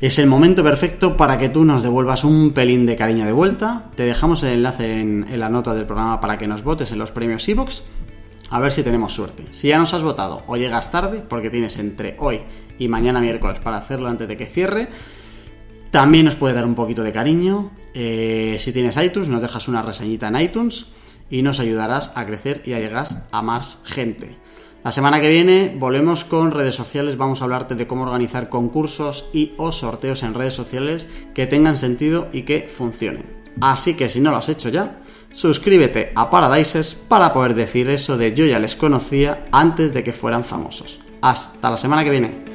es 0.00 0.18
el 0.18 0.26
momento 0.26 0.64
perfecto 0.64 1.18
para 1.18 1.36
que 1.36 1.50
tú 1.50 1.62
nos 1.66 1.82
devuelvas 1.82 2.24
un 2.24 2.52
pelín 2.52 2.86
de 2.86 2.96
cariño 2.96 3.26
de 3.26 3.32
vuelta. 3.32 3.90
Te 3.94 4.04
dejamos 4.04 4.42
el 4.42 4.52
enlace 4.52 5.00
en, 5.00 5.38
la 5.38 5.50
nota 5.50 5.74
del 5.74 5.84
programa 5.84 6.18
para 6.18 6.38
que 6.38 6.48
nos 6.48 6.64
votes 6.64 6.92
en 6.92 6.98
los 6.98 7.10
premios 7.10 7.46
Evox. 7.46 7.82
A 8.50 8.58
ver 8.58 8.72
si 8.72 8.82
tenemos 8.82 9.12
suerte. 9.12 9.46
Si 9.50 9.68
ya 9.68 9.78
nos 9.78 9.94
has 9.94 10.02
votado 10.02 10.42
o 10.48 10.56
llegas 10.56 10.90
tarde, 10.90 11.20
porque 11.20 11.50
tienes 11.50 11.78
entre 11.78 12.16
hoy 12.18 12.42
y 12.78 12.88
mañana 12.88 13.20
miércoles 13.20 13.60
para 13.60 13.76
hacerlo 13.76 14.08
antes 14.08 14.26
de 14.26 14.36
que 14.36 14.46
cierre. 14.46 14.88
También 15.92 16.24
nos 16.24 16.34
puede 16.34 16.54
dar 16.54 16.64
un 16.64 16.74
poquito 16.74 17.04
de 17.04 17.12
cariño. 17.12 17.70
Eh, 17.94 18.56
si 18.58 18.72
tienes 18.72 18.96
iTunes, 18.96 19.28
nos 19.28 19.40
dejas 19.40 19.68
una 19.68 19.82
reseñita 19.82 20.28
en 20.28 20.40
iTunes 20.40 20.86
y 21.30 21.42
nos 21.42 21.60
ayudarás 21.60 22.10
a 22.16 22.26
crecer 22.26 22.62
y 22.64 22.72
a 22.72 22.80
llegar 22.80 23.06
a 23.30 23.42
más 23.42 23.78
gente. 23.84 24.36
La 24.82 24.92
semana 24.92 25.20
que 25.20 25.28
viene 25.28 25.76
volvemos 25.78 26.24
con 26.24 26.50
redes 26.50 26.74
sociales, 26.74 27.16
vamos 27.16 27.40
a 27.40 27.44
hablarte 27.44 27.74
de 27.74 27.86
cómo 27.86 28.04
organizar 28.04 28.48
concursos 28.48 29.26
y 29.32 29.52
o 29.58 29.72
sorteos 29.72 30.22
en 30.22 30.34
redes 30.34 30.54
sociales 30.54 31.06
que 31.34 31.46
tengan 31.46 31.76
sentido 31.76 32.28
y 32.32 32.42
que 32.42 32.68
funcionen. 32.68 33.26
Así 33.60 33.94
que 33.94 34.08
si 34.08 34.20
no 34.20 34.30
lo 34.30 34.38
has 34.38 34.48
hecho 34.48 34.70
ya, 34.70 35.02
suscríbete 35.32 36.12
a 36.14 36.30
Paradises 36.30 36.94
para 36.94 37.32
poder 37.32 37.54
decir 37.54 37.88
eso 37.88 38.16
de 38.16 38.34
yo 38.34 38.46
ya 38.46 38.58
les 38.58 38.76
conocía 38.76 39.44
antes 39.52 39.92
de 39.92 40.02
que 40.02 40.12
fueran 40.12 40.44
famosos. 40.44 41.00
Hasta 41.22 41.70
la 41.70 41.76
semana 41.76 42.04
que 42.04 42.10
viene. 42.10 42.49